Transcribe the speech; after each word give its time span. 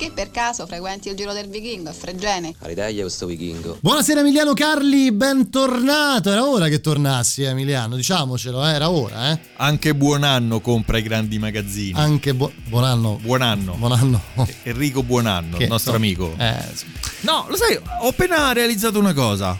Che 0.00 0.10
per 0.14 0.30
caso 0.30 0.66
frequenti 0.66 1.10
il 1.10 1.14
giro 1.14 1.34
del 1.34 1.46
vichingo 1.46 1.90
a 1.90 1.92
Fregene? 1.92 2.54
Aridaglia 2.60 3.02
questo 3.02 3.26
vichingo. 3.26 3.76
Buonasera 3.82 4.20
Emiliano 4.20 4.54
Carli, 4.54 5.12
bentornato. 5.12 6.30
Era 6.30 6.46
ora 6.46 6.68
che 6.68 6.80
tornassi 6.80 7.42
Emiliano, 7.42 7.96
diciamocelo, 7.96 8.66
eh, 8.66 8.70
era 8.72 8.88
ora, 8.88 9.30
eh. 9.32 9.38
Anche 9.56 9.94
buon 9.94 10.22
anno 10.24 10.60
compra 10.62 10.96
i 10.96 11.02
grandi 11.02 11.38
magazzini. 11.38 11.98
Anche 12.00 12.32
bu- 12.32 12.50
buon 12.68 12.84
anno. 12.84 13.18
Buon 13.20 13.42
anno. 13.42 13.74
Buon 13.74 13.92
anno. 13.92 14.22
Enrico 14.62 15.02
Buonanno, 15.02 15.58
Che 15.58 15.64
il 15.64 15.68
nostro 15.68 15.90
so- 15.90 15.96
amico. 15.98 16.34
Eh, 16.38 16.56
sì. 16.72 16.86
No, 17.20 17.44
lo 17.50 17.56
sai, 17.56 17.76
ho 17.76 18.08
appena 18.08 18.52
realizzato 18.54 18.98
una 18.98 19.12
cosa. 19.12 19.58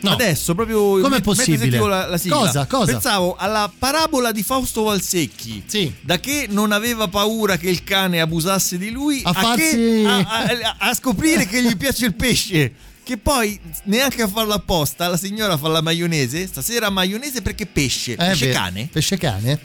No. 0.00 0.10
Adesso 0.12 0.54
proprio 0.54 1.00
Com'è 1.00 1.20
possibile? 1.20 1.78
La, 1.78 2.06
la 2.06 2.18
sigla, 2.18 2.36
Cosa? 2.36 2.66
Cosa? 2.66 2.92
Pensavo 2.92 3.34
alla 3.36 3.70
parabola 3.76 4.30
di 4.30 4.42
Fausto 4.42 4.84
Valsecchi. 4.84 5.64
Sì. 5.66 5.92
Da 6.00 6.20
che 6.20 6.46
non 6.48 6.70
aveva 6.72 7.08
paura 7.08 7.56
che 7.56 7.68
il 7.68 7.82
cane 7.82 8.20
abusasse 8.20 8.78
di 8.78 8.90
lui 8.90 9.20
A 9.24 9.30
a, 9.30 9.32
farsi- 9.32 9.70
che, 9.76 10.04
a, 10.06 10.76
a- 10.78 10.94
scoprire 10.94 11.46
che 11.46 11.62
gli 11.62 11.76
piace 11.76 12.06
il 12.06 12.14
pesce. 12.14 12.72
Che 13.02 13.16
poi 13.16 13.58
neanche 13.84 14.20
a 14.22 14.28
farlo 14.28 14.52
apposta, 14.52 15.08
la 15.08 15.16
signora 15.16 15.56
fa 15.56 15.68
la 15.68 15.80
maionese. 15.80 16.46
Stasera 16.46 16.90
maionese 16.90 17.40
perché 17.42 17.64
pesce. 17.66 18.12
Eh, 18.12 18.16
pesce 18.16 18.46
beh, 18.48 18.52
cane. 18.52 18.88
Pesce 18.92 19.16
cane. 19.16 19.58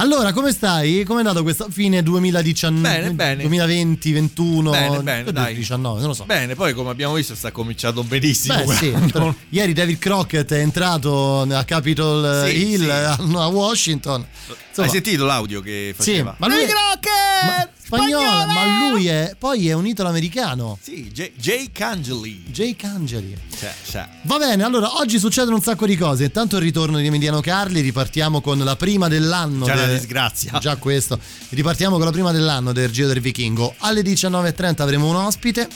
Allora, 0.00 0.32
come 0.32 0.52
stai? 0.52 1.02
Come 1.02 1.22
è 1.22 1.24
andato 1.24 1.42
questa 1.42 1.66
fine 1.70 2.04
2019? 2.04 2.88
Bene, 2.88 3.10
bene. 3.14 3.42
2020, 3.42 4.12
21, 4.12 4.70
Bene, 4.70 5.02
bene, 5.02 5.32
dai. 5.32 5.54
19, 5.56 5.98
non 5.98 6.08
lo 6.08 6.14
so. 6.14 6.24
Bene, 6.24 6.54
poi 6.54 6.72
come 6.72 6.90
abbiamo 6.90 7.14
visto 7.14 7.34
sta 7.34 7.50
cominciando 7.50 8.04
benissimo. 8.04 8.64
Beh, 8.64 8.74
sì, 8.74 8.94
ieri 9.50 9.72
David 9.72 9.98
Crockett 9.98 10.52
è 10.52 10.60
entrato 10.60 11.40
a 11.42 11.64
Capitol 11.64 12.46
Sì, 12.48 12.72
Hill 12.74 12.84
sì. 12.84 12.90
a 12.90 13.10
a 13.42 13.46
Washington. 13.48 14.24
Insomma, 14.82 14.86
Hai 14.86 14.90
sentito 15.04 15.24
l'audio 15.24 15.60
che 15.60 15.94
Sì, 15.98 16.02
faceva? 16.12 16.34
ma 16.38 16.46
lui 16.48 16.62
è- 16.62 16.66
Crockett! 16.66 17.44
ma- 17.46 17.68
spagnolo, 17.82 18.46
ma 18.52 18.90
lui 18.90 19.06
è 19.08 19.34
poi 19.38 19.68
è 19.68 19.72
un 19.72 19.86
italo-americano. 19.86 20.78
Sì, 20.80 21.10
J- 21.10 21.32
Jay 21.36 21.70
Cangeli. 21.72 22.44
Jake 22.50 22.86
Angeli. 22.86 23.34
Cioè, 23.58 23.74
cioè. 23.90 24.08
Va 24.22 24.36
bene, 24.38 24.62
allora 24.62 24.98
oggi 24.98 25.18
succedono 25.18 25.56
un 25.56 25.62
sacco 25.62 25.86
di 25.86 25.96
cose. 25.96 26.24
Intanto 26.24 26.56
il 26.56 26.62
ritorno 26.62 26.98
di 26.98 27.06
Emiliano 27.06 27.40
Carli, 27.40 27.80
ripartiamo 27.80 28.40
con 28.40 28.58
la 28.58 28.76
prima 28.76 29.08
dell'anno. 29.08 29.64
Già 29.64 29.72
una 29.72 29.86
de- 29.86 29.98
disgrazia. 29.98 30.58
Già 30.58 30.76
questo. 30.76 31.18
Ripartiamo 31.48 31.96
con 31.96 32.04
la 32.04 32.12
prima 32.12 32.30
dell'anno 32.30 32.72
del 32.72 32.90
Giro 32.90 33.08
del 33.08 33.20
Vichingo. 33.20 33.74
Alle 33.78 34.02
19.30 34.02 34.82
avremo 34.82 35.08
un 35.08 35.16
ospite. 35.16 35.66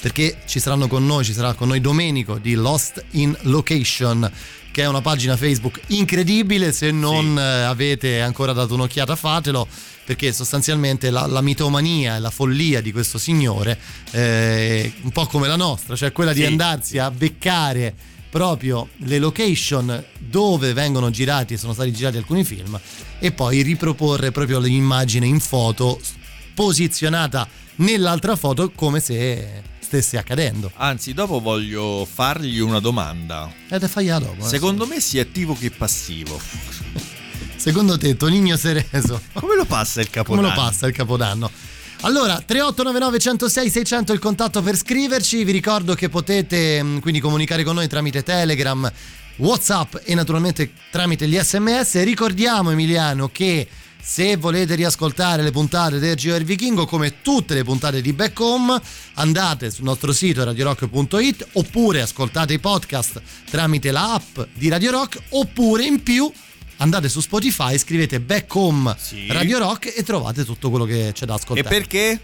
Perché 0.00 0.38
ci 0.46 0.60
saranno 0.60 0.88
con 0.88 1.04
noi, 1.04 1.24
ci 1.26 1.34
sarà 1.34 1.52
con 1.52 1.68
noi 1.68 1.80
Domenico 1.82 2.38
di 2.38 2.54
Lost 2.54 3.04
in 3.10 3.36
Location, 3.42 4.30
che 4.72 4.82
è 4.82 4.86
una 4.86 5.00
pagina 5.00 5.36
Facebook 5.36 5.80
incredibile. 5.88 6.72
Se 6.72 6.90
non 6.90 7.38
eh, 7.38 7.62
avete 7.62 8.20
ancora 8.20 8.52
dato 8.52 8.74
un'occhiata, 8.74 9.16
fatelo. 9.16 9.66
Perché 10.04 10.32
sostanzialmente 10.32 11.10
la, 11.10 11.26
la 11.26 11.40
mitomania 11.40 12.16
e 12.16 12.18
la 12.18 12.30
follia 12.30 12.80
di 12.80 12.90
questo 12.90 13.16
signore, 13.16 13.78
eh, 14.10 14.92
un 15.02 15.10
po' 15.12 15.26
come 15.26 15.46
la 15.46 15.54
nostra, 15.54 15.94
cioè 15.94 16.10
quella 16.10 16.32
di 16.32 16.40
Sì, 16.40 16.46
andarsi 16.46 16.98
a 16.98 17.12
beccare 17.12 17.94
proprio 18.28 18.88
le 18.98 19.18
location 19.18 20.04
dove 20.18 20.72
vengono 20.72 21.10
girati 21.10 21.54
e 21.54 21.56
sono 21.58 21.72
stati 21.72 21.92
girati 21.92 22.16
alcuni 22.16 22.44
film 22.44 22.78
e 23.18 23.32
poi 23.32 23.62
riproporre 23.62 24.30
proprio 24.30 24.58
l'immagine 24.58 25.26
in 25.26 25.40
foto 25.40 26.00
posizionata 26.54 27.46
nell'altra 27.76 28.36
foto 28.36 28.70
come 28.70 29.00
se 29.00 29.62
stesse 29.90 30.16
accadendo. 30.18 30.70
Anzi, 30.76 31.12
dopo 31.12 31.40
voglio 31.40 32.06
fargli 32.08 32.60
una 32.60 32.78
domanda. 32.78 33.52
E 33.68 33.78
te 33.80 33.88
fai 33.88 34.06
la 34.06 34.20
dopo. 34.20 34.44
eh. 34.44 34.48
Secondo 34.48 34.86
me 34.86 35.00
sia 35.00 35.22
attivo 35.22 35.56
che 35.58 35.72
passivo. 35.72 36.40
Secondo 37.56 37.98
te 37.98 38.16
Tonigno 38.16 38.56
Sereso 38.56 39.20
Come 39.34 39.54
lo 39.56 39.66
passa 39.66 40.00
il 40.00 40.06
come 40.08 40.22
capodanno? 40.24 40.48
lo 40.48 40.54
passa 40.54 40.86
il 40.86 40.94
Capodanno? 40.94 41.50
Allora, 42.02 42.34
3899 42.40 43.18
106 43.18 43.70
600 43.70 44.12
è 44.12 44.14
il 44.14 44.20
contatto 44.20 44.62
per 44.62 44.76
scriverci. 44.76 45.44
Vi 45.44 45.52
ricordo 45.52 45.94
che 45.94 46.08
potete 46.08 46.82
mh, 46.82 47.00
quindi 47.00 47.20
comunicare 47.20 47.62
con 47.64 47.74
noi 47.74 47.88
tramite 47.88 48.22
Telegram, 48.22 48.90
WhatsApp 49.36 49.96
e 50.04 50.14
naturalmente 50.14 50.72
tramite 50.90 51.26
gli 51.28 51.36
SMS. 51.36 52.02
Ricordiamo, 52.04 52.70
Emiliano, 52.70 53.28
che 53.30 53.68
se 54.02 54.36
volete 54.36 54.74
riascoltare 54.74 55.42
le 55.42 55.50
puntate 55.50 55.98
del 55.98 56.16
Giro 56.16 56.34
del 56.34 56.44
Vichingo, 56.44 56.86
come 56.86 57.20
tutte 57.22 57.54
le 57.54 57.62
puntate 57.64 58.00
di 58.00 58.12
Back 58.12 58.38
Home, 58.40 58.80
andate 59.14 59.70
sul 59.70 59.84
nostro 59.84 60.12
sito 60.12 60.42
radiorock.it 60.44 61.48
oppure 61.52 62.02
ascoltate 62.02 62.54
i 62.54 62.58
podcast 62.58 63.20
tramite 63.48 63.90
la 63.90 64.14
app 64.14 64.40
di 64.54 64.68
Radio 64.68 64.90
Rock 64.90 65.20
oppure 65.30 65.84
in 65.84 66.02
più 66.02 66.30
andate 66.78 67.08
su 67.08 67.20
Spotify, 67.20 67.76
scrivete 67.78 68.20
Back 68.20 68.52
Home 68.54 68.96
Sì. 68.98 69.26
Radio 69.28 69.58
Rock 69.58 69.92
e 69.96 70.02
trovate 70.02 70.44
tutto 70.44 70.70
quello 70.70 70.84
che 70.86 71.10
c'è 71.14 71.26
da 71.26 71.34
E 71.34 71.36
ascoltare. 71.36 71.68
perché? 71.68 72.20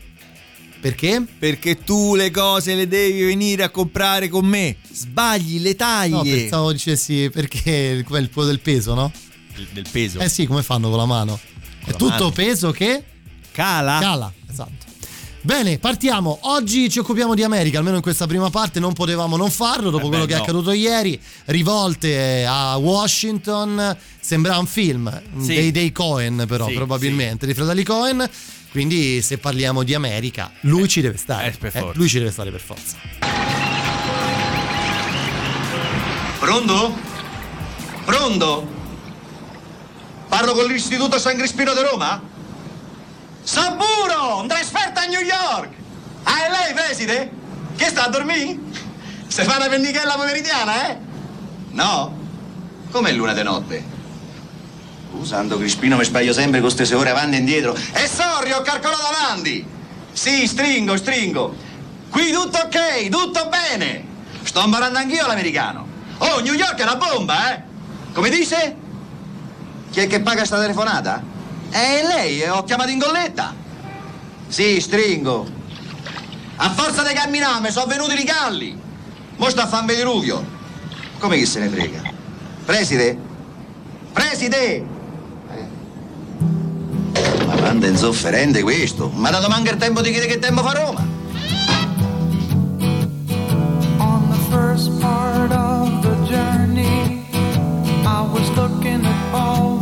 Perché? 0.81 1.25
Perché 1.38 1.82
tu 1.84 2.14
le 2.14 2.31
cose 2.31 2.75
le 2.75 2.87
devi 2.87 3.22
venire 3.25 3.62
a 3.64 3.70
comprare 3.70 4.28
con 4.28 4.44
me. 4.47 4.76
Sbagli 4.93 5.58
le 5.60 5.75
taglie. 5.75 6.12
No, 6.14 6.22
pensavo 6.22 6.72
dicessi 6.72 7.28
perché 7.32 8.04
quello 8.06 8.28
del 8.44 8.60
peso, 8.60 8.94
no? 8.94 9.10
Del 9.72 9.87
peso. 9.91 10.19
Eh 10.20 10.28
sì, 10.28 10.47
come 10.47 10.62
fanno 10.62 10.88
con 10.91 10.98
la 10.98 11.06
mano? 11.06 11.41
È 11.86 11.92
tutto 11.92 12.30
peso 12.30 12.70
che 12.72 13.02
Cala. 13.52 13.98
cala, 14.00 14.32
esatto. 14.50 14.84
Bene, 15.41 15.78
partiamo. 15.78 16.38
Oggi 16.42 16.91
ci 16.91 16.98
occupiamo 16.98 17.34
di 17.36 17.44
America, 17.44 17.78
almeno 17.78 17.97
in 17.97 18.02
questa 18.02 18.26
prima 18.26 18.50
parte 18.50 18.80
non 18.80 18.92
potevamo 18.92 19.36
non 19.36 19.48
farlo 19.50 19.91
dopo 19.91 20.06
Eh 20.06 20.08
quello 20.08 20.22
beh, 20.25 20.28
che 20.28 20.34
è 20.34 20.36
no. 20.38 20.42
accaduto 20.42 20.72
ieri. 20.72 21.20
Rivolte 21.44 22.44
a 22.44 22.76
Washington, 22.78 23.96
sembra 24.20 24.58
un 24.58 24.66
film 24.66 25.22
Sì. 25.38 25.46
dei, 25.54 25.70
dei 25.70 25.92
Cohen 25.92 26.44
però 26.48 26.66
Sì, 26.66 26.75
probabilmente, 26.75 27.46
dei 27.46 27.54
fratelli 27.54 27.84
Cohen. 27.84 28.28
Quindi 28.72 29.22
se 29.22 29.38
parliamo 29.38 29.84
di 29.84 29.94
America, 29.94 30.50
lui 30.62 30.88
ci 30.88 31.00
deve 31.00 31.16
stare. 31.16 31.46
eh, 31.46 31.56
per 31.56 31.70
forza. 31.70 31.92
lui 31.96 32.08
ci 32.08 32.19
deve 32.19 32.30
stare 32.32 32.50
per 32.50 32.60
forza. 32.60 32.96
Pronto? 36.41 36.94
Pronto? 38.04 38.75
Parlo 40.28 40.53
con 40.54 40.66
l'Istituto 40.66 41.19
San 41.19 41.37
Crispino 41.37 41.72
di 41.72 41.81
Roma? 41.81 42.20
Saburo! 43.42 44.38
Un 44.38 44.48
trasferta 44.48 45.03
a 45.03 45.06
New 45.06 45.20
York! 45.20 45.69
Ah, 46.25 46.47
è 46.47 46.50
lei, 46.50 46.75
preside? 46.75 47.31
Che 47.76 47.84
sta 47.87 48.06
a 48.06 48.09
dormire? 48.09 48.59
Se 49.28 49.44
fa 49.44 49.56
una 49.56 49.69
pennichella 49.69 50.14
pomeridiana, 50.14 50.88
eh? 50.88 50.98
No? 51.70 52.16
Com'è 52.91 53.12
luna 53.12 53.34
di 53.34 53.42
notte? 53.42 53.84
Uh, 55.12 55.25
Santo 55.25 55.59
Crispino, 55.59 55.97
mi 55.97 56.04
sbaglio 56.04 56.32
sempre 56.32 56.60
con 56.60 56.72
queste 56.75 56.94
ore 56.94 57.10
avanti 57.10 57.37
e 57.37 57.38
indietro. 57.38 57.75
E 57.93 58.08
sorry, 58.08 58.53
ho 58.53 58.62
calcolato 58.62 59.06
avanti! 59.06 59.64
Sì, 60.12 60.47
stringo, 60.47 60.97
stringo. 60.97 61.54
Qui 62.10 62.32
tutto 62.32 62.58
ok, 62.58 63.08
tutto 63.08 63.48
bene. 63.48 64.04
Sto 64.43 64.62
imparando 64.64 64.98
anch'io 64.98 65.26
l'americano. 65.26 65.87
Oh, 66.19 66.40
New 66.40 66.55
York 66.55 66.78
è 66.78 66.82
una 66.82 66.96
bomba, 66.96 67.55
eh? 67.55 67.62
Come 68.12 68.31
dice? 68.31 68.84
Chi 69.91 70.00
è 70.00 70.06
che 70.06 70.21
paga 70.21 70.44
sta 70.44 70.61
telefonata? 70.61 71.23
È 71.71 72.03
lei, 72.06 72.41
eh, 72.41 72.50
ho 72.50 72.65
chiamato 72.65 72.91
in 72.91 73.00
colletta. 73.00 73.55
Sì, 74.49 74.81
stringo. 74.81 75.47
A 76.56 76.71
forza 76.71 77.03
di 77.03 77.12
camminare 77.12 77.61
mi 77.61 77.71
sono 77.71 77.87
venuti 77.87 78.19
i 78.19 78.25
galli. 78.25 78.79
Mo 79.37 79.50
sta 79.50 79.65
a 79.65 79.67
fan 79.67 79.87
Diluvio. 79.87 80.44
Come 81.19 81.37
chi 81.37 81.47
se 81.47 81.61
ne 81.61 81.69
frega? 81.69 82.03
Preside? 82.65 83.19
Preside! 84.12 84.75
Eh. 84.77 84.85
Ma 87.44 87.55
quando 87.56 87.87
è 87.87 87.91
insofferente 87.91 88.62
questo? 88.62 89.11
Ma 89.11 89.31
dato 89.31 89.49
manca 89.49 89.71
il 89.71 89.77
tempo 89.77 90.00
di 90.00 90.11
chiedere 90.11 90.33
che 90.33 90.38
tempo 90.38 90.62
fa 90.62 90.73
Roma? 90.73 91.06
On 93.99 94.29
the 94.31 94.38
first 94.50 94.91
part 95.00 95.53
of 95.53 96.00
the 96.00 96.17
journey, 96.27 97.27
I 98.05 98.23
was 98.33 98.49
looking 98.56 99.05
at 99.05 99.35
all 99.35 99.75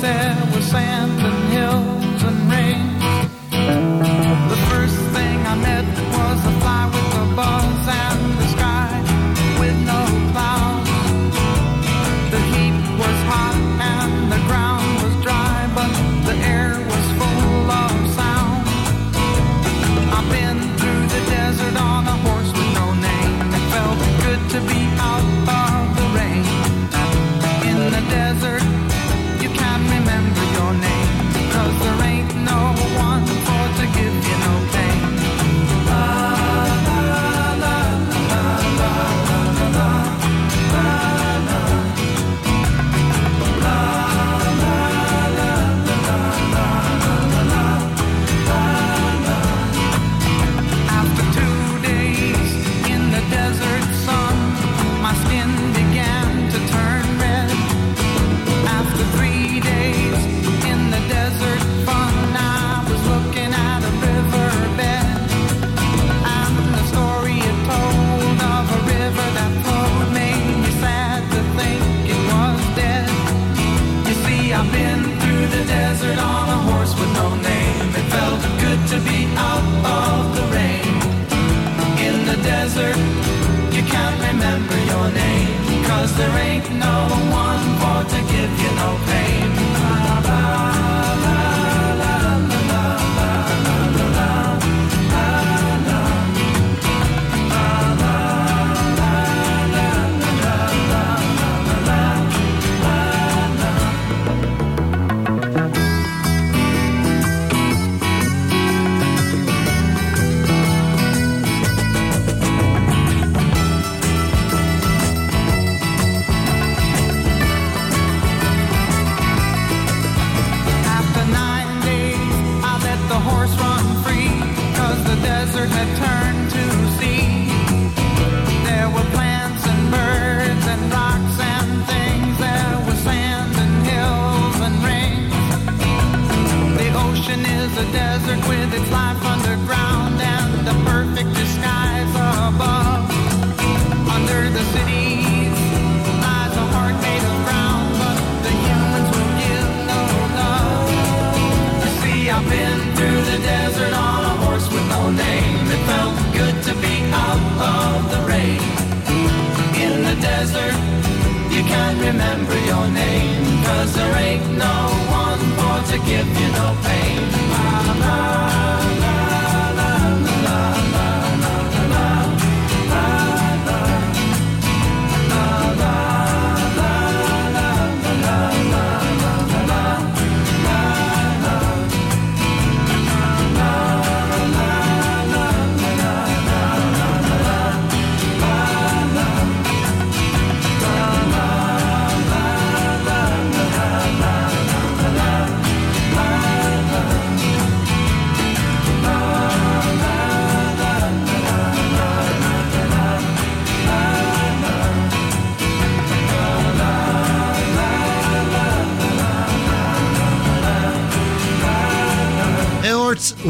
there 0.00 0.49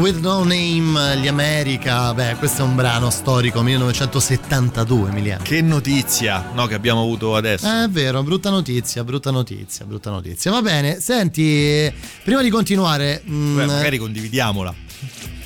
with 0.01 0.17
No 0.19 0.43
Name, 0.43 1.17
gli 1.17 1.27
America, 1.27 2.13
beh 2.13 2.35
questo 2.37 2.61
è 2.61 2.65
un 2.65 2.75
brano 2.75 3.09
storico, 3.09 3.61
1972 3.61 5.09
Emiliano. 5.09 5.43
Che 5.43 5.61
notizia, 5.61 6.49
no, 6.53 6.65
che 6.65 6.73
abbiamo 6.73 7.01
avuto 7.01 7.35
adesso. 7.35 7.67
Eh, 7.67 7.83
È 7.83 7.87
vero, 7.89 8.23
brutta 8.23 8.49
notizia, 8.49 9.03
brutta 9.03 9.31
notizia, 9.31 9.85
brutta 9.85 10.09
notizia. 10.09 10.49
Va 10.51 10.61
bene, 10.61 10.99
senti, 10.99 11.91
prima 12.23 12.41
di 12.41 12.49
continuare... 12.49 13.21
mm, 13.29 13.55
Beh, 13.57 13.65
magari 13.65 13.97
condividiamola. 13.97 14.73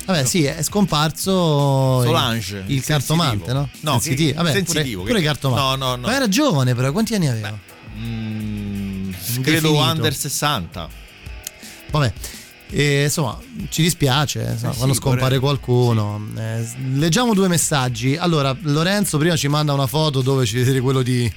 Vabbè, 0.06 0.24
sì, 0.24 0.44
è 0.44 0.62
scomparso 0.62 1.30
Solange, 2.02 2.64
il, 2.66 2.74
il 2.76 2.84
cartomante, 2.84 3.52
no? 3.52 3.68
No, 3.80 3.92
Sensitivo. 3.92 4.30
che- 4.30 4.36
Vabbè, 4.36 4.52
sensitivo, 4.52 5.02
Pure, 5.02 5.12
pure 5.12 5.12
che- 5.12 5.18
il 5.18 5.24
cartomante. 5.32 5.62
no, 5.78 5.86
no, 5.86 5.96
no. 5.96 6.06
Ma 6.06 6.14
era 6.14 6.28
giovane, 6.28 6.74
però, 6.74 6.92
quanti 6.92 7.14
anni 7.14 7.28
aveva? 7.28 7.58
Mm, 7.98 9.04
Indefinito. 9.04 9.42
credo 9.50 9.76
under 9.78 10.14
60. 10.14 10.88
Vabbè. 11.90 12.12
E, 12.70 13.04
insomma, 13.04 13.38
ci 13.68 13.82
dispiace 13.82 14.52
Eh 14.54 14.56
sì, 14.58 14.66
quando 14.76 14.94
scompare 14.94 15.38
vorrei- 15.38 15.38
qualcuno. 15.40 16.26
Eh, 16.36 16.66
leggiamo 16.94 17.34
due 17.34 17.48
messaggi. 17.48 18.16
Allora, 18.16 18.56
Lorenzo 18.62 19.18
prima 19.18 19.36
ci 19.36 19.48
manda 19.48 19.72
una 19.72 19.86
foto 19.86 20.20
dove 20.22 20.44
ci 20.46 20.56
vede 20.62 20.80
quello 20.80 21.02
di. 21.02 21.30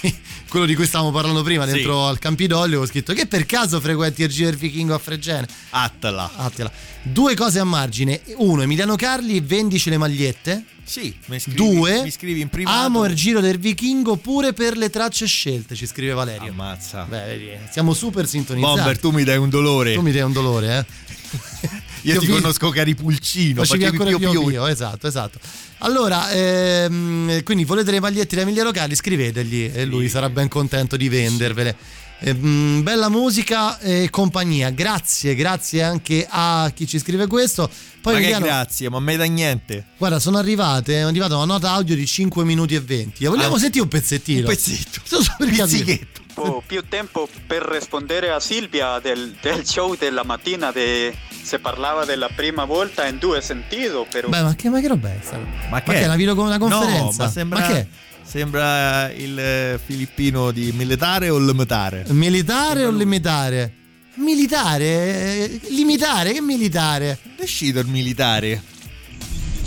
quello 0.48 0.64
di 0.64 0.74
cui 0.76 0.86
stavamo 0.86 1.10
parlando 1.10 1.42
prima, 1.42 1.66
Sì. 1.66 1.72
dentro 1.72 2.06
al 2.06 2.18
Campidoglio, 2.20 2.80
ho 2.80 2.86
scritto 2.86 3.12
che 3.14 3.26
per 3.26 3.44
caso 3.46 3.80
frequenti 3.80 4.22
il 4.22 4.28
Giro 4.28 4.48
del 4.50 4.58
Vichingo 4.58 4.94
a 4.94 4.98
Fregene. 4.98 5.46
Attala. 5.70 6.30
Attila. 6.36 6.70
Due 7.02 7.34
cose 7.34 7.58
a 7.58 7.64
margine. 7.64 8.20
Uno, 8.36 8.62
Emiliano 8.62 8.94
Carli, 8.96 9.40
vendici 9.40 9.90
le 9.90 9.98
magliette. 9.98 10.64
Sì, 10.84 11.14
mi 11.26 11.38
scrivi, 11.38 11.56
Due, 11.56 12.02
mi 12.02 12.10
scrivi 12.10 12.40
in 12.40 12.48
privato. 12.48 12.78
amo 12.78 13.04
il 13.04 13.14
Giro 13.14 13.40
del 13.40 13.58
Vichingo 13.58 14.16
pure 14.16 14.54
per 14.54 14.76
le 14.78 14.88
tracce 14.88 15.26
scelte, 15.26 15.74
ci 15.74 15.84
scrive 15.84 16.14
Valerio. 16.14 16.50
Ammazza. 16.50 17.02
Beh, 17.04 17.58
siamo 17.70 17.92
super 17.92 18.26
sintonizzati. 18.26 18.74
Bomber, 18.76 18.98
tu 18.98 19.10
mi 19.10 19.22
dai 19.24 19.36
un 19.36 19.50
dolore. 19.50 19.92
Tu 19.94 20.00
mi 20.00 20.12
dai 20.12 20.22
un 20.22 20.32
dolore, 20.32 20.78
eh. 20.78 21.07
Io 22.02 22.18
ti 22.20 22.26
vi- 22.26 22.32
conosco 22.32 22.70
cari 22.70 22.94
pulcino, 22.94 23.64
Facevi 23.64 23.84
ancora 23.84 24.10
più 24.10 24.18
più 24.18 24.30
più. 24.42 24.48
io, 24.50 24.66
esatto, 24.66 25.06
esatto. 25.06 25.38
Allora, 25.78 26.30
ehm, 26.30 27.42
quindi 27.42 27.64
volete 27.64 27.90
le 27.90 28.00
magliette 28.00 28.36
da 28.36 28.42
Emilia 28.42 28.62
Locali? 28.62 28.94
Scrivetegli 28.94 29.70
e 29.74 29.84
lui 29.84 30.08
sarà 30.08 30.28
ben 30.30 30.48
contento 30.48 30.96
di 30.96 31.08
vendervele. 31.08 31.76
Ehm, 32.20 32.82
bella 32.82 33.08
musica 33.08 33.78
e 33.78 34.08
compagnia. 34.10 34.70
Grazie, 34.70 35.34
grazie 35.34 35.82
anche 35.82 36.26
a 36.28 36.70
chi 36.74 36.86
ci 36.86 36.98
scrive 36.98 37.26
questo. 37.26 37.68
Poi 38.00 38.12
ma 38.14 38.18
Emiliano, 38.20 38.44
grazie, 38.46 38.88
ma 38.88 39.00
mai 39.00 39.16
da 39.16 39.24
niente. 39.24 39.86
guarda, 39.98 40.18
sono 40.20 40.38
arrivate, 40.38 40.94
è 40.94 41.00
arrivata 41.00 41.34
una 41.36 41.44
nota 41.44 41.72
audio 41.72 41.94
di 41.94 42.06
5 42.06 42.44
minuti 42.44 42.74
e 42.74 42.80
20. 42.80 43.26
Vogliamo 43.26 43.56
Ah, 43.56 43.58
sentire 43.58 43.82
un 43.82 43.88
pezzettino? 43.88 44.40
Un 44.40 44.46
pezzetto. 44.46 45.00
Solo 45.04 45.24
per 45.36 45.50
capire. 45.50 46.08
Tempo- 46.42 46.62
più 46.66 46.82
tempo 46.88 47.28
per 47.46 47.62
rispondere 47.62 48.30
a 48.30 48.40
Silvia 48.40 48.98
del, 49.00 49.34
del 49.40 49.64
show 49.64 49.96
della 49.96 50.24
mattina 50.24 50.70
de- 50.70 51.14
se 51.42 51.58
parlava 51.58 52.04
della 52.04 52.28
prima 52.34 52.64
volta 52.64 53.06
in 53.06 53.18
due 53.18 53.40
sentito 53.40 54.06
però 54.10 54.28
Beh, 54.28 54.42
ma 54.42 54.54
che, 54.54 54.68
ma 54.68 54.80
che 54.80 54.88
roba 54.88 55.08
è 55.08 55.18
sta? 55.22 55.38
Ma 55.70 55.82
che 55.82 56.00
è 56.00 56.04
una 56.04 56.16
video 56.16 56.38
una 56.40 56.58
conferenza? 56.58 57.00
No, 57.00 57.12
ma 57.16 57.28
sembra, 57.30 57.58
Ma 57.60 57.66
che 57.66 57.74
è? 57.74 57.86
sembra 58.22 59.10
il 59.12 59.38
eh, 59.38 59.80
filippino 59.82 60.50
di 60.50 60.72
militare 60.72 61.30
o 61.30 61.38
limitare? 61.38 62.04
Militare 62.08 62.84
o 62.84 62.90
limitare? 62.90 63.72
Militare? 64.14 64.84
Eh, 64.84 65.60
Limitare? 65.68 66.32
Che 66.32 66.40
militare? 66.40 67.18
È 67.36 67.42
uscito 67.42 67.78
il 67.78 67.86
militare. 67.86 68.60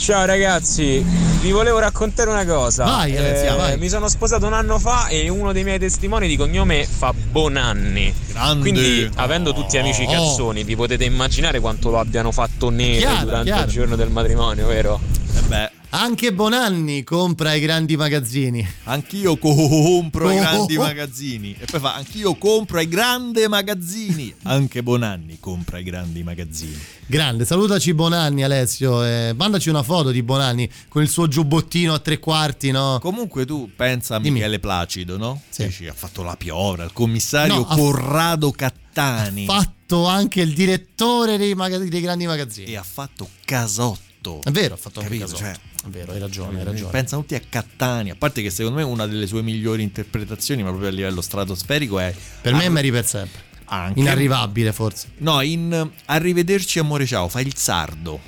Ciao 0.01 0.25
ragazzi, 0.25 1.05
vi 1.41 1.51
volevo 1.51 1.77
raccontare 1.77 2.27
una 2.31 2.43
cosa. 2.43 2.85
Vai, 2.85 3.15
Alessia, 3.15 3.53
vai. 3.55 3.77
Mi 3.77 3.87
sono 3.87 4.07
sposato 4.09 4.47
un 4.47 4.53
anno 4.53 4.79
fa 4.79 5.07
e 5.09 5.29
uno 5.29 5.51
dei 5.51 5.63
miei 5.63 5.77
testimoni 5.77 6.27
di 6.27 6.35
cognome 6.37 6.85
fa 6.87 7.13
Bonanni. 7.13 8.11
Grande. 8.31 8.61
Quindi, 8.61 9.07
avendo 9.17 9.53
tutti 9.53 9.77
amici 9.77 10.03
Oh. 10.07 10.11
cazzoni, 10.11 10.63
vi 10.63 10.75
potete 10.75 11.03
immaginare 11.03 11.59
quanto 11.59 11.91
lo 11.91 11.99
abbiano 11.99 12.31
fatto 12.31 12.69
nero 12.71 12.97
Chiaro, 12.99 13.25
durante 13.25 13.43
chiaro. 13.51 13.65
il 13.65 13.71
giorno 13.71 13.95
del 13.95 14.09
matrimonio, 14.09 14.65
vero? 14.65 14.99
Eh 15.37 15.41
beh, 15.41 15.71
Anche 15.93 16.31
Bonanni 16.33 17.03
compra 17.03 17.53
i 17.53 17.59
grandi 17.59 17.97
magazzini. 17.97 18.65
anch'io 18.85 19.35
compro 19.37 20.29
Oh. 20.29 20.33
grandi 20.35 20.77
magazzini. 20.77 21.53
E 21.59 21.65
poi 21.65 21.79
fa, 21.81 21.95
anch'io 21.95 22.35
compro 22.35 22.77
ai 22.77 22.87
grandi 22.87 23.45
magazzini. 23.47 24.33
Anche 24.43 24.83
Bonanni 24.83 25.37
compra 25.41 25.77
ai 25.77 25.83
grandi 25.83 26.23
magazzini. 26.23 26.79
Grande, 27.07 27.43
salutaci 27.43 27.93
Bonanni 27.93 28.41
Alessio, 28.41 29.03
eh, 29.03 29.33
mandaci 29.35 29.67
una 29.67 29.83
foto 29.83 30.11
di 30.11 30.23
Bonanni 30.23 30.69
con 30.87 31.01
il 31.01 31.09
suo 31.09 31.27
giubbottino 31.27 31.93
a 31.93 31.99
tre 31.99 32.19
quarti, 32.19 32.71
no? 32.71 32.97
Comunque 33.01 33.45
tu 33.45 33.69
pensa 33.75 34.15
a 34.15 34.19
Dimmi. 34.19 34.35
Michele 34.35 34.59
Placido, 34.59 35.17
no? 35.17 35.41
Sì. 35.49 35.65
Dici, 35.65 35.87
ha 35.87 35.93
fatto 35.93 36.23
la 36.23 36.37
piovra, 36.37 36.85
il 36.85 36.93
commissario 36.93 37.53
No, 37.55 37.65
ha- 37.67 37.75
Corrado 37.75 38.51
Cattani. 38.51 39.43
Fatto 39.43 40.05
anche 40.05 40.39
il 40.39 40.53
direttore 40.53 41.37
dei, 41.37 41.53
maga- 41.53 41.77
dei 41.79 41.99
grandi 42.01 42.25
magazzini. 42.27 42.67
e 42.71 42.77
ha 42.77 42.83
fatto 42.83 43.27
Casotto. 43.43 44.39
È 44.43 44.51
vero, 44.51 44.75
ha 44.75 44.77
fatto 44.77 44.99
anche 45.01 45.17
Capito? 45.17 45.31
Casotto. 45.31 45.43
Cioè, 45.51 45.59
È 45.83 45.87
vero, 45.87 46.11
hai 46.11 46.19
ragione, 46.19 46.59
hai 46.59 46.63
ragione. 46.65 46.91
Pensa 46.91 47.17
tutti 47.17 47.33
a 47.35 47.41
Cattani, 47.47 48.11
a 48.11 48.15
parte 48.15 48.41
che 48.43 48.49
secondo 48.51 48.77
me 48.77 48.83
una 48.83 49.07
delle 49.07 49.25
sue 49.25 49.41
migliori 49.41 49.81
interpretazioni, 49.81 50.61
ma 50.61 50.69
proprio 50.69 50.89
a 50.89 50.91
livello 50.91 51.21
stratosferico, 51.21 51.97
è 51.99 52.13
Per 52.41 52.53
me 52.53 52.65
è 52.65 52.69
Mary 52.69 52.91
per 52.91 53.05
sempre. 53.07 53.41
anche 53.65 53.99
Inarrivabile 53.99 54.73
forse. 54.73 55.07
No, 55.17 55.41
in 55.41 55.73
eh, 55.73 55.89
Arrivederci 56.05 56.77
amore 56.79 57.05
ciao, 57.07 57.27
fa 57.29 57.39
il 57.41 57.55
sardo. 57.55 58.19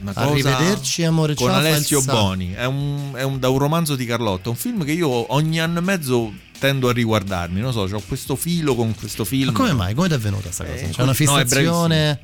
Una 0.00 0.12
cosa 0.12 0.26
Arrivederci, 0.28 1.02
amore, 1.04 1.34
con 1.34 1.48
ciao, 1.50 1.58
il 1.60 1.66
Alessio. 1.66 2.02
Boni. 2.02 2.52
È, 2.52 2.64
un, 2.64 3.12
è 3.14 3.22
un- 3.22 3.38
da 3.38 3.48
un 3.48 3.58
romanzo 3.58 3.96
di 3.96 4.04
Carlotta, 4.06 4.48
un 4.48 4.56
film 4.56 4.84
che 4.84 4.92
io 4.92 5.32
ogni 5.34 5.60
anno 5.60 5.78
e 5.80 5.82
mezzo 5.82 6.32
tendo 6.58 6.88
a 6.88 6.92
riguardarmi. 6.92 7.60
Non 7.60 7.72
so, 7.72 7.80
ho 7.80 8.02
questo 8.06 8.36
filo 8.36 8.74
con 8.76 8.94
questo 8.94 9.24
film. 9.24 9.50
Ma 9.50 9.52
come 9.52 9.72
mai? 9.72 9.94
Come 9.94 10.08
ti 10.08 10.14
è 10.14 10.18
venuta 10.18 10.44
questa 10.44 10.64
cosa? 10.64 10.76
Eh, 10.76 10.88
C'è 10.88 11.02
una 11.02 11.06
no, 11.06 11.12
fissazione. 11.14 12.20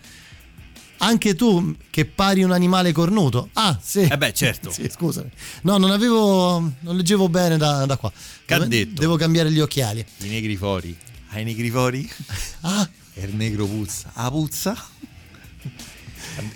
Anche 1.02 1.34
tu 1.34 1.74
che 1.90 2.04
pari 2.04 2.42
un 2.42 2.52
animale 2.52 2.92
cornuto. 2.92 3.48
Ah, 3.54 3.78
sì. 3.82 4.00
Eh 4.00 4.16
beh, 4.18 4.32
certo. 4.34 4.70
Sì, 4.72 4.88
scusami. 4.90 5.30
No, 5.62 5.78
non 5.78 5.90
avevo. 5.90 6.58
Non 6.80 6.96
leggevo 6.96 7.28
bene 7.28 7.56
da, 7.56 7.86
da 7.86 7.96
qua. 7.96 8.12
Che 8.44 8.54
ha 8.54 8.58
Devo- 8.58 8.68
detto? 8.70 9.00
Devo 9.00 9.16
cambiare 9.16 9.50
gli 9.50 9.60
occhiali. 9.60 10.04
I 10.18 10.28
negri 10.28 10.56
fori. 10.56 10.96
Hai 11.30 11.44
negri 11.44 11.70
fori? 11.70 12.10
Ah, 12.62 12.88
E 13.14 13.24
il 13.24 13.34
negro 13.34 13.66
puzza. 13.66 14.10
Ah, 14.14 14.30
puzza? 14.30 14.76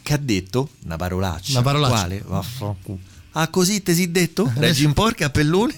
Che 0.02 0.12
ha 0.12 0.16
detto? 0.18 0.70
Una 0.84 0.96
parolaccia. 0.96 1.52
Una 1.52 1.62
parolaccia. 1.62 1.94
Quale? 1.94 2.22
Vaffanculo. 2.26 2.98
Ah, 3.32 3.48
così 3.48 3.82
te 3.82 3.94
si 3.94 4.10
detto? 4.10 4.50
Reggi 4.56 4.84
in 4.84 4.92
porca, 4.92 5.26
appellone? 5.26 5.74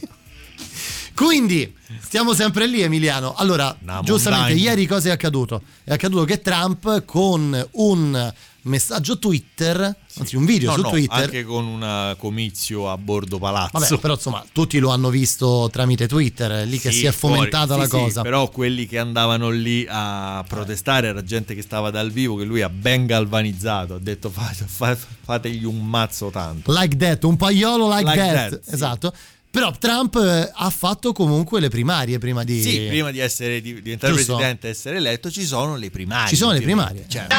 Quindi, 1.14 1.74
stiamo 2.00 2.34
sempre 2.34 2.66
lì, 2.66 2.82
Emiliano. 2.82 3.34
Allora, 3.34 3.74
Una 3.82 4.00
giustamente, 4.02 4.50
montagna. 4.52 4.70
ieri 4.70 4.86
cosa 4.86 5.08
è 5.08 5.12
accaduto? 5.12 5.62
È 5.82 5.92
accaduto 5.92 6.24
che 6.24 6.40
Trump 6.42 7.04
con 7.04 7.68
un 7.72 8.32
messaggio 8.66 9.18
Twitter, 9.18 9.96
anzi 10.18 10.36
un 10.36 10.44
video 10.44 10.70
No, 10.70 10.76
su 10.76 10.82
no, 10.82 10.88
Twitter, 10.90 11.22
anche 11.24 11.44
con 11.44 11.64
un 11.66 12.14
comizio 12.18 12.90
a 12.90 12.96
bordo 12.98 13.38
palazzo. 13.38 13.78
Vabbè, 13.78 13.98
però 13.98 14.14
insomma, 14.14 14.44
tutti 14.52 14.78
lo 14.78 14.90
hanno 14.90 15.08
visto 15.10 15.68
tramite 15.72 16.06
Twitter, 16.08 16.66
lì 16.66 16.78
che 16.78 16.90
Sì, 16.90 16.98
si 17.00 17.06
è 17.06 17.12
fomentata 17.12 17.74
fuori. 17.74 17.80
la 17.82 17.86
Sì, 17.88 17.96
sì, 17.96 18.02
cosa. 18.02 18.22
però 18.22 18.48
quelli 18.48 18.86
che 18.86 18.98
andavano 18.98 19.50
lì 19.50 19.86
a 19.88 20.44
protestare 20.46 21.08
era 21.08 21.22
gente 21.22 21.54
che 21.54 21.62
stava 21.62 21.90
dal 21.90 22.10
vivo, 22.10 22.36
che 22.36 22.44
lui 22.44 22.62
ha 22.62 22.68
ben 22.68 23.06
galvanizzato. 23.06 23.94
Ha 23.94 23.98
detto 23.98 24.30
"Fate- 24.30 24.64
fa- 24.66 24.96
fategli 24.96 25.64
un 25.64 25.84
mazzo 25.86 26.30
tanto. 26.30 26.72
Like 26.72 26.96
that, 26.96 27.24
un 27.24 27.36
paiolo 27.36 27.88
like, 27.88 28.04
Like 28.04 28.16
that. 28.18 28.50
that, 28.50 28.60
sì. 28.62 28.74
Esatto. 28.74 29.12
Però 29.56 29.72
Trump 29.78 30.16
eh, 30.16 30.50
ha 30.52 30.68
fatto 30.68 31.14
comunque 31.14 31.60
le 31.60 31.70
primarie 31.70 32.18
prima 32.18 32.44
di... 32.44 32.60
Sì, 32.60 32.84
prima 32.88 33.10
di, 33.10 33.20
essere, 33.20 33.62
di 33.62 33.80
diventare 33.80 34.12
Giusto. 34.12 34.34
presidente 34.34 34.66
e 34.66 34.70
essere 34.72 34.96
eletto 34.96 35.30
ci 35.30 35.46
sono 35.46 35.76
le 35.76 35.88
primarie. 35.88 36.28
Ci 36.28 36.36
sono 36.36 36.52
le 36.52 36.60
primarie. 36.60 37.06
Certo. 37.08 37.34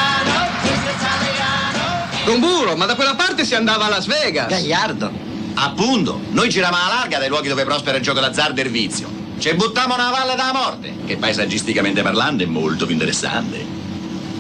Don 2.25 2.39
Buro, 2.39 2.75
ma 2.75 2.87
da 2.87 2.95
quella 2.95 3.13
parte 3.13 3.45
si 3.45 3.53
andava 3.53 3.85
a 3.85 3.89
Las 3.89 4.07
Vegas. 4.07 4.47
Gagliardo. 4.47 5.11
Appunto, 5.53 6.19
noi 6.31 6.49
giravamo 6.49 6.85
alla 6.85 6.95
larga 6.95 7.19
dai 7.19 7.27
luoghi 7.27 7.49
dove 7.49 7.63
prospera 7.65 7.97
il 7.97 8.03
gioco 8.03 8.19
d'azzardo 8.19 8.61
e 8.61 8.63
il 8.63 8.71
vizio. 8.71 9.07
Ci 9.37 9.53
buttammo 9.53 9.95
nella 9.95 10.09
valle 10.09 10.31
della 10.31 10.53
morte, 10.53 10.95
che 11.05 11.17
paesaggisticamente 11.17 12.01
parlando 12.01 12.41
è 12.41 12.47
molto 12.47 12.87
più 12.87 12.95
interessante. 12.95 13.63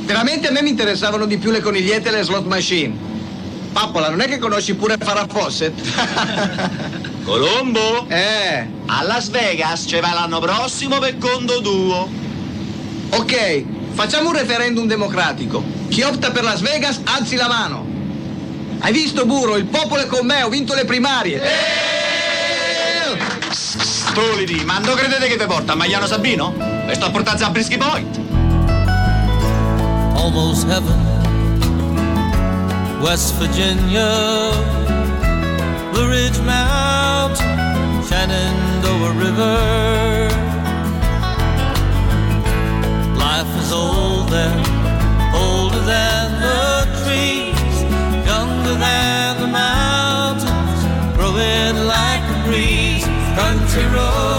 Veramente 0.03 0.47
a 0.47 0.51
me 0.51 0.63
mi 0.63 0.69
interessavano 0.69 1.27
di 1.27 1.37
più 1.37 1.51
le 1.51 1.61
conigliette 1.61 2.09
e 2.09 2.11
le 2.11 2.23
slot 2.23 2.45
machine. 2.45 3.16
Pappola, 3.71 4.09
non 4.09 4.21
è 4.21 4.27
che 4.27 4.37
conosci 4.37 4.73
pure 4.75 4.97
Farah 4.99 5.27
Fawcett? 5.29 5.79
Colombo? 7.23 8.07
Eh. 8.07 8.67
A 8.85 9.03
Las 9.03 9.29
Vegas 9.29 9.85
ci 9.87 9.99
va 9.99 10.13
l'anno 10.13 10.39
prossimo 10.39 10.97
per 10.99 11.17
conto 11.17 11.61
tuo. 11.61 12.09
Ok, 13.09 13.63
facciamo 13.93 14.29
un 14.29 14.35
referendum 14.35 14.87
democratico. 14.87 15.63
Chi 15.89 16.01
opta 16.01 16.31
per 16.31 16.43
Las 16.43 16.61
Vegas 16.61 17.01
alzi 17.03 17.35
la 17.35 17.47
mano. 17.47 17.85
Hai 18.79 18.91
visto, 18.91 19.25
Buro? 19.25 19.57
Il 19.57 19.65
popolo 19.65 20.01
è 20.01 20.05
con 20.07 20.25
me, 20.25 20.43
ho 20.43 20.49
vinto 20.49 20.73
le 20.73 20.85
primarie. 20.85 21.41
Stolidi, 23.49 24.63
ma 24.63 24.79
non 24.79 24.95
credete 24.95 25.27
che 25.27 25.37
vi 25.37 25.45
porta 25.45 25.73
a 25.73 25.75
Magliano 25.75 26.07
Sabino? 26.07 26.53
E 26.87 26.95
sto 26.95 27.05
a 27.05 27.11
portare 27.11 27.43
a 27.43 27.49
Brisky 27.49 27.77
Point. 27.77 28.27
almost 30.37 30.67
heaven. 30.67 31.06
West 33.01 33.35
Virginia, 33.35 34.09
Blue 35.93 36.09
Ridge 36.09 36.39
Mountain, 36.41 38.03
Shenandoah 38.07 39.13
River. 39.13 40.29
Life 43.17 43.51
is 43.61 43.71
old 43.71 44.29
there, 44.29 44.57
older 45.33 45.83
than 45.93 46.25
the 46.41 46.85
trees, 47.03 47.83
younger 48.25 48.75
than 48.75 49.41
the 49.41 49.47
mountains, 49.47 50.79
growing 51.15 51.85
like 51.85 52.23
a 52.35 52.37
breeze. 52.45 53.05
Country 53.37 53.85
roads, 53.95 54.36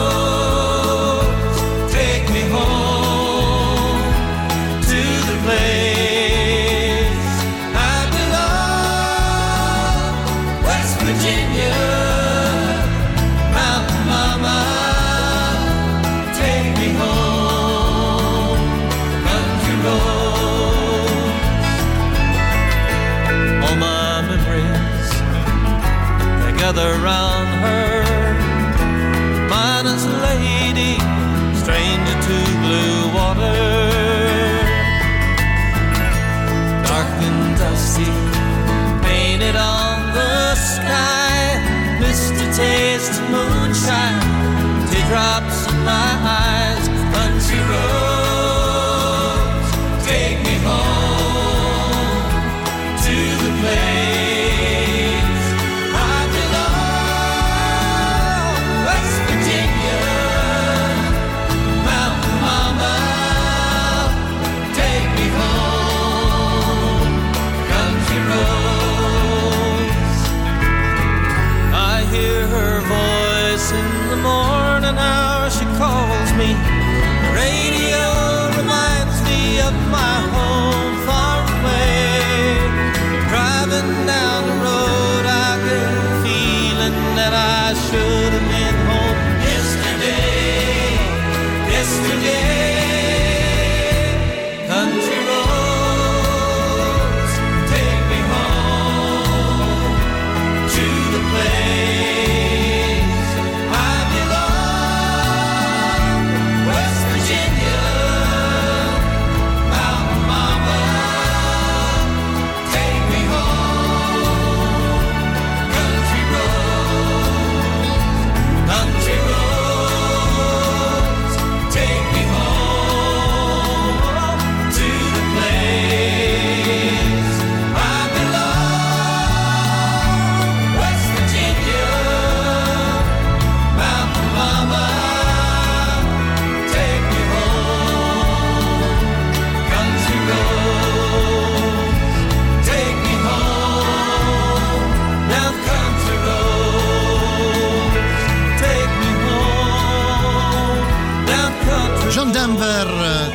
John 152.31 152.33
Denver, 152.33 152.87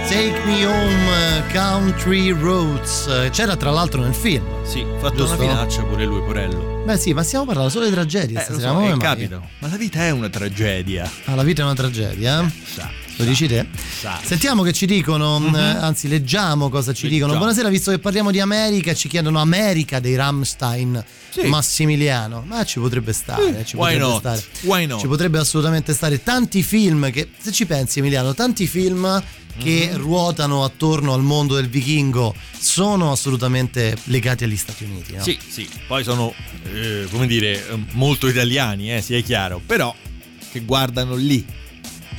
Take 0.07 0.39
Me 0.45 0.65
Home, 0.67 1.43
Country 1.51 2.29
Roads. 2.29 3.29
C'era 3.31 3.55
tra 3.55 3.71
l'altro 3.71 4.01
nel 4.03 4.13
film. 4.13 4.45
Sì, 4.63 4.85
fatto 4.99 5.15
Giusto? 5.15 5.33
una 5.41 5.49
finaccia 5.51 5.81
pure 5.83 6.05
lui, 6.05 6.21
Porello. 6.21 6.83
Beh 6.85 6.97
sì, 6.97 7.11
ma 7.11 7.23
stiamo 7.23 7.43
parlando 7.45 7.71
solo 7.71 7.85
di 7.85 7.91
tragedie 7.91 8.37
Eh, 8.37 8.43
stasera. 8.43 8.67
so, 8.69 8.73
come 8.75 8.91
eh, 8.93 8.97
capita. 8.97 9.41
Ma 9.59 9.67
la 9.67 9.77
vita 9.77 9.99
è 10.05 10.11
una 10.11 10.29
tragedia. 10.29 11.09
Ah, 11.25 11.33
la 11.33 11.41
vita 11.41 11.61
è 11.63 11.65
una 11.65 11.73
tragedia? 11.73 12.43
eh? 12.43 12.51
Sa, 12.65 12.87
Lo 13.17 13.25
dici 13.25 13.47
te? 13.47 13.67
sa. 14.01 14.19
Sentiamo 14.23 14.63
che 14.63 14.73
ci 14.73 14.85
dicono, 14.87 15.39
Mhm. 15.39 15.55
eh, 15.55 15.59
anzi 15.59 16.07
leggiamo 16.07 16.69
cosa 16.69 16.93
ci 16.93 17.07
dicono. 17.07 17.37
Buonasera, 17.37 17.69
visto 17.69 17.91
che 17.91 17.99
parliamo 17.99 18.31
di 18.31 18.39
America, 18.39 18.93
ci 18.95 19.07
chiedono 19.07 19.39
America 19.39 19.99
dei 19.99 20.15
Rammstein, 20.15 21.03
Sì. 21.29 21.41
Massimiliano. 21.47 22.43
Ma 22.45 22.63
ci 22.65 22.79
potrebbe 22.79 23.13
stare, 23.13 23.59
Sì, 23.59 23.65
ci 23.67 23.75
why 23.75 23.93
potrebbe 23.93 23.99
not? 23.99 24.19
stare. 24.19 24.43
Why 24.61 24.85
not? 24.87 24.99
Ci 24.99 25.07
potrebbe 25.07 25.37
assolutamente 25.37 25.93
stare 25.93 26.23
tanti 26.23 26.63
film 26.63 27.11
che, 27.11 27.29
se 27.39 27.51
ci 27.51 27.65
pensi 27.67 27.99
Emiliano, 27.99 28.33
tanti 28.33 28.65
film 28.65 29.21
che 29.59 29.89
Mhm. 29.91 29.97
ruotano 29.99 30.63
attorno 30.63 31.13
al 31.13 31.21
mondo 31.21 31.53
del 31.53 31.69
vichingo 31.69 32.33
sono 32.57 33.11
assolutamente 33.11 33.95
legati 34.05 34.43
agli 34.43 34.57
Stati 34.57 34.83
Uniti. 34.85 35.13
no? 35.15 35.21
Sì, 35.21 35.37
sì, 35.47 35.69
poi 35.87 36.03
sono, 36.03 36.33
eh, 36.73 37.05
come 37.11 37.27
dire, 37.27 37.63
molto 37.91 38.27
italiani, 38.27 38.91
eh, 38.91 39.01
sia 39.01 39.19
chiaro, 39.21 39.61
però 39.63 39.93
che 40.51 40.61
guardano 40.61 41.13
lì. 41.13 41.45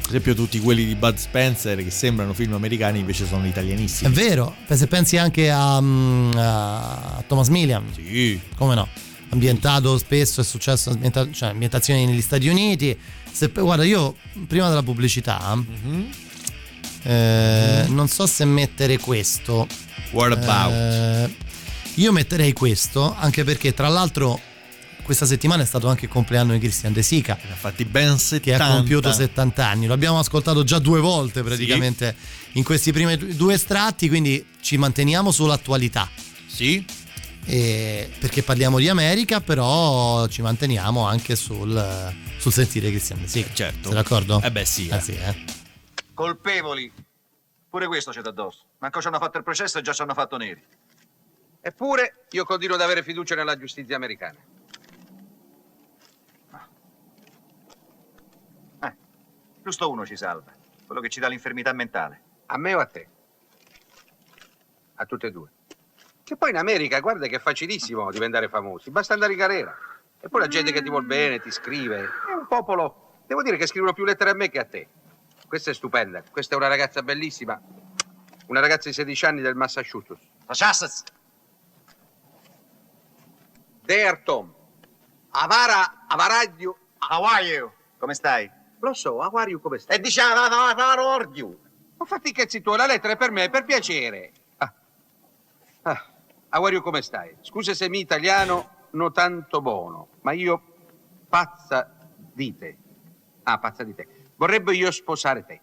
Per 0.04 0.12
esempio 0.12 0.34
tutti 0.34 0.60
quelli 0.60 0.84
di 0.84 0.94
Bud 0.96 1.16
Spencer 1.16 1.82
che 1.82 1.90
sembrano 1.90 2.34
film 2.34 2.52
americani 2.52 2.98
invece 2.98 3.26
sono 3.26 3.44
È 3.44 3.48
italianissimi. 3.48 4.12
vero, 4.14 4.54
se 4.70 4.86
pensi 4.86 5.16
anche 5.16 5.50
a, 5.50 5.80
mm, 5.80 6.32
a 6.36 7.24
Thomas 7.26 7.48
Millian. 7.48 7.84
Sì. 7.94 8.38
Come 8.56 8.74
no? 8.74 8.86
Ambientato 9.30 9.96
spesso, 9.98 10.42
è 10.42 10.44
successo, 10.44 10.90
ambienta- 10.90 11.26
cioè 11.32 11.48
ambientazioni 11.48 12.04
negli 12.04 12.20
Stati 12.20 12.48
Uniti. 12.48 12.96
Se- 13.32 13.48
guarda, 13.48 13.82
io 13.84 14.14
prima 14.46 14.68
della 14.68 14.82
pubblicità 14.82 15.54
Mhm. 15.56 16.06
eh, 17.04 17.84
non 17.88 18.06
so 18.08 18.26
se 18.26 18.44
mettere 18.44 18.98
questo. 18.98 19.66
What 20.12 20.32
about? 20.32 20.72
Eh, 20.74 21.34
io 21.94 22.12
metterei 22.12 22.52
questo, 22.52 23.14
anche 23.18 23.42
perché 23.42 23.72
tra 23.74 23.88
l'altro 23.88 24.38
questa 25.04 25.26
settimana 25.26 25.62
è 25.62 25.66
stato 25.66 25.86
anche 25.88 26.06
il 26.06 26.10
compleanno 26.10 26.52
di 26.52 26.58
Christian 26.58 26.92
De 26.92 27.02
Sica. 27.02 27.38
Ne 27.40 27.52
ha 27.52 27.56
fatti 27.56 27.84
ben 27.84 28.18
70. 28.18 28.56
Che 28.56 28.62
ha 28.62 28.74
compiuto 28.74 29.12
70 29.12 29.66
anni. 29.66 29.86
Lo 29.86 29.92
abbiamo 29.92 30.18
ascoltato 30.18 30.64
già 30.64 30.78
due 30.78 30.98
volte 30.98 31.42
praticamente 31.42 32.16
in 32.52 32.64
questi 32.64 32.92
primi 32.92 33.16
due 33.36 33.54
estratti, 33.54 34.08
quindi 34.08 34.44
ci 34.60 34.76
manteniamo 34.76 35.30
sull'attualità. 35.30 36.10
Sì. 36.46 36.84
E- 37.44 38.10
perché 38.18 38.42
parliamo 38.42 38.78
di 38.78 38.88
America, 38.88 39.40
però 39.40 40.26
ci 40.26 40.40
manteniamo 40.40 41.06
anche 41.06 41.36
sul, 41.36 42.12
sul 42.38 42.52
sentire 42.52 42.88
Christian 42.88 43.20
De 43.20 43.28
Sica. 43.28 43.50
Certo. 43.52 43.88
Sei 43.88 43.94
d'accordo? 43.94 44.40
Eh 44.42 44.50
beh 44.50 44.64
sì. 44.64 44.88
Eh 44.88 45.00
sì, 45.00 45.12
eh. 45.12 45.44
Colpevoli. 46.14 46.90
Pure 47.68 47.86
questo 47.86 48.10
c'è 48.10 48.22
d'addosso. 48.22 48.60
Manco 48.78 49.00
ci 49.00 49.06
hanno 49.08 49.18
fatto 49.18 49.36
il 49.36 49.44
processo 49.44 49.78
e 49.78 49.82
già 49.82 49.92
ci 49.92 50.00
hanno 50.00 50.14
fatto 50.14 50.36
neri. 50.36 50.62
Eppure 51.60 52.26
io 52.30 52.44
continuo 52.44 52.76
ad 52.76 52.82
avere 52.82 53.02
fiducia 53.02 53.34
nella 53.34 53.56
giustizia 53.56 53.96
americana. 53.96 54.36
Giusto 59.64 59.90
uno 59.90 60.04
ci 60.04 60.14
salva. 60.14 60.52
Quello 60.86 61.00
che 61.00 61.08
ci 61.08 61.20
dà 61.20 61.28
l'infermità 61.28 61.72
mentale. 61.72 62.20
A 62.46 62.58
me 62.58 62.74
o 62.74 62.80
a 62.80 62.84
te? 62.84 63.08
A 64.96 65.06
tutte 65.06 65.28
e 65.28 65.30
due. 65.30 65.48
Che 66.22 66.36
poi 66.36 66.50
in 66.50 66.58
America, 66.58 67.00
guarda 67.00 67.26
che 67.26 67.36
è 67.36 67.40
facilissimo 67.40 68.10
diventare 68.12 68.48
famosi. 68.48 68.90
Basta 68.90 69.14
andare 69.14 69.32
in 69.32 69.38
galera. 69.38 69.74
E 70.20 70.28
poi 70.28 70.40
la 70.40 70.48
gente 70.48 70.70
che 70.70 70.82
ti 70.82 70.90
vuol 70.90 71.06
bene, 71.06 71.40
ti 71.40 71.50
scrive. 71.50 72.10
È 72.28 72.32
un 72.32 72.46
popolo... 72.46 73.22
Devo 73.26 73.42
dire 73.42 73.56
che 73.56 73.66
scrivono 73.66 73.94
più 73.94 74.04
lettere 74.04 74.30
a 74.30 74.34
me 74.34 74.50
che 74.50 74.58
a 74.58 74.66
te. 74.66 74.86
Questa 75.48 75.70
è 75.70 75.74
stupenda. 75.74 76.22
Questa 76.30 76.54
è 76.54 76.58
una 76.58 76.68
ragazza 76.68 77.02
bellissima. 77.02 77.58
Una 78.46 78.60
ragazza 78.60 78.88
di 78.90 78.94
16 78.94 79.24
anni 79.24 79.40
del 79.40 79.54
Massachusetts. 79.54 80.26
Massachusetts. 80.46 81.04
Dear 83.80 84.18
Tom. 84.18 84.52
Avara, 85.30 86.04
avaradio. 86.06 86.76
How 86.98 87.24
are 87.24 87.44
you? 87.44 87.72
Come 87.98 88.12
stai? 88.12 88.62
Lo 88.84 88.92
so, 88.92 89.18
are 89.18 89.50
you, 89.50 89.60
come 89.60 89.78
stai? 89.78 89.98
E 89.98 90.02
how 90.20 91.14
are 91.14 91.28
you? 91.32 91.58
Ma 91.96 92.04
fatti 92.04 92.28
i 92.28 92.32
cazzi 92.32 92.60
tuoi, 92.60 92.76
la 92.76 92.84
lettera 92.84 93.14
è 93.14 93.16
per 93.16 93.30
me, 93.30 93.48
per 93.48 93.64
piacere. 93.64 94.30
Ah. 94.58 94.74
Ah. 95.82 96.06
Are 96.50 96.70
you, 96.70 96.82
come 96.82 97.00
stai? 97.00 97.34
Scusa 97.40 97.72
se 97.72 97.88
mi 97.88 98.00
italiano 98.00 98.88
non 98.90 99.10
tanto 99.10 99.62
buono, 99.62 100.08
ma 100.20 100.32
io 100.32 100.62
pazza 101.30 101.96
di 102.14 102.54
te. 102.58 102.76
Ah, 103.44 103.58
pazza 103.58 103.84
di 103.84 103.94
te. 103.94 104.06
Vorrebbe 104.36 104.74
io 104.74 104.90
sposare 104.90 105.46
te. 105.46 105.60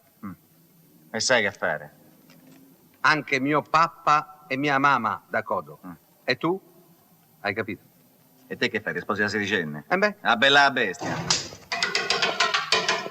E 1.11 1.19
sai 1.19 1.43
che 1.43 1.51
fare? 1.51 1.95
Anche 3.01 3.39
mio 3.39 3.61
papà 3.61 4.45
e 4.47 4.57
mia 4.57 4.79
mamma 4.79 5.21
d'accordo. 5.27 5.79
E 6.23 6.37
tu? 6.37 6.59
Hai 7.41 7.53
capito? 7.53 7.83
E 8.47 8.57
te 8.57 8.67
che 8.67 8.81
fai? 8.81 8.99
Sposi 8.99 9.21
la 9.21 9.27
sedicenne? 9.27 9.85
Eh 9.87 9.97
beh. 9.97 10.15
La 10.21 10.37
bella 10.37 10.71
bestia. 10.71 11.19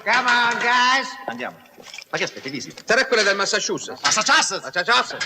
Come 0.03 0.27
on, 0.29 0.57
guys! 0.59 1.07
Andiamo. 1.27 1.57
Ma 2.09 2.17
che 2.17 2.23
aspetti, 2.23 2.49
visita? 2.49 2.81
Sarà 2.85 3.05
quella 3.05 3.23
del 3.23 3.35
Massachusetts. 3.35 4.01
Massachusetts! 4.01 4.63
Massachusetts. 4.63 5.25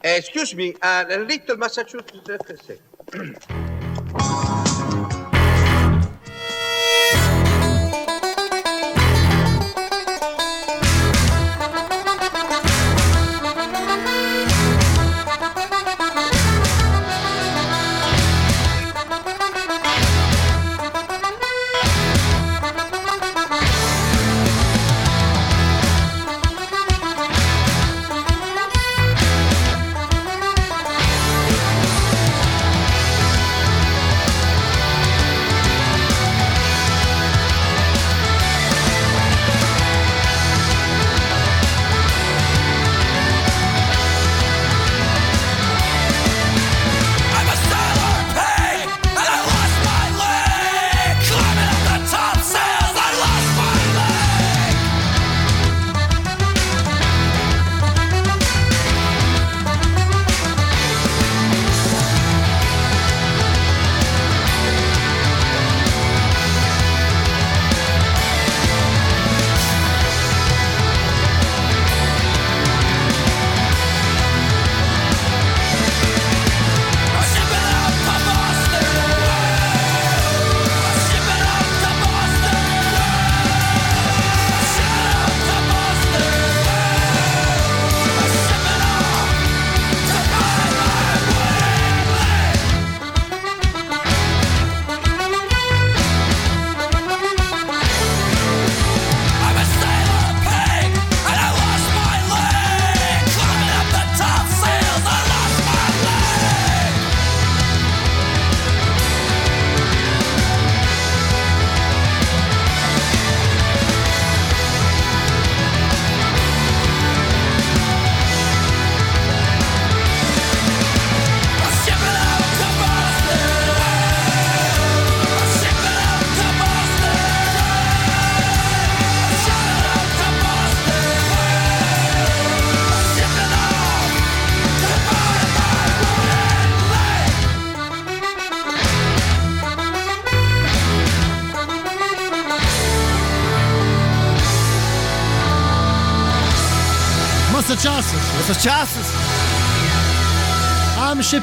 Eh, 0.00 0.16
excuse 0.16 0.54
me, 0.54 0.74
uh, 0.82 1.24
little 1.24 1.56
Massachusetts. 1.56 2.68
eh. 2.68 3.59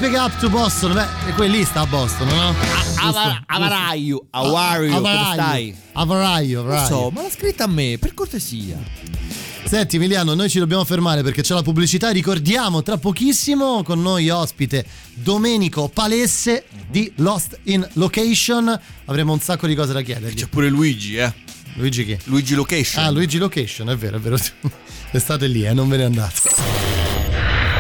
Shipping 0.08 0.24
up 0.24 0.40
to 0.40 0.50
Boston. 0.50 0.94
Beh, 0.94 1.30
e 1.30 1.34
quelli 1.34 1.66
sta 1.66 1.82
a 1.82 1.86
Boston, 1.86 2.30
no? 2.30 2.56
Avara- 3.02 3.44
Avaraio. 3.46 4.28
How 4.32 4.56
are 4.56 4.86
you? 4.86 4.94
Come 5.02 5.20
stai? 5.34 5.76
Avaraio, 5.92 6.62
Non 6.62 6.72
avaraio. 6.72 6.88
so, 6.88 7.10
ma 7.10 7.24
l'ha 7.24 7.30
scritta 7.30 7.66
a 7.66 7.68
me, 7.68 7.98
per 8.00 8.14
cortesia. 8.14 8.78
Senti 9.66 9.98
Emiliano, 9.98 10.34
noi 10.34 10.50
ci 10.50 10.60
dobbiamo 10.60 10.86
fermare 10.86 11.24
perché 11.24 11.42
c'è 11.42 11.54
la 11.54 11.62
pubblicità. 11.62 12.10
Ricordiamo 12.12 12.84
tra 12.84 12.98
pochissimo 12.98 13.84
con 13.84 14.02
noi 14.02 14.30
ospite 14.30 14.86
Domenico 15.14 15.90
Palesse 15.90 16.64
di 16.90 17.12
Lost 17.18 17.60
in 17.64 17.86
Location. 17.96 18.80
Avremo 19.08 19.34
un 19.34 19.42
sacco 19.42 19.68
di 19.68 19.76
cose 19.76 19.92
da 19.92 20.00
chiedergli. 20.04 20.36
C'è 20.36 20.48
pure 20.48 20.70
Luigi, 20.70 21.18
eh. 21.18 21.34
Luigi 21.74 22.06
chi? 22.06 22.18
Luigi 22.26 22.56
Location. 22.56 23.04
Ah, 23.04 23.10
Luigi 23.10 23.38
Location, 23.40 23.90
è 23.90 23.98
vero, 23.98 24.16
è 24.16 24.20
vero. 24.22 24.38
Restate 25.12 25.48
lì, 25.48 25.66
eh, 25.66 25.74
non 25.74 25.90
ve 25.90 25.98
ne 25.98 26.04
andate. 26.06 26.97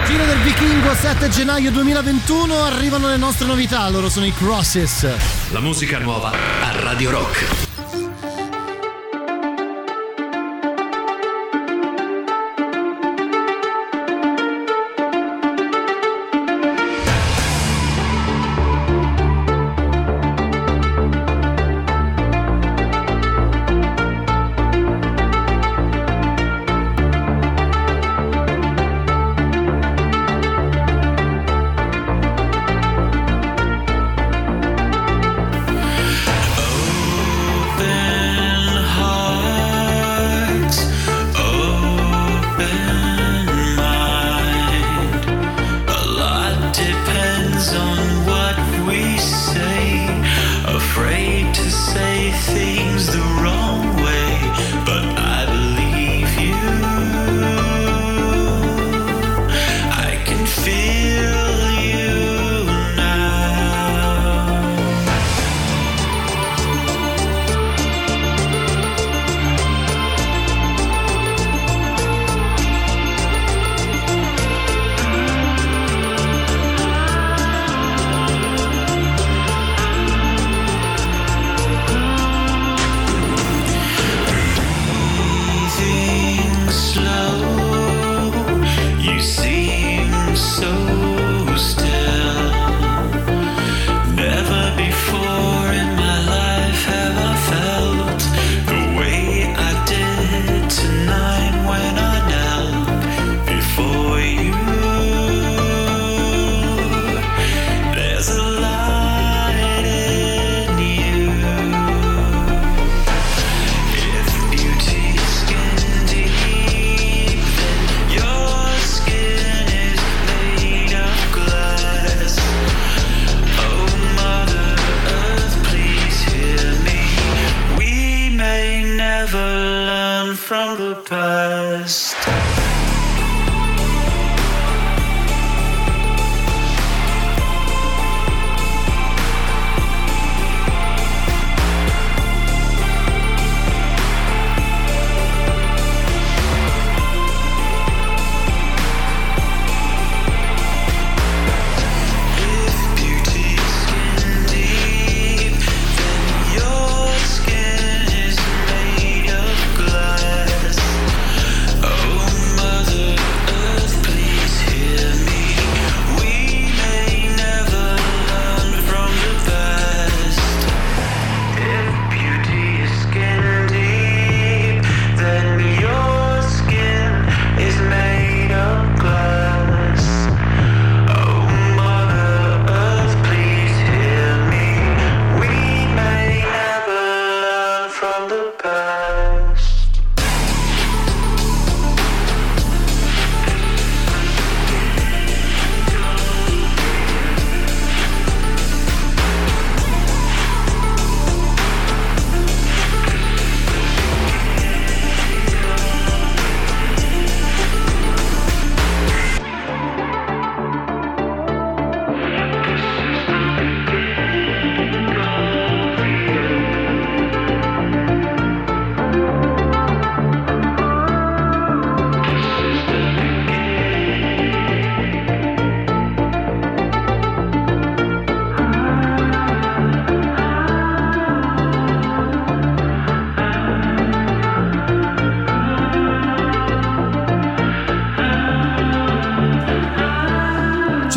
Fine 0.08 0.26
del 0.26 0.40
Vichingo, 0.40 0.96
7 0.96 1.28
gennaio 1.28 1.70
2021, 1.70 2.64
arrivano 2.64 3.10
le 3.10 3.18
nostre 3.18 3.46
novità, 3.46 3.90
loro 3.90 4.08
sono 4.08 4.26
i 4.26 4.34
Crosses. 4.34 5.06
La 5.52 5.60
musica 5.60 6.00
nuova 6.00 6.32
a 6.32 6.82
Radio 6.82 7.12
Rock. 7.12 7.67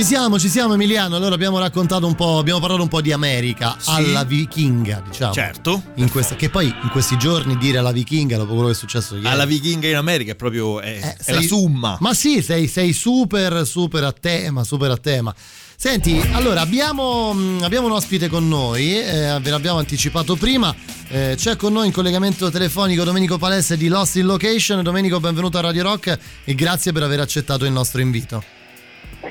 Ci 0.01 0.07
siamo, 0.07 0.39
ci 0.39 0.49
siamo 0.49 0.73
Emiliano, 0.73 1.17
allora 1.17 1.35
abbiamo 1.35 1.59
raccontato 1.59 2.07
un 2.07 2.15
po', 2.15 2.39
abbiamo 2.39 2.59
parlato 2.59 2.81
un 2.81 2.89
po' 2.89 3.03
di 3.03 3.13
America 3.13 3.77
alla 3.85 4.25
vichinga, 4.25 5.03
diciamo. 5.07 5.35
Certo. 5.35 5.83
In 5.97 6.11
questa, 6.11 6.37
che 6.37 6.49
poi 6.49 6.69
in 6.69 6.89
questi 6.91 7.19
giorni 7.19 7.59
dire 7.59 7.77
alla 7.77 7.93
vichinga 7.93 8.39
dopo 8.39 8.53
quello 8.53 8.69
che 8.69 8.73
è 8.73 8.77
successo 8.77 9.17
ieri. 9.17 9.27
Alla 9.27 9.45
vichinga 9.45 9.89
in 9.89 9.97
America 9.97 10.33
è 10.33 10.37
proprio 10.37 10.81
è, 10.81 11.01
è 11.01 11.17
sei- 11.21 11.35
la 11.35 11.43
summa. 11.43 11.99
Ma 12.01 12.15
sì, 12.15 12.41
sei, 12.41 12.67
sei 12.67 12.95
super, 12.95 13.67
super 13.67 14.05
a 14.05 14.13
tema, 14.13 14.65
super 14.65 14.91
a 14.91 14.97
tema. 14.97 15.35
Senti, 15.77 16.19
allora 16.33 16.63
abbiamo, 16.63 17.35
mh, 17.35 17.59
abbiamo 17.61 17.89
un 17.89 17.93
ospite 17.93 18.29
con 18.29 18.49
noi, 18.49 18.99
eh, 18.99 19.39
ve 19.39 19.51
l'abbiamo 19.51 19.81
anticipato 19.81 20.35
prima, 20.35 20.75
eh, 21.09 21.35
c'è 21.37 21.57
con 21.57 21.75
noi 21.75 21.89
in 21.89 21.93
collegamento 21.93 22.51
telefonico 22.51 23.05
Domenico 23.05 23.37
Palesse 23.37 23.77
di 23.77 23.89
Lost 23.89 24.17
in 24.17 24.25
Location. 24.25 24.83
Domenico, 24.83 25.21
benvenuto 25.21 25.59
a 25.59 25.61
Radio 25.61 25.83
Rock 25.83 26.19
e 26.43 26.55
grazie 26.55 26.91
per 26.91 27.03
aver 27.03 27.21
accettato 27.21 27.67
il 27.67 27.73
nostro 27.73 28.01
invito. 28.01 28.60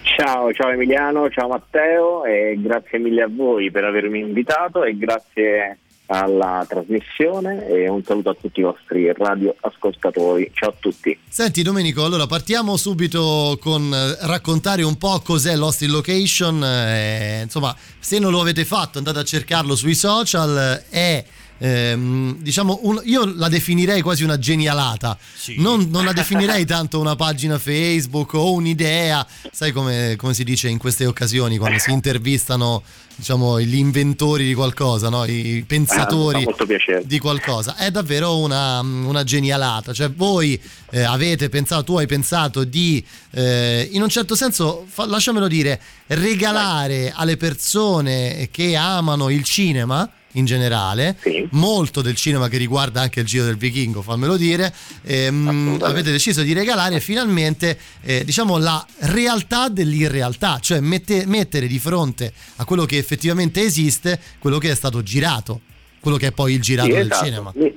Ciao, 0.03 0.51
ciao 0.53 0.69
Emiliano, 0.69 1.29
ciao 1.29 1.47
Matteo 1.47 2.23
e 2.25 2.55
grazie 2.59 2.99
mille 2.99 3.23
a 3.23 3.29
voi 3.29 3.71
per 3.71 3.83
avermi 3.83 4.19
invitato 4.19 4.83
e 4.83 4.97
grazie 4.97 5.77
alla 6.11 6.65
trasmissione 6.67 7.67
e 7.67 7.87
un 7.87 8.03
saluto 8.03 8.29
a 8.29 8.33
tutti 8.33 8.61
i 8.61 8.63
vostri 8.63 9.11
radioascoltatori. 9.13 10.49
Ciao 10.53 10.69
a 10.69 10.73
tutti. 10.79 11.17
Senti 11.27 11.61
Domenico, 11.61 12.03
allora 12.03 12.25
partiamo 12.25 12.77
subito 12.77 13.57
con 13.61 13.93
eh, 13.93 14.17
raccontare 14.25 14.81
un 14.81 14.97
po' 14.97 15.21
cos'è 15.23 15.55
Lost 15.55 15.83
in 15.83 15.91
Location. 15.91 16.63
eh, 16.63 17.41
insomma, 17.43 17.75
se 17.99 18.17
non 18.17 18.31
lo 18.31 18.41
avete 18.41 18.65
fatto 18.65 18.97
andate 18.97 19.19
a 19.19 19.23
cercarlo 19.23 19.75
sui 19.75 19.93
social. 19.93 20.83
È 20.89 21.23
ehm, 21.59 22.37
diciamo, 22.41 22.79
un- 22.83 23.01
io 23.03 23.25
la 23.35 23.47
definirei 23.49 24.01
quasi 24.01 24.23
una 24.23 24.39
genialata. 24.39 25.17
Non, 25.57 25.87
non 25.91 26.03
la 26.05 26.13
definirei 26.13 26.65
tanto 26.65 26.99
una 26.99 27.15
pagina 27.15 27.57
Facebook 27.59 28.33
o 28.33 28.53
un'idea, 28.53 29.25
sai 29.51 29.71
come, 29.71 30.15
come 30.17 30.33
si 30.33 30.43
dice 30.43 30.67
in 30.69 30.77
queste 30.79 31.05
occasioni 31.05 31.57
quando 31.57 31.77
si 31.79 31.91
intervistano 31.91 32.81
diciamo, 33.15 33.59
gli 33.59 33.75
inventori 33.75 34.45
di 34.45 34.53
qualcosa, 34.53 35.09
no? 35.09 35.25
i 35.25 35.63
pensatori 35.67 36.37
Ah, 36.37 37.01
di 37.03 37.19
qualcosa. 37.19 37.75
È 37.75 37.91
davvero 37.91 38.37
una, 38.37 38.79
una 38.79 39.23
genialata. 39.25 39.91
Cioè, 39.91 40.09
voi 40.09 40.57
eh, 40.91 41.01
avete 41.03 41.49
pensato, 41.49 41.83
tu 41.83 41.97
hai 41.97 42.07
pensato 42.07 42.63
di, 42.63 43.05
eh, 43.31 43.89
in 43.91 44.01
un 44.01 44.07
certo 44.07 44.35
senso, 44.35 44.85
fa- 44.87 45.05
lasciamelo 45.05 45.49
dire, 45.49 45.81
regalare 46.07 47.11
alle 47.13 47.35
persone 47.35 48.47
che 48.51 48.75
amano 48.77 49.29
il 49.29 49.43
cinema. 49.43 50.09
In 50.33 50.45
generale, 50.45 51.17
molto 51.51 52.03
del 52.03 52.13
cinema 52.13 52.49
che 52.49 52.57
riguarda 52.57 53.01
anche 53.01 53.21
il 53.21 53.25
Giro 53.25 53.45
del 53.45 53.57
Vichingo, 53.57 54.03
fammelo 54.03 54.37
dire, 54.37 54.71
ehm, 55.03 55.79
avete 55.81 56.11
deciso 56.11 56.43
di 56.43 56.53
regalare 56.53 56.99
finalmente 56.99 57.79
eh, 58.03 58.23
diciamo 58.23 58.59
la 58.59 58.85
realtà 58.99 59.69
dell'irrealtà, 59.69 60.59
cioè 60.61 60.81
mette- 60.81 61.25
mettere 61.25 61.65
di 61.65 61.79
fronte 61.79 62.31
a 62.57 62.65
quello 62.65 62.85
che 62.85 62.97
effettivamente 62.97 63.61
esiste 63.61 64.19
quello 64.37 64.59
che 64.59 64.69
è 64.69 64.75
stato 64.75 65.01
girato, 65.01 65.61
quello 65.99 66.17
che 66.17 66.27
è 66.27 66.31
poi 66.31 66.53
il 66.53 66.61
girato 66.61 66.89
Sì, 66.89 66.95
del 66.95 67.07
esatto. 67.09 67.25
cinema. 67.25 67.51
Mi, 67.55 67.75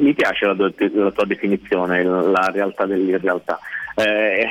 mi 0.00 0.12
piace 0.12 0.44
la 0.44 0.54
tua, 0.54 0.70
la 0.76 1.10
tua 1.12 1.24
definizione, 1.24 2.02
la 2.04 2.50
realtà 2.52 2.84
dell'irrealtà. 2.84 3.58
Eh, 3.94 4.44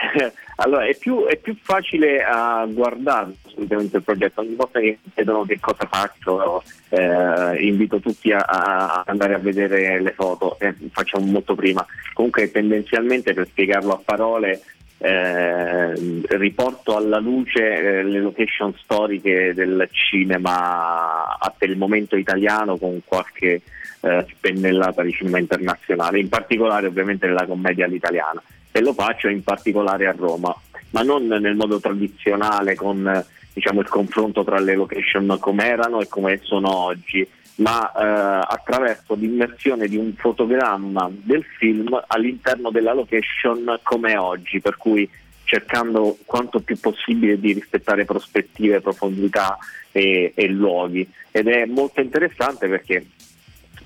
allora, 0.62 0.86
è 0.86 0.96
più, 0.96 1.26
è 1.26 1.38
più 1.38 1.56
facile 1.62 2.22
a 2.22 2.66
guardare 2.70 3.32
assolutamente 3.46 3.98
il 3.98 4.04
progetto. 4.04 4.42
Ogni 4.42 4.56
volta 4.56 4.80
che 4.80 4.98
mi 5.02 5.12
chiedono 5.14 5.44
che 5.44 5.58
cosa 5.60 5.88
faccio, 5.90 6.64
eh, 6.90 7.66
invito 7.66 8.00
tutti 8.00 8.32
a, 8.32 8.40
a 8.40 9.04
andare 9.06 9.36
a 9.36 9.40
vedere 9.40 10.02
le 10.02 10.12
foto, 10.12 10.58
eh, 10.60 10.76
facciamo 10.92 11.26
molto 11.26 11.56
prima. 11.56 11.86
Comunque, 12.14 12.52
tendenzialmente, 12.52 13.34
per 13.34 13.48
spiegarlo 13.48 13.94
a 13.94 14.02
parole, 14.04 14.62
eh, 14.98 15.94
riporto 16.28 16.98
alla 16.98 17.20
luce 17.20 17.62
eh, 17.62 18.04
le 18.04 18.20
location 18.20 18.74
storiche 18.84 19.54
del 19.54 19.88
cinema 19.92 21.38
per 21.58 21.70
il 21.70 21.78
momento 21.78 22.18
italiano 22.18 22.78
con 22.78 23.00
qualche 23.06 23.62
eh, 24.02 24.26
spennellata 24.30 25.04
di 25.04 25.14
cinema 25.14 25.40
internazionale, 25.40 26.20
in 26.20 26.28
particolare 26.28 26.88
ovviamente 26.88 27.28
nella 27.28 27.46
commedia 27.46 27.86
all'italiana 27.86 28.44
e 28.72 28.82
lo 28.82 28.94
faccio 28.94 29.28
in 29.28 29.44
particolare 29.44 30.08
a 30.08 30.16
Roma, 30.16 30.56
ma 30.92 31.02
non 31.02 31.26
nel 31.26 31.56
modo 31.56 31.80
tradizionale 31.80 32.76
con 32.76 33.08
eh, 33.08 33.26
diciamo, 33.54 33.82
il 33.82 33.90
confronto 33.90 34.44
tra 34.44 34.60
le 34.60 34.76
location 34.76 35.38
come 35.40 35.66
erano 35.66 36.02
e 36.02 36.08
come 36.08 36.40
sono 36.44 36.74
oggi, 36.74 37.28
ma 37.56 37.92
eh, 37.92 38.46
attraverso 38.48 39.16
l'immersione 39.16 39.88
di 39.88 39.98
un 39.98 40.14
fotogramma 40.14 41.10
del 41.12 41.44
film 41.58 42.00
all'interno 42.08 42.70
della 42.72 42.94
location 42.94 43.80
come 43.84 44.18
oggi, 44.18 44.62
per 44.62 44.78
cui 44.78 45.10
cercando 45.44 46.16
quanto 46.26 46.60
più 46.60 46.80
possibile 46.80 47.40
di 47.40 47.54
rispettare 47.54 48.06
prospettive, 48.06 48.82
profondità 48.82 49.58
e, 49.92 50.32
e 50.36 50.48
luoghi. 50.48 51.10
Ed 51.32 51.48
è 51.48 51.66
molto 51.66 52.02
interessante 52.02 52.68
perché 52.68 53.06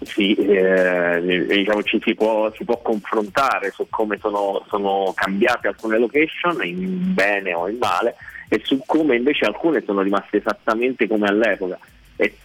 si, 0.02 0.34
eh, 0.34 1.46
diciamo, 1.48 1.84
ci 1.84 2.00
si 2.04 2.16
può, 2.16 2.52
si 2.56 2.64
può 2.64 2.82
confrontare 2.82 3.72
su 3.72 3.88
come 3.90 4.18
sono, 4.20 4.66
sono 4.68 5.14
cambiate 5.16 5.68
alcune 5.68 5.98
location, 5.98 6.64
in 6.66 7.14
bene 7.14 7.54
o 7.54 7.70
in 7.70 7.78
male, 7.78 8.16
e 8.50 8.62
su 8.64 8.82
come 8.86 9.16
invece 9.16 9.46
alcune 9.46 9.84
sono 9.86 10.02
rimaste 10.02 10.38
esattamente 10.38 11.08
come 11.08 11.28
all'epoca. 11.28 11.78
E 12.16 12.36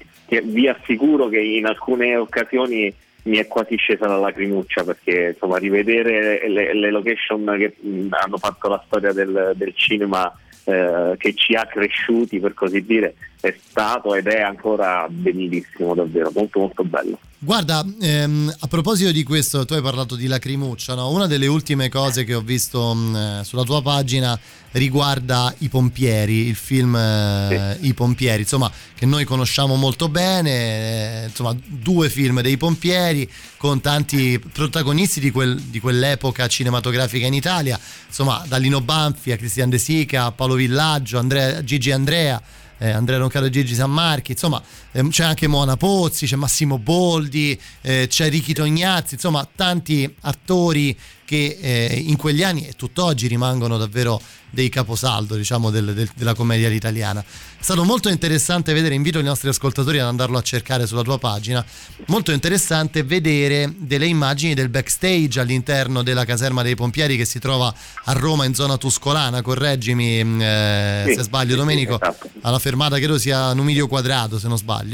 vi 0.43 0.69
assicuro 0.69 1.29
che 1.29 1.41
in 1.41 1.67
alcune 1.67 2.17
occasioni 2.17 2.95
mi 3.23 3.37
è 3.39 3.47
quasi 3.47 3.77
scesa 3.77 4.07
la 4.07 4.19
lacrimuccia 4.19 4.85
perché 4.85 5.31
insomma 5.33 5.59
rivedere 5.59 6.49
le, 6.49 6.75
le 6.75 6.91
location 6.91 7.55
che 7.59 7.77
hanno 8.11 8.37
fatto 8.39 8.69
la 8.69 8.83
storia 8.87 9.13
del, 9.13 9.53
del 9.55 9.75
cinema 9.75 10.33
eh, 10.65 11.15
che 11.19 11.35
ci 11.35 11.55
ha 11.55 11.67
cresciuti 11.67 12.41
per 12.41 12.55
così 12.55 12.85
dire 12.85 13.15
è 13.41 13.57
stato 13.69 14.15
ed 14.15 14.27
è 14.27 14.41
ancora 14.41 15.07
bellissimo 15.09 15.95
davvero 15.95 16.31
molto 16.35 16.59
molto 16.59 16.85
bello. 16.85 17.19
Guarda, 17.41 17.87
ehm, 18.01 18.53
a 18.59 18.67
proposito 18.67 19.13
di 19.13 19.23
questo, 19.23 19.65
tu 19.65 19.75
hai 19.75 19.81
parlato 19.81 20.17
di 20.17 20.27
lacrimuccia, 20.27 20.95
no? 20.95 21.11
una 21.11 21.29
delle 21.29 21.47
ultime 21.47 21.89
cose 21.89 22.25
che 22.25 22.35
ho 22.35 22.41
visto 22.41 22.93
mh, 22.93 23.43
sulla 23.43 23.63
tua 23.63 23.81
pagina 23.81 24.37
riguarda 24.73 25.55
I 25.59 25.69
Pompieri, 25.69 26.49
il 26.49 26.57
film 26.57 26.97
eh, 26.97 27.77
I 27.81 27.95
Pompieri, 27.95 28.43
insomma, 28.43 28.69
che 28.93 29.07
noi 29.07 29.25
conosciamo 29.25 29.77
molto 29.77 30.09
bene, 30.09 31.23
eh, 31.23 31.25
insomma, 31.27 31.57
due 31.65 32.11
film 32.11 32.41
dei 32.41 32.57
Pompieri 32.57 33.31
con 33.57 33.81
tanti 33.81 34.41
protagonisti 34.53 35.21
di, 35.21 35.31
quel- 35.31 35.61
di 35.61 35.79
quell'epoca 35.79 36.49
cinematografica 36.49 37.27
in 37.27 37.35
Italia, 37.35 37.79
insomma, 38.05 38.43
da 38.49 38.57
Lino 38.57 38.81
Banfi 38.81 39.31
a 39.31 39.37
Cristian 39.37 39.71
De 39.71 39.79
Sica, 39.79 40.25
a 40.25 40.33
Paolo 40.33 40.55
Villaggio, 40.55 41.19
Andrea- 41.19 41.63
Gigi 41.63 41.93
Andrea 41.93 42.43
eh, 42.79 42.91
Andrea 42.91 43.19
Roncaro 43.19 43.47
e 43.47 43.51
Gigi 43.51 43.75
San 43.75 43.91
Marchi, 43.91 44.33
insomma 44.33 44.63
c'è 45.11 45.25
anche 45.25 45.47
Mona 45.47 45.77
Pozzi, 45.77 46.27
c'è 46.27 46.37
Massimo 46.37 46.79
Boldi, 46.79 47.59
eh, 47.83 48.07
c'è 48.09 48.29
Ricky 48.29 48.53
Tognazzi, 48.53 49.15
insomma 49.15 49.47
tanti 49.55 50.13
attori 50.23 50.97
che 51.25 51.59
eh, 51.61 51.95
in 52.07 52.17
quegli 52.17 52.43
anni 52.43 52.67
e 52.67 52.73
tutt'oggi 52.75 53.27
rimangono 53.27 53.77
davvero 53.77 54.19
dei 54.51 54.71
caposaldo 54.71 55.35
diciamo 55.37 55.69
del- 55.69 55.93
del- 55.93 56.09
della 56.15 56.33
commedia 56.33 56.71
italiana. 56.71 57.21
È 57.21 57.63
stato 57.63 57.85
molto 57.85 58.09
interessante 58.09 58.73
vedere, 58.73 58.95
invito 58.95 59.19
i 59.19 59.23
nostri 59.23 59.51
ascoltatori 59.51 59.99
ad 59.99 60.07
andarlo 60.07 60.39
a 60.39 60.43
cercare 60.43 60.87
sulla 60.87 61.03
tua 61.03 61.19
pagina, 61.19 61.63
molto 62.07 62.33
interessante 62.33 63.03
vedere 63.03 63.71
delle 63.77 64.07
immagini 64.07 64.55
del 64.55 64.71
backstage 64.71 65.39
all'interno 65.39 66.03
della 66.03 66.25
caserma 66.25 66.63
dei 66.63 66.75
pompieri 66.77 67.19
che 67.19 67.27
si 67.27 67.39
trova 67.39 67.75
a 68.05 68.13
Roma 68.13 68.47
in 68.47 68.55
zona 68.55 68.79
tuscolana, 68.79 69.43
correggimi 69.43 70.25
mh, 70.25 70.41
eh, 70.41 71.05
Sì, 71.09 71.15
se 71.15 71.23
sbaglio 71.25 71.51
sì, 71.53 71.57
Domenico, 71.59 72.01
esatto. 72.01 72.31
alla 72.41 72.59
fermata 72.59 72.97
credo 72.97 73.19
sia 73.19 73.53
Numidio 73.53 73.87
Quadrato 73.87 74.39
se 74.39 74.49
non 74.49 74.57
sbaglio. 74.57 74.88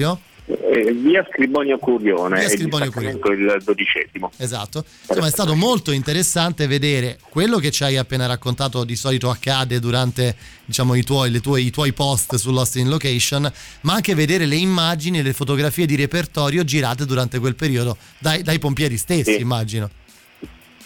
Eh, 0.47 0.93
via 0.93 1.27
Scribonio 1.33 1.79
Curione 1.79 2.39
Via 2.41 2.51
Scribonio 2.51 2.85
distaccamento 2.89 3.31
il 3.31 3.63
dodicesimo 3.65 4.31
Esatto. 4.37 4.85
Insomma, 5.09 5.27
è 5.29 5.31
stato 5.31 5.55
molto 5.55 5.91
interessante 5.91 6.67
vedere 6.67 7.19
quello 7.31 7.57
che 7.57 7.71
ci 7.71 7.83
hai 7.83 7.97
appena 7.97 8.27
raccontato 8.27 8.85
di 8.85 8.95
solito 8.95 9.31
accade 9.31 9.81
durante 9.81 10.37
diciamo, 10.67 10.95
i, 10.97 11.03
tuoi, 11.03 11.31
le 11.31 11.41
tue- 11.41 11.63
i 11.63 11.71
tuoi 11.71 11.95
post 11.95 12.35
su 12.35 12.51
Lost 12.53 12.77
in 12.77 12.91
Location, 12.91 13.51
ma 13.83 13.95
anche 13.95 14.15
vedere 14.15 14.45
le 14.45 14.57
immagini 14.57 15.21
e 15.21 15.23
le 15.23 15.33
fotografie 15.33 15.87
di 15.87 15.97
repertorio 15.97 16.63
girate 16.63 17.07
durante 17.07 17.39
quel 17.39 17.55
periodo 17.55 17.97
dai, 18.19 18.43
dai 18.43 18.59
pompieri 18.59 18.99
stessi, 18.99 19.37
Sì. 19.37 19.41
immagino. 19.41 19.89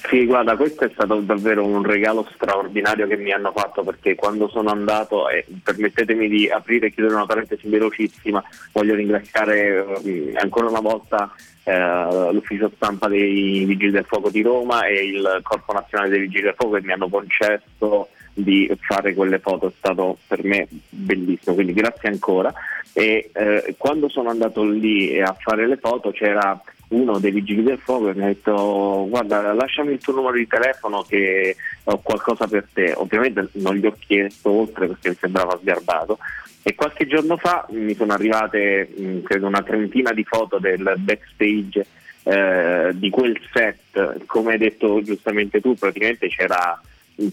Sì, 0.07 0.25
guarda, 0.27 0.57
questo 0.57 0.85
è 0.85 0.91
stato 0.93 1.17
davvero 1.21 1.65
un 1.67 1.83
regalo 1.83 2.27
straordinario 2.33 3.07
che 3.07 3.17
mi 3.17 3.33
hanno 3.33 3.53
fatto 3.53 3.83
perché 3.83 4.15
quando 4.15 4.49
sono 4.49 4.71
andato, 4.71 5.29
e 5.29 5.45
permettetemi 5.63 6.29
di 6.29 6.49
aprire 6.49 6.87
e 6.87 6.93
chiudere 6.93 7.17
una 7.17 7.27
parentesi 7.27 7.69
velocissima, 7.69 8.43
voglio 8.73 8.95
ringraziare 8.95 9.85
eh, 10.05 10.33
ancora 10.37 10.69
una 10.69 10.81
volta 10.81 11.31
eh, 11.65 12.33
l'ufficio 12.33 12.71
stampa 12.77 13.09
dei 13.09 13.65
Vigili 13.65 13.91
del 13.91 14.07
Fuoco 14.07 14.31
di 14.31 14.41
Roma 14.41 14.87
e 14.87 15.05
il 15.05 15.41
Corpo 15.43 15.73
Nazionale 15.73 16.11
dei 16.11 16.21
Vigili 16.21 16.45
del 16.45 16.55
Fuoco 16.57 16.77
che 16.77 16.87
mi 16.87 16.93
hanno 16.93 17.09
concesso 17.09 18.09
di 18.33 18.71
fare 18.79 19.15
quelle 19.15 19.41
foto, 19.41 19.67
è 19.67 19.73
stato 19.77 20.17
per 20.27 20.45
me 20.45 20.69
bellissimo, 20.89 21.55
quindi 21.55 21.73
grazie 21.73 22.09
ancora. 22.09 22.53
E 22.93 23.31
eh, 23.35 23.75
quando 23.77 24.09
sono 24.09 24.31
andato 24.31 24.65
lì 24.65 25.21
a 25.21 25.37
fare 25.39 25.67
le 25.67 25.77
foto 25.77 26.13
c'era 26.13 26.59
uno 26.89 27.19
dei 27.19 27.31
vigili 27.31 27.63
del 27.63 27.79
fuoco 27.79 28.13
mi 28.15 28.23
ha 28.23 28.27
detto 28.27 29.07
guarda 29.09 29.53
lasciami 29.53 29.93
il 29.93 29.99
tuo 29.99 30.15
numero 30.15 30.37
di 30.37 30.47
telefono 30.47 31.03
che 31.03 31.57
ho 31.85 31.99
qualcosa 31.99 32.47
per 32.47 32.67
te. 32.73 32.93
Ovviamente 32.97 33.49
non 33.55 33.75
gli 33.77 33.87
ho 33.87 33.95
chiesto 33.99 34.51
oltre 34.51 34.87
perché 34.87 35.11
mi 35.11 35.17
sembrava 35.19 35.59
sgarbato. 35.61 36.19
E 36.63 36.75
qualche 36.75 37.07
giorno 37.07 37.37
fa 37.37 37.67
mi 37.71 37.95
sono 37.95 38.13
arrivate 38.13 38.89
mh, 38.95 39.23
credo 39.23 39.47
una 39.47 39.63
trentina 39.63 40.13
di 40.13 40.25
foto 40.25 40.59
del 40.59 40.95
backstage 40.99 41.87
eh, 42.25 42.91
di 42.95 43.11
quel 43.11 43.39
set. 43.53 44.25
Come 44.27 44.53
hai 44.53 44.59
detto 44.59 45.03
giustamente 45.03 45.61
tu 45.61 45.75
praticamente 45.75 46.29
c'era 46.29 46.81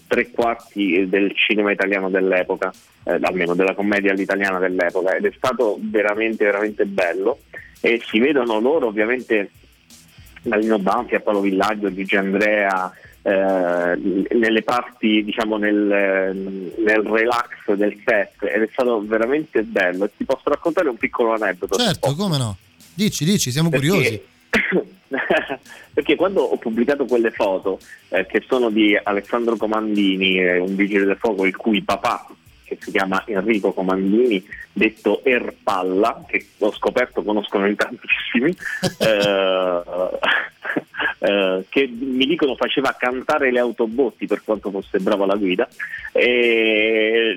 tre 0.06 0.30
quarti 0.30 1.08
del 1.08 1.32
cinema 1.34 1.70
italiano 1.70 2.10
dell'epoca, 2.10 2.72
eh, 3.04 3.18
almeno 3.20 3.54
della 3.54 3.74
commedia 3.74 4.12
all'italiana 4.12 4.58
dell'epoca, 4.58 5.14
ed 5.14 5.26
è 5.26 5.32
stato 5.36 5.78
veramente, 5.80 6.44
veramente 6.44 6.84
bello. 6.86 7.40
E 7.80 8.02
si 8.04 8.18
vedono 8.18 8.58
loro 8.58 8.86
ovviamente 8.86 9.50
da 10.42 10.56
Lino 10.56 10.78
Banfi 10.78 11.14
a 11.14 11.20
Paolo 11.20 11.40
Villaggio, 11.40 11.92
Gigi 11.92 12.16
Andrea, 12.16 12.90
eh, 13.22 13.96
nelle 14.34 14.62
parti, 14.62 15.24
diciamo, 15.24 15.56
nel, 15.56 15.74
nel 15.74 17.00
relax 17.02 17.72
del 17.74 18.00
set, 18.04 18.44
ed 18.44 18.62
è 18.62 18.68
stato 18.72 19.04
veramente 19.04 19.62
bello. 19.62 20.04
E 20.04 20.10
ti 20.16 20.24
posso 20.24 20.48
raccontare 20.48 20.88
un 20.88 20.96
piccolo 20.96 21.32
aneddoto. 21.34 21.76
Certo, 21.76 22.14
come 22.14 22.38
no? 22.38 22.56
Dici, 22.94 23.24
dici, 23.24 23.50
siamo 23.50 23.68
Perché- 23.68 23.86
curiosi. 23.88 24.22
Perché 25.92 26.14
quando 26.14 26.42
ho 26.42 26.56
pubblicato 26.56 27.04
quelle 27.04 27.30
foto, 27.30 27.78
eh, 28.08 28.26
che 28.26 28.44
sono 28.46 28.70
di 28.70 28.98
Alessandro 29.00 29.56
Comandini, 29.56 30.38
eh, 30.38 30.58
un 30.58 30.74
vigile 30.76 31.04
del 31.04 31.16
fuoco, 31.18 31.46
il 31.46 31.56
cui 31.56 31.82
papà, 31.82 32.26
che 32.64 32.76
si 32.80 32.90
chiama 32.90 33.22
Enrico 33.26 33.72
Comandini, 33.72 34.44
detto 34.76 35.24
Erpalla, 35.24 36.22
che 36.26 36.44
ho 36.58 36.70
scoperto 36.72 37.22
conoscono 37.22 37.66
in 37.66 37.76
tantissimi, 37.76 38.54
eh, 39.00 39.82
eh, 41.20 41.64
che 41.70 41.86
mi 41.98 42.26
dicono 42.26 42.54
faceva 42.56 42.94
cantare 42.98 43.50
le 43.50 43.58
autobotti 43.58 44.26
per 44.26 44.42
quanto 44.44 44.70
fosse 44.70 44.98
bravo 44.98 45.24
alla 45.24 45.36
guida. 45.36 45.66
E 46.12 47.32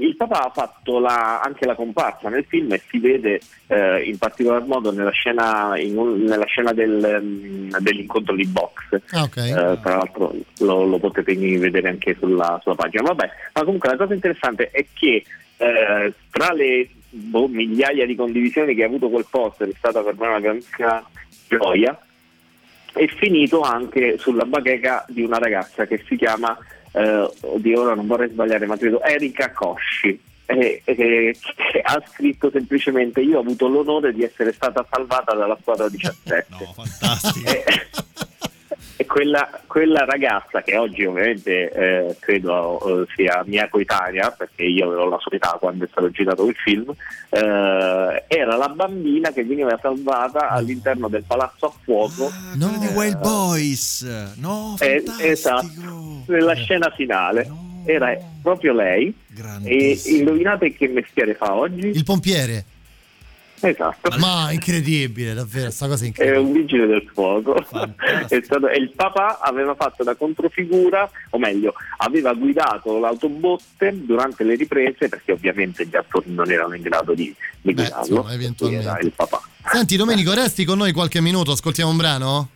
il 0.00 0.16
papà 0.16 0.46
ha 0.46 0.50
fatto 0.50 0.98
la- 0.98 1.40
anche 1.40 1.64
la 1.64 1.76
comparsa 1.76 2.28
nel 2.28 2.44
film 2.44 2.72
e 2.72 2.82
si 2.88 2.98
vede 2.98 3.40
eh, 3.68 4.02
in 4.02 4.18
particolar 4.18 4.64
modo 4.66 4.90
nella 4.90 5.10
scena, 5.10 5.78
in 5.78 5.94
nella 6.24 6.46
scena 6.46 6.72
del, 6.72 7.20
mm, 7.22 7.76
dell'incontro 7.78 8.34
di 8.34 8.46
box. 8.46 9.00
Ah, 9.12 9.22
ok. 9.22 9.36
Eh, 9.36 9.52
tra 9.80 9.96
l'altro 9.96 10.34
lo, 10.58 10.84
lo 10.84 10.98
potete 10.98 11.36
vedere 11.36 11.88
anche 11.88 12.16
sulla, 12.18 12.58
sulla 12.62 12.74
pagina. 12.74 13.02
Vabbè, 13.04 13.30
ma 13.52 13.62
comunque 13.62 13.90
la 13.90 13.96
cosa 13.96 14.14
interessante 14.14 14.70
è 14.72 14.84
che 14.92 15.24
eh, 15.56 16.12
tra 16.30 16.52
le 16.52 16.88
boh, 17.10 17.48
migliaia 17.48 18.06
di 18.06 18.14
condivisioni 18.14 18.74
che 18.74 18.82
ha 18.82 18.86
avuto 18.86 19.08
quel 19.08 19.26
poster 19.28 19.68
è 19.68 19.74
stata 19.76 20.02
per 20.02 20.14
me 20.16 20.26
una 20.28 20.40
grandissima 20.40 21.04
gioia. 21.48 21.98
È 22.92 23.06
finito 23.06 23.60
anche 23.60 24.18
sulla 24.18 24.44
bacheca 24.44 25.04
di 25.08 25.22
una 25.22 25.38
ragazza 25.38 25.84
che 25.86 26.02
si 26.06 26.16
chiama 26.16 26.56
eh, 26.94 27.28
oddio 27.40 27.80
ora 27.80 27.94
non 27.94 28.06
vorrei 28.06 28.28
sbagliare 28.30 28.66
ma 28.66 28.76
credo 28.76 29.02
Erika 29.02 29.50
Cosci 29.50 30.18
eh, 30.46 30.80
eh, 30.84 30.94
che 30.94 31.34
ha 31.82 32.02
scritto 32.12 32.50
semplicemente 32.50 33.20
io 33.20 33.38
ho 33.38 33.40
avuto 33.40 33.66
l'onore 33.66 34.12
di 34.12 34.22
essere 34.22 34.52
stata 34.52 34.86
salvata 34.88 35.34
dalla 35.34 35.58
squadra 35.60 35.88
17 35.88 36.46
fantastico 36.74 37.50
e 38.96 39.06
quella, 39.06 39.48
quella 39.66 40.04
ragazza 40.04 40.62
che 40.62 40.76
oggi 40.76 41.04
ovviamente 41.04 41.70
eh, 41.70 42.16
credo 42.20 43.02
eh, 43.02 43.06
sia 43.14 43.42
mia 43.46 43.68
coetanea 43.68 44.30
perché 44.30 44.62
io 44.64 44.86
avevo 44.86 45.08
la 45.08 45.18
sua 45.18 45.36
età 45.36 45.56
quando 45.58 45.84
è 45.84 45.88
stato 45.90 46.10
girato 46.10 46.46
il 46.46 46.54
film 46.54 46.94
eh, 47.30 48.24
era 48.28 48.56
la 48.56 48.68
bambina 48.68 49.32
che 49.32 49.44
veniva 49.44 49.76
salvata 49.80 50.50
all'interno 50.50 51.08
del 51.08 51.24
palazzo 51.26 51.66
a 51.66 51.72
fuoco. 51.82 52.30
Quello 52.56 52.78
di 52.78 52.86
Wild 52.86 53.18
Boys. 53.18 54.34
No, 54.36 54.76
eh, 54.78 55.02
esatto. 55.18 55.68
Nella 56.26 56.54
scena 56.54 56.90
finale 56.90 57.50
era 57.84 58.16
proprio 58.40 58.72
lei. 58.72 59.12
E 59.64 60.00
indovinate 60.04 60.72
che 60.72 60.86
mestiere 60.88 61.34
fa 61.34 61.54
oggi? 61.54 61.88
Il 61.88 62.04
pompiere. 62.04 62.64
Esatto 63.60 64.10
Ma 64.18 64.50
incredibile, 64.52 65.32
davvero, 65.34 65.70
sta 65.70 65.86
cosa 65.86 66.02
è 66.02 66.04
è 66.04 66.08
incredibile. 66.08 66.38
un 66.42 66.52
vigile 66.52 66.86
del 66.86 67.10
fuoco 67.12 67.54
È 68.28 68.40
stato- 68.42 68.68
e 68.68 68.76
il 68.78 68.90
papà 68.94 69.38
aveva 69.40 69.74
fatto 69.74 70.02
da 70.04 70.14
controfigura 70.14 71.08
o 71.30 71.38
meglio 71.38 71.72
aveva 71.98 72.32
guidato 72.34 72.98
l'autobotte 72.98 73.92
durante 74.04 74.44
le 74.44 74.54
riprese 74.56 75.08
perché 75.08 75.32
ovviamente 75.32 75.86
gli 75.86 75.96
attori 75.96 76.32
non 76.32 76.50
erano 76.50 76.74
in 76.74 76.82
grado 76.82 77.14
di, 77.14 77.34
di 77.60 77.72
guidarlo 77.74 78.06
insomma, 78.14 78.32
eventualmente. 78.32 78.86
era 78.86 78.98
il 79.00 79.12
papà 79.14 79.40
Senti 79.66 79.96
Domenico, 79.96 80.34
resti 80.34 80.64
con 80.64 80.78
noi 80.78 80.92
qualche 80.92 81.20
minuto, 81.22 81.52
ascoltiamo 81.52 81.90
un 81.90 81.96
brano? 81.96 82.48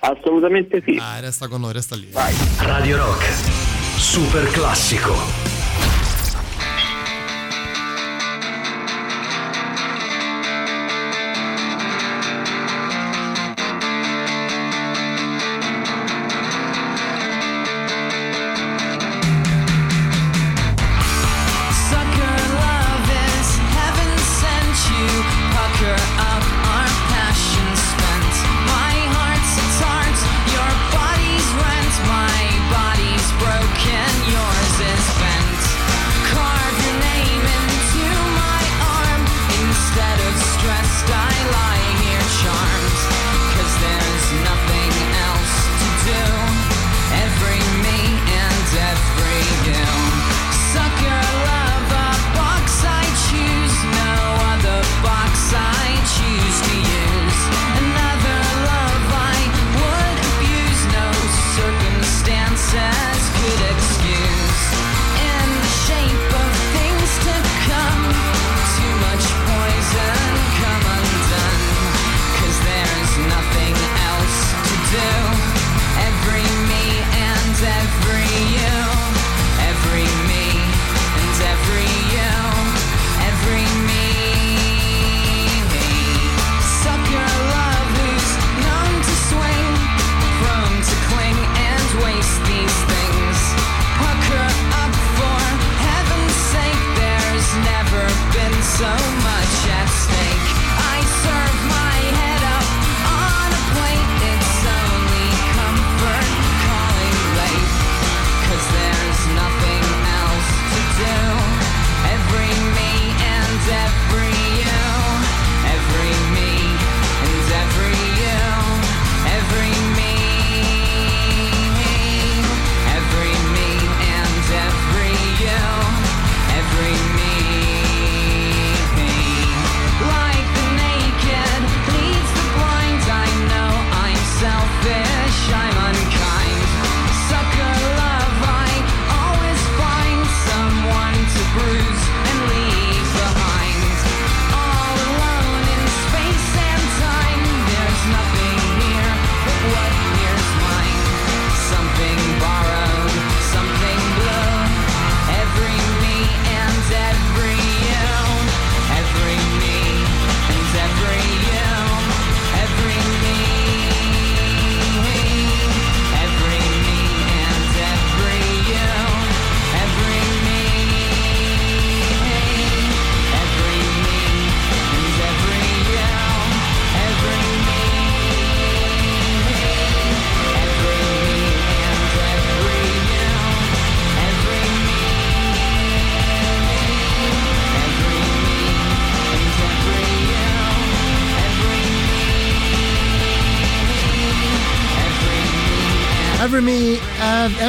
assolutamente 0.00 0.82
sì 0.86 0.96
Ah, 0.98 1.20
resta 1.20 1.46
con 1.48 1.60
noi, 1.60 1.72
resta 1.74 1.94
lì. 1.96 2.08
Radio 2.60 2.96
Rock, 2.96 3.24
super 3.98 4.46
classico. 4.50 5.59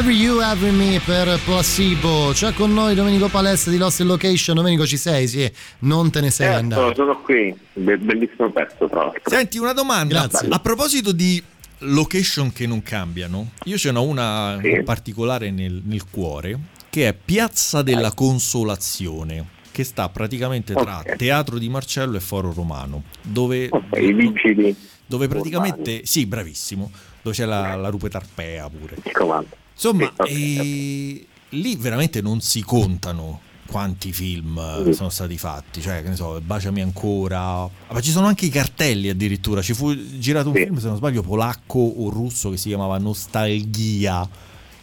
Every 0.01 0.15
You, 0.19 0.39
Every 0.41 0.71
Me 0.71 0.99
per 1.05 1.39
Placebo. 1.45 2.31
C'è 2.33 2.53
con 2.53 2.73
noi 2.73 2.95
Domenico 2.95 3.27
Palestra 3.29 3.71
di 3.71 3.77
Lost 3.77 3.99
in 3.99 4.07
Location. 4.07 4.55
Domenico, 4.55 4.87
ci 4.87 4.97
sei? 4.97 5.27
Sì, 5.27 5.47
non 5.81 6.09
te 6.09 6.21
ne 6.21 6.31
sei 6.31 6.47
Certo, 6.47 6.59
andato. 6.61 6.93
sono 6.95 7.21
qui, 7.21 7.55
Be- 7.73 7.99
bellissimo 7.99 8.49
pezzo 8.49 8.87
tra 8.89 9.03
l'altro. 9.03 9.21
Senti, 9.29 9.59
una 9.59 9.73
domanda. 9.73 10.21
Grazie. 10.27 10.47
A 10.49 10.57
proposito 10.59 11.11
di 11.11 11.39
location 11.79 12.51
che 12.51 12.65
non 12.65 12.81
cambiano, 12.81 13.51
io 13.65 13.77
ce 13.77 13.91
n'ho 13.91 14.01
una 14.01 14.57
Sì. 14.59 14.69
in 14.71 14.83
particolare 14.83 15.51
nel, 15.51 15.83
nel 15.85 16.09
cuore, 16.09 16.57
che 16.89 17.07
è 17.07 17.13
Piazza 17.13 17.83
della 17.83 18.11
Consolazione, 18.11 19.49
che 19.71 19.83
sta 19.83 20.09
praticamente 20.09 20.73
tra 20.73 21.03
Ok. 21.05 21.15
Teatro 21.15 21.59
di 21.59 21.69
Marcello 21.69 22.17
e 22.17 22.21
Foro 22.21 22.51
Romano, 22.51 23.03
dove, 23.21 23.67
Ok, 23.69 23.97
I 23.97 24.13
vigili 24.13 24.75
dove 25.05 25.27
praticamente, 25.27 26.01
sì, 26.05 26.25
bravissimo, 26.25 26.89
dove 27.21 27.35
c'è 27.35 27.45
la, 27.45 27.75
la 27.75 27.89
rupe 27.89 28.09
tarpea 28.09 28.67
pure. 28.67 28.95
di 29.03 29.11
comando. 29.11 29.59
Insomma, 29.73 30.05
Sì, 30.05 30.21
ok. 30.21 30.29
eh, 30.29 31.25
lì 31.49 31.75
veramente 31.75 32.21
non 32.21 32.41
si 32.41 32.61
contano 32.61 33.41
quanti 33.65 34.11
film 34.11 34.57
eh, 34.87 34.91
sono 34.93 35.09
stati 35.09 35.37
fatti, 35.37 35.81
cioè 35.81 36.01
che 36.03 36.09
ne 36.09 36.15
so, 36.15 36.39
Baciami 36.41 36.81
ancora, 36.81 37.61
ma 37.89 38.01
ci 38.01 38.11
sono 38.11 38.27
anche 38.27 38.45
i 38.45 38.49
cartelli 38.49 39.07
addirittura, 39.09 39.61
ci 39.61 39.73
fu 39.73 39.95
girato 40.19 40.49
un 40.49 40.55
Sì. 40.55 40.63
film, 40.63 40.77
se 40.77 40.87
non 40.87 40.97
sbaglio, 40.97 41.21
polacco 41.21 41.79
o 41.79 42.09
russo 42.09 42.49
che 42.49 42.57
si 42.57 42.67
chiamava 42.67 42.97
Nostalgia, 42.97 44.27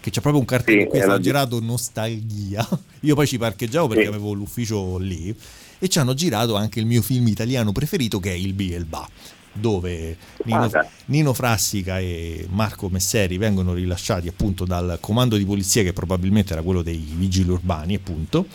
che 0.01 0.11
c'è 0.11 0.21
proprio 0.21 0.41
un 0.41 0.47
cartello 0.47 0.79
Sì, 0.79 0.85
in 0.85 0.89
cui 0.91 1.17
di- 1.17 1.23
girato 1.23 1.61
Nostalgia, 1.61 2.67
io 3.01 3.15
poi 3.15 3.27
ci 3.27 3.37
parcheggiavo 3.37 3.89
perché 3.89 4.05
Sì. 4.05 4.09
avevo 4.09 4.33
l'ufficio 4.33 4.97
lì 4.97 5.35
e 5.81 5.89
ci 5.89 5.99
hanno 5.99 6.15
girato 6.15 6.57
anche 6.57 6.81
il 6.81 6.87
mio 6.87 7.03
film 7.03 7.27
italiano 7.29 7.73
preferito 7.73 8.19
che 8.21 8.31
è 8.33 8.35
Il 8.35 8.55
Bielba 8.55 9.07
dove 9.07 9.07
Nino, 9.07 9.38
Ah, 9.38 9.38
dai. 9.61 10.87
Nino 11.07 11.33
Frassica 11.35 11.99
e 11.99 12.47
Marco 12.51 12.89
Messeri 12.89 13.37
vengono 13.39 13.73
rilasciati 13.75 14.29
appunto 14.29 14.65
dal 14.65 14.99
comando 15.01 15.37
di 15.37 15.45
polizia 15.45 15.83
che 15.83 15.93
probabilmente 15.93 16.53
era 16.53 16.63
quello 16.63 16.83
dei 16.83 16.97
vigili 17.17 17.51
urbani 17.51 17.95
appunto 17.95 18.47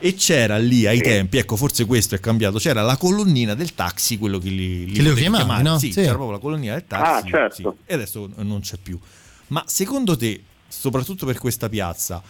e 0.00 0.14
c'era 0.14 0.58
lì 0.58 0.86
ai 0.86 0.98
Sì. 0.98 1.02
tempi, 1.02 1.38
ecco 1.38 1.56
forse 1.56 1.84
questo 1.84 2.14
è 2.14 2.20
cambiato, 2.20 2.58
c'era 2.58 2.82
la 2.82 2.96
colonnina 2.96 3.54
del 3.54 3.74
taxi, 3.74 4.16
quello 4.16 4.38
che 4.38 4.48
li, 4.48 4.86
li 4.86 4.92
Che 4.92 5.02
lo 5.02 5.14
chiamavi, 5.14 5.42
chiamare. 5.44 5.62
no? 5.64 5.78
Sì, 5.78 5.86
Sì. 5.92 6.00
c'era 6.00 6.12
proprio 6.12 6.30
la 6.32 6.38
colonnina 6.38 6.72
del 6.74 6.84
taxi. 6.86 7.26
Ah, 7.26 7.30
certo. 7.30 7.54
sì. 7.56 7.82
E 7.90 7.94
adesso 7.94 8.30
non 8.36 8.60
c'è 8.60 8.76
più. 8.80 8.96
Ma 9.48 9.64
secondo 9.66 10.16
te, 10.16 10.40
soprattutto 10.68 11.26
per 11.26 11.38
questa 11.38 11.68
piazza, 11.68 12.22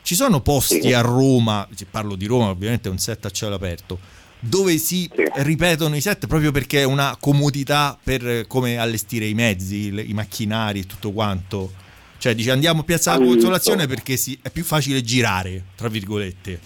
ci 0.00 0.14
sono 0.14 0.40
posti 0.40 0.80
Sì. 0.80 0.92
a 0.94 1.00
Roma, 1.02 1.68
cioè, 1.76 1.86
parlo 1.90 2.14
di 2.16 2.24
Roma, 2.26 2.46
ovviamente 2.48 2.88
è 2.88 2.90
un 2.90 2.98
set 2.98 3.26
a 3.26 3.30
cielo 3.30 3.56
aperto, 3.56 3.98
dove 4.44 4.76
si 4.78 5.08
Sì. 5.14 5.24
ripetono 5.36 5.94
i 5.94 6.00
set 6.00 6.26
proprio 6.26 6.50
perché 6.50 6.80
è 6.80 6.84
una 6.84 7.16
comodità 7.18 7.96
per 8.02 8.46
come 8.48 8.76
allestire 8.76 9.26
i 9.26 9.34
mezzi, 9.34 9.92
le- 9.92 10.02
i 10.02 10.12
macchinari 10.12 10.80
e 10.80 10.84
tutto 10.86 11.12
quanto. 11.12 11.70
Cioè, 12.18 12.34
dice 12.34 12.50
andiamo 12.50 12.80
a 12.80 12.84
Piazza 12.84 13.16
della. 13.16 13.30
Consolazione 13.30 13.86
perché 13.86 14.16
si- 14.16 14.38
è 14.42 14.50
più 14.50 14.64
facile 14.64 15.00
girare, 15.00 15.62
tra 15.76 15.88
virgolette. 15.88 16.60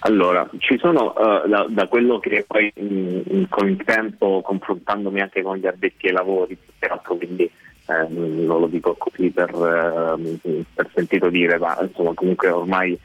Allora, 0.00 0.48
ci 0.58 0.78
sono 0.78 1.14
eh, 1.14 1.48
da, 1.48 1.66
da 1.68 1.86
quello 1.86 2.18
che 2.20 2.44
poi 2.46 2.72
mh, 2.74 3.48
con 3.50 3.68
il 3.68 3.82
tempo, 3.84 4.40
confrontandomi 4.42 5.20
anche 5.20 5.42
con 5.42 5.56
gli 5.58 5.66
addetti 5.66 6.06
ai 6.06 6.12
lavori, 6.12 6.56
peraltro 6.78 7.16
quindi 7.16 7.42
eh, 7.42 8.08
non 8.08 8.60
lo 8.60 8.66
dico 8.66 8.94
così 8.96 9.28
per, 9.30 9.50
eh, 9.50 10.64
per 10.74 10.90
sentito 10.94 11.28
dire, 11.28 11.58
ma 11.58 11.76
insomma 11.82 12.14
comunque 12.14 12.48
ormai 12.48 12.98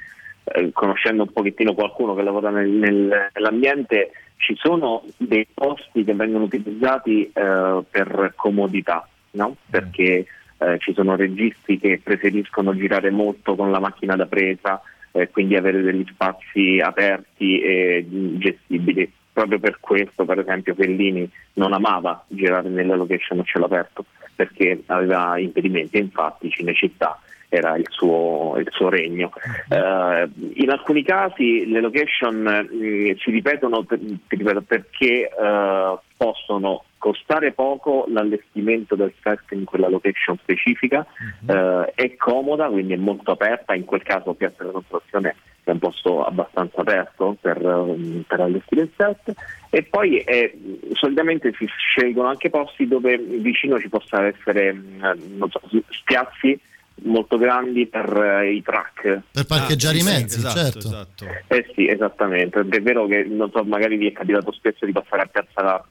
eh, 0.45 0.71
conoscendo 0.71 1.23
un 1.23 1.31
pochettino 1.31 1.73
qualcuno 1.73 2.13
che 2.15 2.21
lavora 2.21 2.49
nel- 2.49 2.69
nel- 2.69 3.29
nell'ambiente, 3.33 4.11
ci 4.37 4.55
sono 4.57 5.03
dei 5.17 5.47
posti 5.53 6.03
che 6.03 6.13
vengono 6.13 6.43
utilizzati 6.43 7.31
eh, 7.33 7.83
per 7.89 8.33
comodità, 8.35 9.07
no? 9.31 9.55
perché 9.69 10.25
eh, 10.57 10.77
ci 10.79 10.93
sono 10.93 11.15
registi 11.15 11.79
che 11.79 11.99
preferiscono 12.03 12.75
girare 12.75 13.09
molto 13.09 13.55
con 13.55 13.71
la 13.71 13.79
macchina 13.79 14.15
da 14.15 14.25
presa, 14.25 14.81
eh, 15.11 15.29
quindi 15.29 15.55
avere 15.55 15.81
degli 15.81 16.05
spazi 16.07 16.79
aperti 16.83 17.59
e 17.59 18.05
gestibili. 18.37 19.11
Proprio 19.31 19.59
per 19.59 19.79
questo, 19.81 20.23
per 20.23 20.39
esempio, 20.39 20.75
Fellini 20.75 21.29
non 21.53 21.73
amava 21.73 22.23
girare 22.27 22.69
nelle 22.69 22.95
location 22.95 23.39
a 23.39 23.43
cielo 23.43 23.65
aperto 23.65 24.05
perché 24.33 24.83
aveva 24.87 25.37
impedimenti, 25.39 25.97
e 25.97 26.01
infatti 26.01 26.49
Cinecittà 26.49 27.19
era 27.55 27.75
il 27.75 27.87
suo, 27.89 28.55
il 28.57 28.67
suo 28.71 28.89
regno. 28.89 29.31
Eh, 29.69 30.29
in 30.55 30.69
alcuni 30.69 31.03
casi 31.03 31.65
le 31.67 31.81
location 31.81 32.47
eh, 32.47 33.15
si 33.19 33.31
ripetono 33.31 33.83
per- 33.83 33.99
ripeto, 34.27 34.61
perché 34.61 35.29
eh, 35.29 35.97
possono 36.17 36.83
costare 36.97 37.51
poco 37.51 38.05
l'allestimento 38.07 38.95
del 38.95 39.13
set 39.21 39.51
in 39.51 39.63
quella 39.63 39.89
location 39.89 40.37
specifica, 40.41 41.05
eh, 41.47 41.91
è 41.93 42.15
comoda, 42.15 42.67
quindi 42.67 42.93
è 42.93 42.97
molto 42.97 43.31
aperta, 43.31 43.75
in 43.75 43.85
quel 43.85 44.01
caso 44.01 44.33
Piazza 44.33 44.63
della 44.63 44.71
Consolazione 44.71 45.35
è 45.65 45.71
un 45.71 45.79
posto 45.79 46.23
abbastanza 46.23 46.81
aperto 46.81 47.37
per, 47.41 47.57
ehm, 47.57 48.23
per 48.27 48.39
allestire 48.39 48.83
il 48.83 48.91
set 48.95 49.33
e 49.71 49.83
poi 49.83 50.19
eh, 50.19 50.57
solitamente 50.93 51.53
si 51.57 51.65
scelgono 51.65 52.27
anche 52.27 52.51
posti 52.51 52.87
dove 52.87 53.17
vicino 53.17 53.79
ci 53.79 53.89
possa 53.89 54.25
essere 54.25 54.71
non 54.71 55.49
so, 55.49 55.59
spiazzi 55.89 56.59
molto 57.03 57.37
grandi 57.37 57.87
per 57.87 58.39
eh, 58.41 58.53
i 58.53 58.61
track. 58.61 59.21
Per 59.31 59.45
parcheggiare 59.45 59.97
Ah, 59.97 59.99
i 59.99 60.01
sì, 60.01 60.07
sì, 60.07 60.13
mezzi, 60.13 60.37
esatto, 60.37 60.59
certo. 60.59 60.77
esatto. 60.79 61.25
Eh 61.47 61.71
sì, 61.75 61.87
esattamente. 61.87 62.59
È 62.59 62.81
vero 62.81 63.05
che 63.07 63.23
non 63.23 63.49
so, 63.51 63.63
magari 63.63 63.97
vi 63.97 64.07
è 64.07 64.11
capitato 64.11 64.51
spesso 64.51 64.85
di 64.85 64.91
passare 64.91 65.23
a 65.23 65.25
piazza 65.25 65.85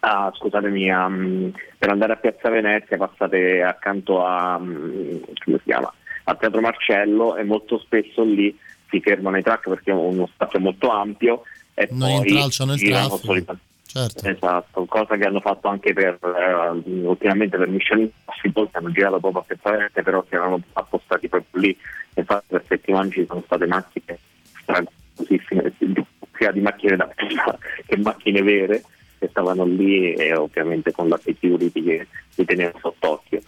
a, 0.00 0.32
scusatemi, 0.34 0.90
a, 0.92 1.08
mm, 1.08 1.48
per 1.76 1.90
andare 1.90 2.12
a 2.12 2.16
Piazza 2.16 2.48
Venezia 2.50 2.96
passate 2.96 3.62
accanto 3.62 4.24
a 4.24 4.58
mm, 4.58 5.16
come 5.44 5.58
si 5.58 5.64
chiama? 5.64 5.92
a 6.24 6.34
Teatro 6.34 6.60
Marcello 6.60 7.36
e 7.36 7.44
molto 7.44 7.78
spesso 7.78 8.22
lì 8.22 8.56
si 8.90 9.00
fermano 9.00 9.38
i 9.38 9.42
track 9.42 9.68
perché 9.68 9.90
è 9.90 9.94
uno 9.94 10.28
spazio 10.32 10.60
molto 10.60 10.90
ampio 10.90 11.42
e 11.74 11.88
Non 11.90 12.20
poi 12.20 12.28
intralciano 12.28 12.74
il 12.74 12.82
traffico. 12.82 13.56
Certo. 13.90 14.28
Esatto, 14.28 14.84
cosa 14.84 15.16
che 15.16 15.24
hanno 15.24 15.40
fatto 15.40 15.66
anche 15.68 15.94
per 15.94 16.18
eh, 16.22 16.90
ultimamente 17.06 17.56
per 17.56 17.68
Mission 17.68 18.00
Impossible, 18.00 18.68
che 18.70 18.76
hanno 18.76 18.92
girato 18.92 19.18
proprio 19.18 19.40
a 19.62 19.70
Venezia, 19.70 20.02
però 20.02 20.22
si 20.28 20.34
erano 20.34 20.60
appostati 20.74 21.26
proprio 21.26 21.62
lì. 21.62 21.78
Infatti 22.14 22.44
per 22.48 22.64
settimane 22.68 23.10
ci 23.10 23.24
sono 23.26 23.42
state 23.46 23.64
macchine 23.64 24.18
stragosissime, 24.60 25.72
sia 26.36 26.52
di 26.52 26.60
macchine 26.60 26.96
da 26.96 27.08
che 27.86 27.96
macchine 27.96 28.42
vere 28.42 28.84
che 29.18 29.28
stavano 29.30 29.64
lì 29.64 30.12
e 30.12 30.34
ovviamente 30.36 30.92
con 30.92 31.08
la 31.08 31.18
security 31.22 31.82
che 31.82 32.06
li 32.34 32.44
teneva 32.44 32.78
sott'occhio. 32.82 33.40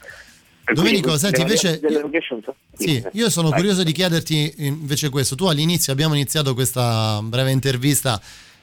Domenico, 0.73 1.19
senti, 1.19 1.43
invece- 1.43 1.81
Sì, 2.73 3.05
io 3.13 3.29
sono 3.29 3.51
Vai. 3.51 3.59
curioso 3.59 3.83
di 3.83 3.93
chiederti 3.93 4.55
invece 4.59 5.11
questo. 5.11 5.35
Tu 5.35 5.45
all'inizio 5.47 5.93
abbiamo 5.93 6.15
iniziato 6.15 6.55
questa 6.55 7.21
breve 7.23 7.51
intervista 7.51 8.19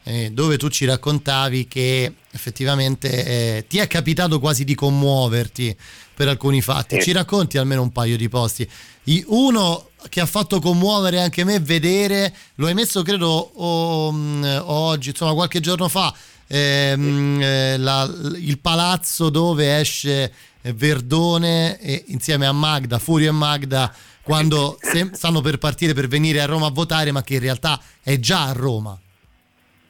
eh, 0.07 0.31
dove 0.31 0.57
tu 0.57 0.69
ci 0.69 0.85
raccontavi 0.85 1.67
che 1.67 2.13
effettivamente 2.31 3.25
eh, 3.57 3.65
ti 3.67 3.77
è 3.79 3.87
capitato 3.87 4.39
quasi 4.39 4.63
di 4.63 4.73
commuoverti 4.73 5.75
per 6.13 6.29
alcuni 6.29 6.61
fatti. 6.61 6.95
Ci 7.01 7.11
racconti 7.11 7.57
almeno 7.57 7.81
un 7.81 7.91
paio 7.91 8.15
di 8.15 8.29
posti. 8.29 8.67
I- 9.05 9.23
Uno 9.27 9.89
che 10.09 10.21
ha 10.21 10.25
fatto 10.25 10.59
commuovere 10.61 11.19
anche 11.19 11.43
me 11.43 11.59
vedere, 11.59 12.33
lo 12.55 12.67
hai 12.67 12.73
messo 12.73 13.01
credo 13.03 13.27
o- 13.27 14.11
mh, 14.11 14.61
oggi, 14.65 15.09
insomma 15.09 15.33
qualche 15.33 15.59
giorno 15.59 15.89
fa, 15.89 16.13
ehm, 16.47 17.41
eh, 17.41 17.77
la- 17.77 18.09
il 18.37 18.59
palazzo 18.59 19.29
dove 19.29 19.77
esce 19.79 20.31
Verdone 20.73 21.79
e- 21.79 22.03
insieme 22.07 22.45
a 22.45 22.51
Magda, 22.51 22.99
Furio 22.99 23.29
e 23.29 23.31
Magda, 23.31 23.93
quando 24.21 24.77
se- 24.81 25.09
stanno 25.13 25.41
per 25.41 25.57
partire 25.57 25.93
per 25.93 26.07
venire 26.07 26.39
a 26.41 26.45
Roma 26.45 26.67
a 26.67 26.71
votare, 26.71 27.11
ma 27.11 27.23
che 27.23 27.35
in 27.35 27.39
realtà 27.41 27.79
è 28.01 28.19
già 28.19 28.45
a 28.47 28.51
Roma. 28.53 28.97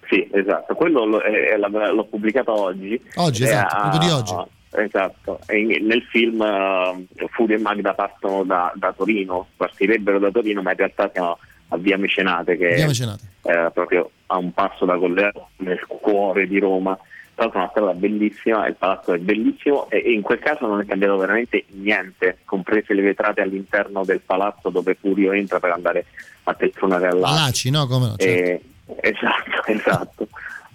Sì, 0.10 0.28
esatto, 0.32 0.74
quello 0.76 1.06
lo- 1.06 1.20
è- 1.20 1.50
è 1.54 1.58
la- 1.58 1.68
l'ho 1.92 2.06
pubblicato 2.06 2.52
oggi. 2.60 3.00
Oggi, 3.16 3.44
Eh, 3.44 3.48
esatto, 3.48 3.76
ah, 3.76 3.90
proprio 3.90 4.00
di 4.00 4.14
oggi. 4.14 4.34
Esatto, 4.70 5.40
e 5.48 5.80
nel 5.82 6.04
film 6.04 6.42
eh, 6.42 7.28
Furio 7.32 7.56
e 7.56 7.60
Magda 7.60 7.94
partono 7.94 8.44
da, 8.44 8.72
da 8.76 8.94
Torino, 8.94 9.48
partirebbero 9.56 10.20
da 10.20 10.30
Torino, 10.30 10.62
ma 10.62 10.72
in 10.72 10.78
realtà 10.78 11.10
siamo 11.12 11.38
a 11.70 11.78
Via 11.78 11.98
Mecenate, 11.98 12.58
che 12.58 12.76
Via 12.76 12.86
Mecenate. 12.86 13.24
è 13.42 13.70
proprio 13.74 14.12
a 14.28 14.38
un 14.38 14.52
passo 14.54 14.86
da 14.86 14.98
Colleano, 14.98 15.50
nel 15.58 15.84
cuore 15.88 16.48
di 16.48 16.60
Roma. 16.60 16.98
Tra 17.34 17.46
l'altro 17.46 17.60
è 17.60 17.62
una 17.64 17.70
strada 17.72 17.94
bellissima, 17.94 18.68
il 18.68 18.76
palazzo 18.76 19.14
è 19.14 19.18
bellissimo 19.20 19.90
e, 19.90 20.02
e 20.06 20.12
in 20.12 20.22
quel 20.22 20.40
caso 20.40 20.66
non 20.68 20.82
è 20.82 20.86
cambiato 20.86 21.18
veramente 21.18 21.66
niente, 21.74 22.40
comprese 22.46 22.94
le 22.96 23.02
vetrate 23.04 23.42
all'interno 23.42 24.04
del 24.04 24.22
palazzo 24.22 24.70
dove 24.70 24.96
Furio 25.00 25.32
entra 25.34 25.60
per 25.60 25.70
andare 25.72 26.06
a 26.44 26.54
telefonare 26.56 27.08
all'altro. 27.08 27.42
Alaci, 27.44 27.70
no? 27.70 27.86
Come 27.88 28.08
no? 28.08 28.16
certo. 28.18 28.42
Eh, 28.52 28.62
esatto, 29.02 29.66
esatto. 29.68 30.28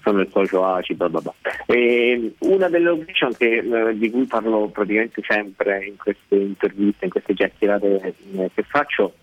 Sono 0.02 0.20
il 0.20 0.28
socio 0.32 0.64
ACI, 0.64 0.94
bla 0.94 1.08
bla 1.08 1.20
bla. 1.20 1.34
E 1.66 2.34
una 2.40 2.68
delle 2.68 3.04
che, 3.38 3.58
eh, 3.58 3.96
di 3.96 4.10
cui 4.10 4.26
parlo 4.26 4.66
praticamente 4.68 5.22
sempre 5.24 5.84
in 5.86 5.96
queste 5.96 6.34
interviste, 6.34 7.04
in 7.04 7.10
queste 7.10 7.34
chiacchierate 7.34 8.14
eh, 8.34 8.50
che 8.52 8.62
faccio, 8.64 9.14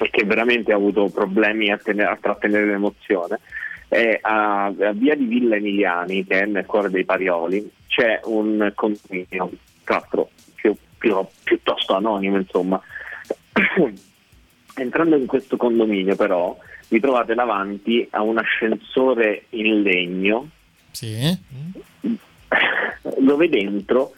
e 0.00 0.08
che 0.10 0.24
veramente 0.24 0.72
ha 0.72 0.76
avuto 0.76 1.08
problemi 1.08 1.72
a, 1.72 1.76
tene- 1.76 2.04
a 2.04 2.16
trattenere 2.20 2.66
l'emozione, 2.66 3.40
è 3.88 4.16
a, 4.22 4.66
a 4.66 4.92
via 4.92 5.16
di 5.16 5.24
Villa 5.24 5.56
Emiliani, 5.56 6.24
che 6.24 6.42
è 6.42 6.46
nel 6.46 6.66
cuore 6.66 6.88
dei 6.88 7.04
Parioli, 7.04 7.68
c'è 7.88 8.20
un 8.24 8.70
condominio, 8.76 9.50
tra 9.82 9.96
l'altro 9.96 10.30
più 10.54 10.76
più- 11.00 11.26
piuttosto 11.42 11.94
anonimo, 11.94 12.36
insomma. 12.36 12.80
Entrando 14.76 15.16
in 15.16 15.26
questo 15.26 15.56
condominio, 15.56 16.14
però, 16.14 16.56
vi 16.90 17.00
trovate 17.00 17.34
davanti 17.34 18.06
a 18.10 18.20
un 18.22 18.36
ascensore 18.38 19.44
in 19.50 19.82
legno 19.82 20.48
Sì. 20.90 21.38
dove 23.18 23.48
dentro 23.48 24.14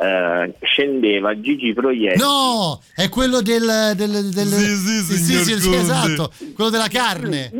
eh, 0.00 0.54
scendeva 0.62 1.38
Gigi 1.40 1.72
Proietti. 1.74 2.18
No, 2.18 2.80
è 2.94 3.08
quello 3.08 3.40
del, 3.42 3.92
del, 3.96 4.28
del 4.30 4.46
Sì, 4.46 5.02
sì, 5.02 5.34
signor 5.34 5.60
Conte. 5.62 5.76
esatto, 5.78 6.30
quello 6.54 6.70
della 6.70 6.88
carne. 6.88 7.50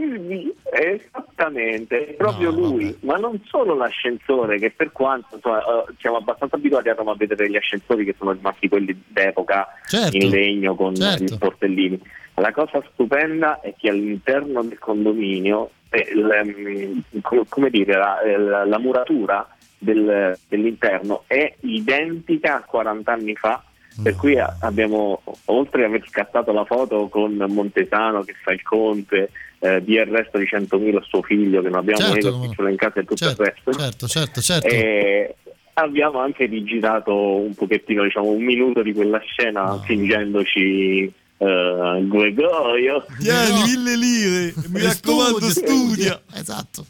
Esattamente, 0.72 2.06
è 2.08 2.12
proprio 2.12 2.50
lui, 2.50 2.96
ma 3.00 3.16
non 3.16 3.40
solo 3.46 3.74
l'ascensore, 3.74 4.58
che 4.58 4.70
per 4.70 4.92
quanto 4.92 5.34
insomma, 5.34 5.58
eh, 5.60 5.92
siamo 5.98 6.16
abbastanza 6.16 6.56
abituati 6.56 6.88
a 6.88 6.94
Roma 6.94 7.12
a 7.12 7.16
vedere 7.16 7.50
gli 7.50 7.56
ascensori 7.56 8.04
che 8.04 8.14
sono 8.16 8.32
rimasti 8.32 8.68
quelli 8.68 8.98
d'epoca 9.08 9.66
Certo, 9.86 10.16
in 10.16 10.28
legno 10.30 10.74
con 10.74 10.94
certo. 10.94 11.24
gli 11.24 11.28
sportellini. 11.28 12.00
La 12.36 12.52
cosa 12.52 12.82
stupenda 12.92 13.60
è 13.60 13.74
che 13.76 13.90
all'interno 13.90 14.62
del 14.62 14.78
condominio, 14.78 15.70
eh, 15.90 16.14
l- 16.14 17.02
co- 17.20 17.44
come 17.48 17.68
dire, 17.68 17.94
la, 17.98 18.20
eh, 18.22 18.38
la- 18.38 18.64
la 18.64 18.78
muratura 18.78 19.46
del- 19.80 20.38
dell'interno 20.48 21.24
è 21.26 21.52
identica 21.60 22.56
a 22.58 22.60
40 22.62 23.12
anni 23.12 23.34
fa. 23.34 23.64
Per 24.02 24.14
cui 24.14 24.38
a- 24.38 24.56
abbiamo, 24.60 25.20
oltre 25.46 25.84
ad 25.84 25.90
aver 25.90 26.08
scattato 26.08 26.52
la 26.52 26.64
foto 26.64 27.08
con 27.08 27.34
Montesano 27.48 28.22
che 28.22 28.34
fa 28.40 28.52
il 28.52 28.62
conte, 28.62 29.30
eh, 29.58 29.82
di 29.82 29.98
arresto 29.98 30.38
di 30.38 30.46
100.000 30.46 31.02
suo 31.02 31.20
figlio 31.22 31.60
che 31.60 31.68
non 31.68 31.80
abbiamo 31.80 32.00
Certo, 32.12 32.30
no. 32.30 32.44
spicciolo 32.44 32.68
in 32.68 32.76
casa 32.76 33.00
e 33.00 33.02
tutto 33.02 33.16
Certo, 33.16 33.42
il 33.42 33.48
resto. 33.48 33.72
certo, 33.72 34.06
certo, 34.06 34.40
certo. 34.40 34.66
E 34.68 35.34
abbiamo 35.74 36.20
anche 36.20 36.46
rigirato 36.46 37.14
un 37.14 37.52
pochettino, 37.54 38.04
diciamo, 38.04 38.28
un 38.30 38.42
minuto 38.42 38.80
di 38.82 38.92
quella 38.94 39.18
scena 39.18 39.78
fingendoci 39.82 41.12
eh, 41.42 42.06
Gregorio. 42.06 43.06
Tieni 43.18 43.62
mille 43.62 43.96
lire, 43.96 44.54
mi 44.68 44.82
raccomando, 44.82 45.48
studia. 45.48 46.20
Esatto. 46.34 46.84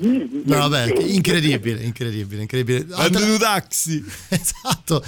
No, 0.00 0.68
vabbè, 0.68 0.94
incredibile, 0.98 1.82
incredibile, 1.82 2.42
incredibile. 2.42 2.84
Prendere 2.84 3.30
un 3.30 3.38
taxi. 3.38 4.02
Esatto. 4.28 5.02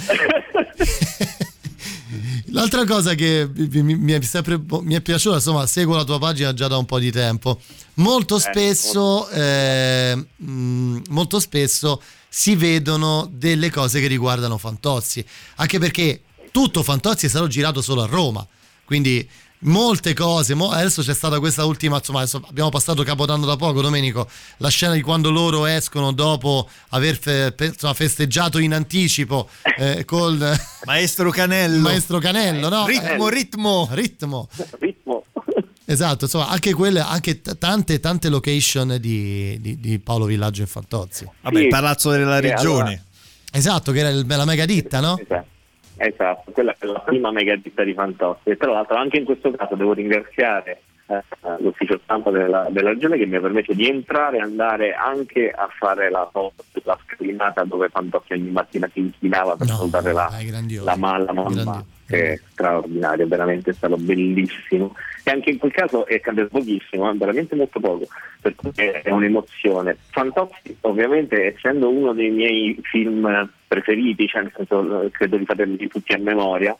L'altra 2.49 2.85
cosa 2.85 3.15
che 3.15 3.49
mi, 3.51 4.11
è 4.13 4.21
sempre 4.21 4.61
mi 4.81 4.93
è 4.93 5.01
piaciuta, 5.01 5.35
insomma, 5.35 5.65
seguo 5.65 5.95
la 5.95 6.03
tua 6.03 6.19
pagina 6.19 6.53
già 6.53 6.67
da 6.67 6.77
un 6.77 6.85
po' 6.85 6.99
di 6.99 7.11
tempo. 7.11 7.59
Molto 7.95 8.37
spesso, 8.37 9.27
eh, 9.29 10.15
mh, 10.35 10.97
molto 11.09 11.39
spesso 11.39 12.01
si 12.29 12.55
vedono 12.55 13.27
delle 13.31 13.71
cose 13.71 13.99
che 13.99 14.07
riguardano 14.07 14.57
Fantozzi, 14.57 15.25
anche 15.55 15.79
perché 15.79 16.21
tutto 16.51 16.83
Fantozzi 16.83 17.25
è 17.25 17.29
stato 17.29 17.47
girato 17.47 17.81
solo 17.81 18.03
a 18.03 18.05
Roma, 18.05 18.45
quindi 18.85 19.27
molte 19.59 20.13
cose. 20.13 20.53
mo- 20.53 20.69
adesso 20.69 21.01
c'è 21.01 21.13
stata 21.13 21.39
questa 21.39 21.65
ultima, 21.65 21.97
insomma, 21.97 22.23
abbiamo 22.47 22.69
passato 22.69 23.03
Capodanno 23.03 23.45
da 23.45 23.55
poco, 23.55 23.81
Domenico, 23.81 24.27
la 24.57 24.69
scena 24.69 24.93
di 24.93 25.01
quando 25.01 25.31
loro 25.31 25.65
escono 25.65 26.11
dopo 26.11 26.69
aver 26.89 27.17
fe- 27.17 27.51
pe- 27.51 27.67
insomma, 27.67 27.93
festeggiato 27.93 28.59
in 28.59 28.73
anticipo 28.73 29.49
eh, 29.77 30.05
col 30.05 30.37
Maestro 30.85 31.29
Canello. 31.31 31.79
Maestro 31.81 32.19
Canello, 32.19 32.69
no? 32.69 32.85
Ritmo, 32.85 33.27
ritmo. 33.29 33.87
ritmo. 33.91 34.47
Ritmo. 34.79 35.23
Esatto, 35.87 36.23
insomma, 36.25 36.47
anche 36.47 36.73
quelle, 36.73 36.99
anche 36.99 37.41
t- 37.41 37.59
tante, 37.59 37.99
tante 37.99 38.27
location 38.29 38.97
di, 38.99 39.61
di- 39.61 39.79
di 39.79 39.99
Paolo 39.99 40.25
Villaggio 40.25 40.63
e 40.63 40.65
Fantozzi. 40.65 41.29
Vabbè, 41.41 41.59
il 41.59 41.67
palazzo 41.67 42.09
della 42.09 42.39
regione. 42.39 42.79
allora- 42.81 43.01
Esatto, 43.51 43.91
che 43.91 43.99
era 43.99 44.09
il- 44.09 44.25
la 44.27 44.45
mega 44.45 44.65
ditta, 44.65 44.99
no? 44.99 45.15
Esatto. 45.19 45.45
Esatto, 45.97 46.51
quella 46.51 46.75
è 46.77 46.85
la 46.85 46.99
prima 46.99 47.31
mega 47.31 47.55
ditta 47.55 47.83
di 47.83 47.93
Fantozzi. 47.93 48.49
E 48.49 48.57
tra 48.57 48.71
l'altro 48.71 48.95
anche 48.97 49.17
in 49.17 49.25
questo 49.25 49.51
caso 49.51 49.75
devo 49.75 49.93
ringraziare 49.93 50.81
eh, 51.07 51.21
l'ufficio 51.59 51.99
stampa 52.03 52.31
della, 52.31 52.67
della 52.69 52.89
regione 52.89 53.17
che 53.17 53.25
mi 53.25 53.35
ha 53.35 53.41
permesso 53.41 53.73
di 53.73 53.87
entrare 53.87 54.37
e 54.37 54.41
andare 54.41 54.93
anche 54.93 55.51
a 55.51 55.69
fare 55.77 56.09
la, 56.09 56.29
la 56.83 56.99
scalinata 57.05 57.63
dove 57.63 57.89
Fantozzi 57.89 58.33
ogni 58.33 58.49
mattina 58.49 58.89
si 58.91 58.99
inchinava 58.99 59.55
per 59.55 59.67
salutare 59.67 60.11
la, 60.13 60.29
la, 60.83 60.83
la 60.83 60.95
mamma 60.95 61.85
che 62.07 62.33
è 62.33 62.39
straordinario, 62.49 63.27
veramente 63.27 63.71
è 63.71 63.73
stato 63.73 63.97
bellissimo. 63.97 64.95
E 65.23 65.31
anche 65.31 65.49
in 65.49 65.57
quel 65.57 65.71
caso 65.71 66.05
è 66.05 66.19
cambiato 66.19 66.49
pochissimo, 66.49 67.09
eh, 67.09 67.17
veramente 67.17 67.55
molto 67.55 67.79
poco, 67.79 68.05
per 68.41 68.53
cui 68.55 68.71
è 68.75 69.01
è 69.01 69.09
un'emozione. 69.09 69.97
Fantozzi 70.09 70.77
ovviamente 70.81 71.55
essendo 71.55 71.89
uno 71.89 72.13
dei 72.13 72.29
miei 72.29 72.79
film 72.83 73.49
preferiti, 73.75 74.27
cioè 74.27 74.43
nel 74.43 74.53
senso 74.55 75.01
eh, 75.03 75.11
credo 75.11 75.37
di 75.37 75.45
saperli 75.45 75.87
tutti 75.87 76.13
a 76.13 76.17
memoria, 76.17 76.75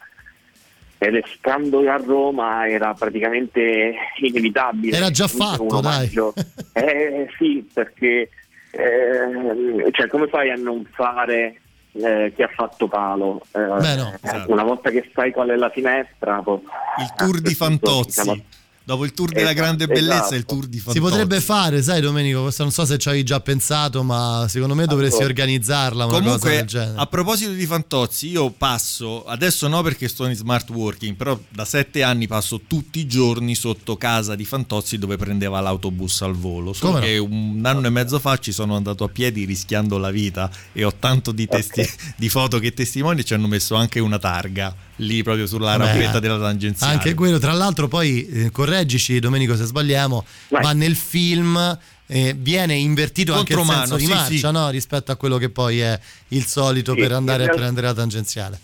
ed 0.98 1.22
stando 1.26 1.80
a 1.90 1.98
Roma 1.98 2.68
era 2.68 2.94
praticamente 2.94 3.94
inevitabile. 4.20 4.96
Era 4.96 5.12
già 5.12 5.28
fatto, 5.28 5.82
dai. 5.82 6.10
Eh 6.74 7.28
sì, 7.38 7.68
perché 7.74 8.30
eh, 8.72 9.92
cioè, 9.92 10.08
come 10.08 10.28
fai 10.28 10.52
a 10.52 10.56
non 10.56 10.86
fare 10.94 11.60
eh, 11.94 12.34
che 12.36 12.44
ha 12.44 12.50
fatto 12.54 12.88
Palo? 12.88 13.42
Eh, 13.52 13.60
Beh, 13.60 13.96
no, 13.96 14.12
eh, 14.14 14.20
esatto. 14.22 14.52
Una 14.52 14.64
volta 14.64 14.90
che 14.90 15.10
sai 15.14 15.32
qual 15.32 15.50
è 15.50 15.56
la 15.56 15.70
finestra, 15.70 16.42
poi- 16.42 16.62
Il 17.00 17.14
tour 17.16 17.40
di 17.42 17.54
Fantozzi. 17.56 18.22
Diciamo- 18.22 18.44
Dopo 18.86 19.04
il 19.04 19.14
tour 19.14 19.30
della 19.32 19.50
Esatto, 19.50 19.62
grande 19.64 19.88
bellezza, 19.88 20.18
esatto. 20.20 20.36
il 20.36 20.46
tour 20.46 20.66
di 20.68 20.78
Si 20.78 20.84
Fantozzi. 20.84 21.00
potrebbe 21.04 21.42
fare, 21.42 21.82
sai 21.82 22.02
Domenico, 22.02 22.44
questo 22.44 22.62
non 22.62 22.72
so 22.72 22.86
se 22.86 23.00
ci 23.00 23.08
avevi 23.08 23.24
già 23.24 23.40
pensato, 23.40 24.04
ma 24.04 24.46
secondo 24.48 24.76
me 24.76 24.86
dovresti 24.86 25.16
Allora. 25.16 25.30
organizzarla 25.30 26.06
una 26.06 26.14
cosa 26.14 26.24
Comunque, 26.24 26.50
del 26.58 26.66
genere. 26.66 26.94
a 26.98 27.06
proposito 27.08 27.52
di 27.52 27.66
Fantozzi, 27.66 28.30
io 28.30 28.52
passo, 28.52 29.26
adesso 29.26 29.68
no 29.68 29.82
perché 29.82 30.08
sto 30.08 30.28
in 30.28 30.36
smart 30.36 30.70
working, 30.70 31.16
però 31.16 31.38
da 31.50 31.66
sette 31.66 32.04
anni 32.04 32.28
passo 32.28 32.62
tutti 32.68 33.00
i 33.00 33.08
giorni 33.08 33.56
sotto 33.56 33.98
casa 33.98 34.36
di 34.36 34.46
Fantozzi 34.46 35.00
dove 35.00 35.18
prendeva 35.18 35.60
l'autobus 35.62 36.22
al 36.22 36.36
volo. 36.36 36.72
Solo 36.74 36.92
Come 36.94 37.06
no? 37.06 37.12
che 37.12 37.18
un 37.18 37.62
anno 37.66 37.88
e 37.88 37.90
mezzo 37.90 38.20
fa 38.20 38.38
ci 38.38 38.52
sono 38.52 38.76
andato 38.76 39.04
a 39.04 39.10
piedi 39.10 39.46
rischiando 39.46 39.98
la 39.98 40.12
vita 40.12 40.48
e 40.74 40.84
ho 40.84 40.94
tanto 40.94 41.32
di, 41.32 41.48
testi- 41.48 41.90
di 42.18 42.30
foto 42.30 42.60
che 42.60 42.72
testimoni 42.72 43.22
e 43.22 43.24
ci 43.24 43.34
hanno 43.34 43.48
messo 43.48 43.74
anche 43.74 44.00
una 44.00 44.20
targa 44.20 44.76
lì 44.98 45.24
proprio 45.24 45.48
sulla 45.48 45.76
rampetta 45.76 46.20
della 46.20 46.40
tangenziale. 46.40 46.94
Anche 46.94 47.14
quello, 47.14 47.40
tra 47.40 47.54
l'altro, 47.54 47.88
poi 47.88 48.26
eh, 48.28 48.52
correggici 48.52 49.20
Domenico 49.20 49.56
se 49.56 49.66
sbagliamo, 49.66 50.26
ma 50.50 50.74
nel 50.74 50.96
film 50.96 51.78
eh, 52.08 52.36
viene 52.38 52.76
invertito 52.76 53.34
anche 53.34 53.54
il 53.54 53.66
senso 53.66 53.96
di 53.96 54.06
sì, 54.06 54.12
marcia 54.12 54.48
sì. 54.48 54.54
no? 54.54 54.70
rispetto 54.70 55.12
a 55.12 55.16
quello 55.16 55.38
che 55.38 55.50
poi 55.50 55.80
è 55.80 56.00
il 56.30 56.46
solito 56.46 56.94
Sì, 56.94 57.00
per 57.00 57.12
andare 57.12 57.46
a 57.46 57.54
prendere 57.54 57.88
la 57.88 57.94
tangenziale. 57.94 58.60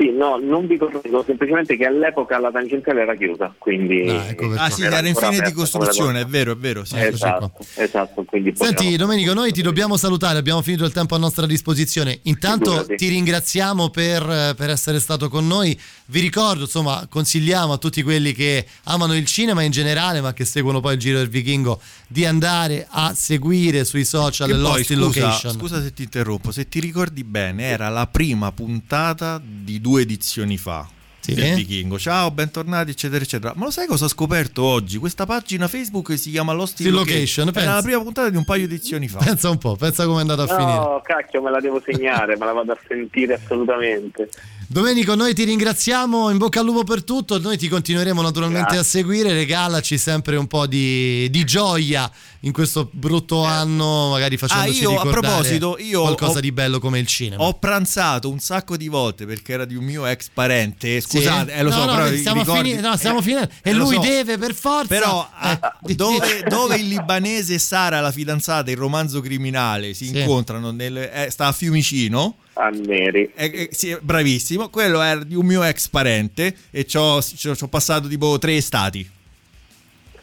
Sì, 0.00 0.12
no, 0.12 0.38
non 0.38 0.66
vi 0.66 0.78
correggo, 0.78 1.22
semplicemente 1.26 1.76
che 1.76 1.84
all'epoca 1.84 2.38
la 2.38 2.50
tangenziale 2.50 3.02
era 3.02 3.14
chiusa, 3.14 3.54
quindi... 3.58 4.08
Ah 4.56 4.70
sì, 4.70 4.82
era 4.82 4.96
era 4.96 5.08
in 5.08 5.14
fine 5.14 5.40
di 5.42 5.52
costruzione, 5.52 6.22
è 6.22 6.24
vero, 6.24 6.52
è 6.52 6.56
vero. 6.56 6.86
Sì, 6.86 6.96
Esatto, 6.98 7.52
esatto, 7.74 8.24
quindi 8.24 8.52
Senti 8.56 8.72
potevamo- 8.74 8.96
Domenico, 8.96 9.34
noi 9.34 9.52
ti 9.52 9.60
dobbiamo 9.60 9.98
salutare, 9.98 10.38
abbiamo 10.38 10.62
finito 10.62 10.86
il 10.86 10.92
tempo 10.92 11.16
a 11.16 11.18
nostra 11.18 11.44
disposizione. 11.44 12.20
Intanto 12.22 12.70
Figurati. 12.70 12.96
ti 12.96 13.08
ringraziamo 13.08 13.90
per, 13.90 14.54
per 14.56 14.70
essere 14.70 15.00
stato 15.00 15.28
con 15.28 15.46
noi. 15.46 15.78
Vi 16.06 16.20
ricordo, 16.20 16.62
insomma, 16.62 17.06
consigliamo 17.06 17.74
a 17.74 17.76
tutti 17.76 18.02
quelli 18.02 18.32
che 18.32 18.64
amano 18.84 19.14
il 19.14 19.26
cinema 19.26 19.60
in 19.62 19.70
generale, 19.70 20.22
ma 20.22 20.32
che 20.32 20.46
seguono 20.46 20.80
poi 20.80 20.94
il 20.94 20.98
Giro 20.98 21.18
del 21.18 21.28
Vichingo, 21.28 21.78
di 22.08 22.24
andare 22.24 22.86
a 22.88 23.12
seguire 23.14 23.84
sui 23.84 24.06
social 24.06 24.48
Che 24.48 24.54
Lost 24.54 24.90
in 24.90 24.96
scusa, 24.96 25.20
Location. 25.20 25.52
scusa 25.52 25.82
se 25.82 25.92
ti 25.92 26.04
interrompo, 26.04 26.52
se 26.52 26.68
ti 26.70 26.80
ricordi 26.80 27.22
bene, 27.22 27.64
era 27.64 27.90
la 27.90 28.06
prima 28.06 28.50
puntata 28.50 29.38
di 29.44 29.78
due 29.80 29.88
edizioni 29.98 30.56
fa. 30.56 30.88
Sì? 31.20 31.34
Del 31.34 31.54
Vichingo. 31.54 31.98
Ciao, 31.98 32.30
bentornati, 32.30 32.90
eccetera, 32.90 33.22
eccetera. 33.22 33.52
Ma 33.54 33.64
lo 33.64 33.70
sai 33.70 33.86
cosa 33.86 34.06
ho 34.06 34.08
scoperto 34.08 34.62
oggi? 34.62 34.96
Questa 34.96 35.26
pagina 35.26 35.68
Facebook 35.68 36.16
si 36.18 36.30
chiama 36.30 36.52
Lost 36.52 36.80
in 36.80 36.90
Location. 36.90 37.44
Location, 37.46 37.52
Era 37.54 37.74
la 37.74 37.82
prima 37.82 38.02
puntata 38.02 38.30
di 38.30 38.36
un 38.36 38.44
paio 38.44 38.66
di 38.66 38.74
edizioni 38.74 39.06
fa. 39.06 39.18
Pensa 39.18 39.50
un 39.50 39.58
po', 39.58 39.76
pensa 39.76 40.06
come 40.06 40.18
è 40.18 40.20
andata 40.22 40.44
a 40.44 40.46
finire. 40.46 40.78
No, 40.78 41.00
cacchio, 41.04 41.42
me 41.42 41.50
la 41.50 41.60
devo 41.60 41.80
segnare, 41.84 42.36
me 42.36 42.46
la 42.46 42.52
vado 42.52 42.72
a 42.72 42.78
sentire 42.88 43.34
assolutamente. 43.34 44.30
Domenico, 44.72 45.16
noi 45.16 45.34
ti 45.34 45.42
ringraziamo, 45.42 46.30
in 46.30 46.38
bocca 46.38 46.60
al 46.60 46.64
lupo 46.66 46.84
per 46.84 47.02
tutto, 47.02 47.40
noi 47.40 47.58
ti 47.58 47.66
continueremo 47.66 48.22
naturalmente 48.22 48.74
Grazie. 48.74 48.78
a 48.78 48.84
seguire, 48.84 49.32
regalaci 49.32 49.98
sempre 49.98 50.36
un 50.36 50.46
po' 50.46 50.68
di, 50.68 51.28
di 51.28 51.42
gioia 51.42 52.08
in 52.42 52.52
questo 52.52 52.88
brutto 52.92 53.42
anno, 53.42 54.10
magari 54.10 54.36
facendoci 54.36 54.84
Ah, 54.84 54.90
io, 54.90 55.00
a 55.00 55.06
proposito, 55.10 55.76
io 55.76 56.02
qualcosa 56.02 56.38
ho- 56.38 56.40
di 56.40 56.52
bello 56.52 56.78
come 56.78 57.00
il 57.00 57.08
cinema. 57.08 57.42
Ho 57.42 57.54
pranzato 57.54 58.30
un 58.30 58.38
sacco 58.38 58.76
di 58.76 58.86
volte 58.86 59.26
perché 59.26 59.54
era 59.54 59.64
di 59.64 59.74
un 59.74 59.82
mio 59.82 60.06
ex 60.06 60.28
parente. 60.32 61.00
Sì? 61.00 61.16
Scusate, 61.18 61.52
eh, 61.52 61.62
lo 61.64 61.70
No, 61.70 61.74
so, 61.74 61.84
no, 61.86 61.94
però 61.96 62.16
stiamo, 62.16 62.40
ricordi- 62.42 62.68
finendo, 62.68 62.88
no, 62.90 62.96
stiamo 62.96 63.18
eh, 63.18 63.22
finendo. 63.22 63.50
E 63.62 63.70
eh, 63.70 63.72
lui 63.72 63.94
so. 63.96 64.00
deve 64.02 64.38
per 64.38 64.54
forza. 64.54 64.86
Però 64.86 65.28
eh, 65.42 65.58
ah, 65.60 65.78
di- 65.82 65.96
dove, 65.96 66.44
dove 66.48 66.76
il 66.76 66.86
libanese 66.94 67.58
Sara, 67.58 67.98
la 68.00 68.12
fidanzata, 68.12 68.70
il 68.70 68.76
romanzo 68.76 69.20
criminale, 69.20 69.94
si 69.94 70.06
Sì. 70.06 70.16
incontrano, 70.20 70.70
nel, 70.70 70.96
eh, 70.96 71.26
sta 71.28 71.48
a 71.48 71.52
Fiumicino 71.52 72.36
a 72.54 72.68
Neri. 72.68 73.32
Eh, 73.34 73.44
eh, 73.52 73.68
sì, 73.70 73.96
bravissimo, 74.00 74.68
quello 74.68 75.00
era 75.00 75.22
di 75.22 75.34
un 75.34 75.46
mio 75.46 75.62
ex 75.62 75.88
parente 75.88 76.54
e 76.70 76.84
ci 76.84 76.96
ho 76.96 77.20
passato 77.68 78.08
tipo 78.08 78.38
tre 78.38 78.60
stati. 78.60 79.18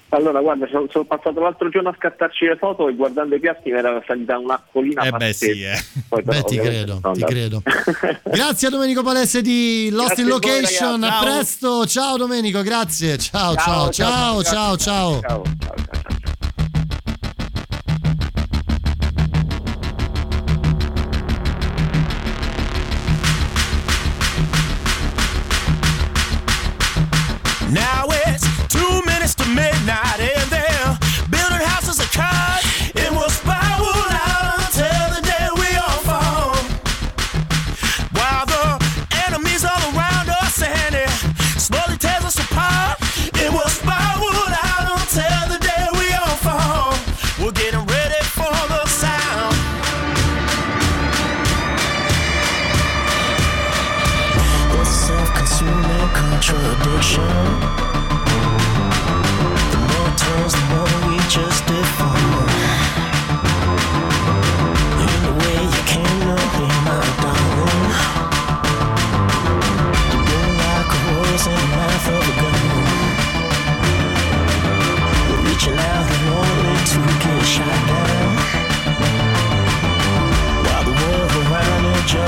Allora, 0.10 0.40
guarda, 0.40 0.66
sono, 0.68 1.04
passato 1.04 1.42
l'altro 1.42 1.68
giorno 1.68 1.90
a 1.90 1.96
scattarci 1.98 2.46
le 2.46 2.56
foto 2.56 2.88
e 2.88 2.96
guardando 2.96 3.36
i 3.36 3.40
piatti 3.42 3.72
mi 3.72 3.78
era 3.78 4.02
salita 4.08 4.38
un'acquolina. 4.38 5.04
Eh 5.04 5.12
beh, 5.12 5.34
sì, 5.34 5.64
eh. 5.64 5.78
Poi, 6.08 6.24
però, 6.24 6.40
beh, 6.40 6.44
ti 6.46 6.58
credo, 6.58 7.02
ti 7.14 7.24
credo. 7.24 7.62
grazie 8.24 8.70
a 8.70 8.72
Domenico 8.72 9.04
Palese 9.04 9.42
di 9.42 9.90
Lost 9.92 10.16
grazie 10.16 10.24
in 10.24 10.30
Location. 10.30 11.00
Voi, 11.02 11.10
a 11.10 11.20
presto, 11.22 11.86
ciao 11.86 12.16
Domenico, 12.16 12.62
grazie. 12.62 13.18
Ciao, 13.18 13.54
ciao, 13.56 13.90
ciao, 13.90 13.92
ciao, 13.92 14.44
ciao. 14.44 14.78
ciao, 14.78 15.20
ciao. 15.20 15.44
ciao 15.44 16.07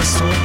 Christmas. 0.10 0.39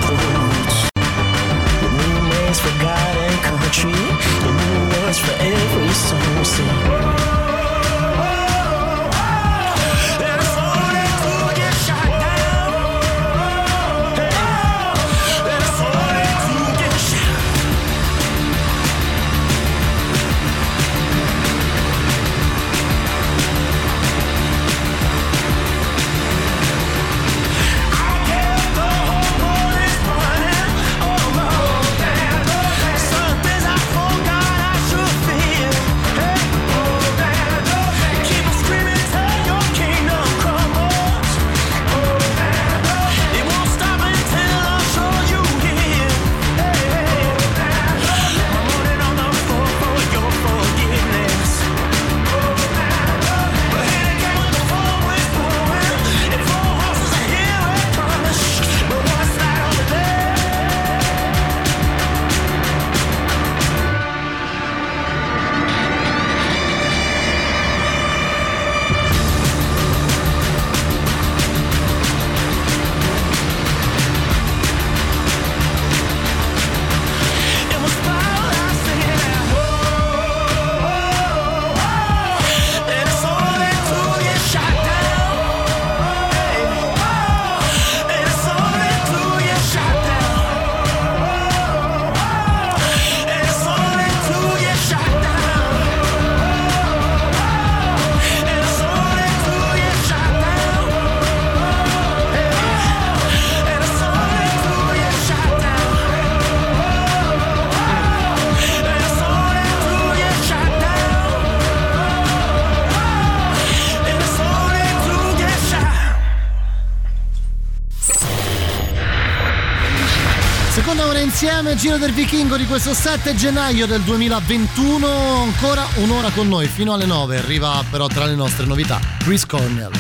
Iniziamo 121.65 121.71
il 121.71 121.79
giro 121.79 121.97
del 121.97 122.13
vichingo 122.13 122.57
di 122.59 122.67
questo 122.67 122.93
7 122.93 123.35
gennaio 123.35 123.87
del 123.87 124.03
2021, 124.03 125.07
ancora 125.45 125.87
un'ora 125.95 126.29
con 126.29 126.47
noi 126.47 126.67
fino 126.67 126.93
alle 126.93 127.07
9, 127.07 127.39
arriva 127.39 127.83
però 127.91 128.07
tra 128.07 128.27
le 128.27 128.35
nostre 128.35 128.67
novità 128.67 129.01
Chris 129.21 129.47
Cornell. 129.47 129.93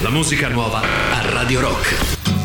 La 0.00 0.10
musica 0.10 0.48
nuova 0.48 0.80
a 0.80 1.30
Radio 1.30 1.58
Rock. 1.58 2.37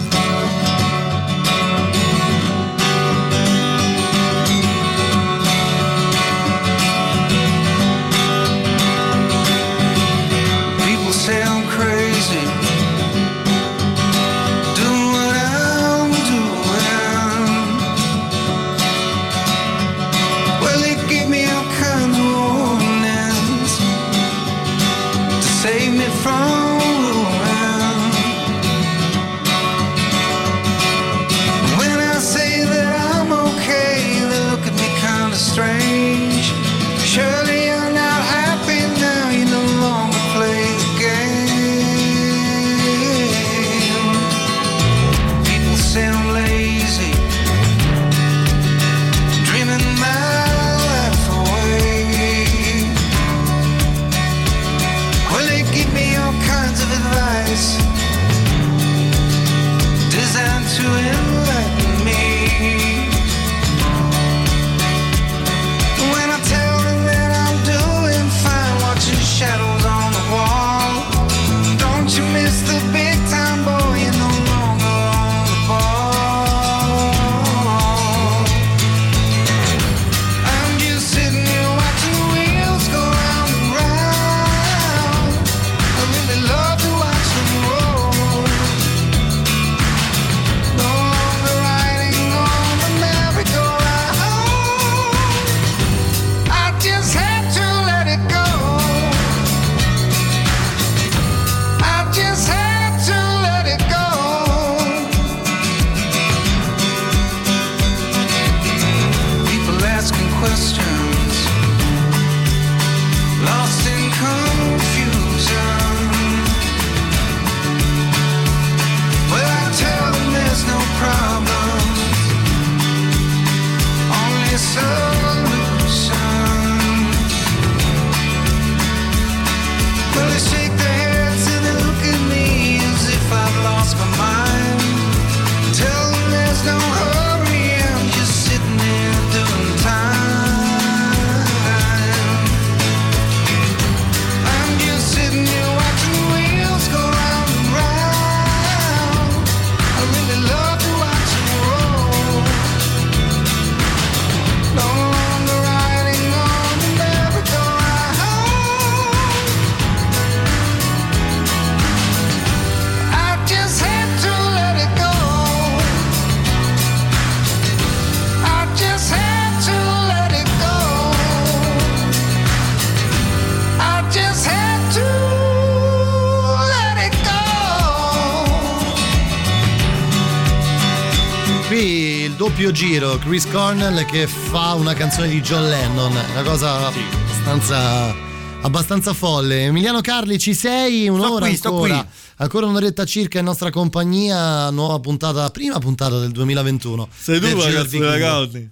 Doppio 182.63 182.71
giro, 182.71 183.17
Chris 183.17 183.45
Cornell 183.49 184.05
che 184.05 184.25
fa 184.25 184.73
una 184.75 184.93
canzone 184.93 185.27
di 185.27 185.41
John 185.41 185.67
Lennon, 185.67 186.11
una 186.11 186.43
cosa 186.43 186.87
abbastanza, 186.87 188.15
abbastanza 188.61 189.13
folle. 189.13 189.65
Emiliano 189.65 189.99
Carli, 189.99 190.39
ci 190.39 190.53
sei? 190.53 191.09
Un'ora 191.09 191.47
qui, 191.47 191.57
sto 191.57 191.69
ancora. 191.69 191.97
qui. 191.99 192.07
Ancora 192.37 192.65
un'oretta 192.67 193.03
circa 193.03 193.39
in 193.39 193.45
nostra 193.45 193.69
compagnia, 193.69 194.69
nuova 194.69 194.97
puntata, 195.01 195.49
prima 195.49 195.77
puntata 195.79 196.19
del 196.19 196.31
2021. 196.31 197.09
Sei 197.13 197.41
tu 197.41 197.47
la 197.47 197.49
Giro 197.49 197.63
del 197.63 197.73
canzone 197.73 197.83
Vichingo. 197.83 198.09
ragazzi? 198.09 198.69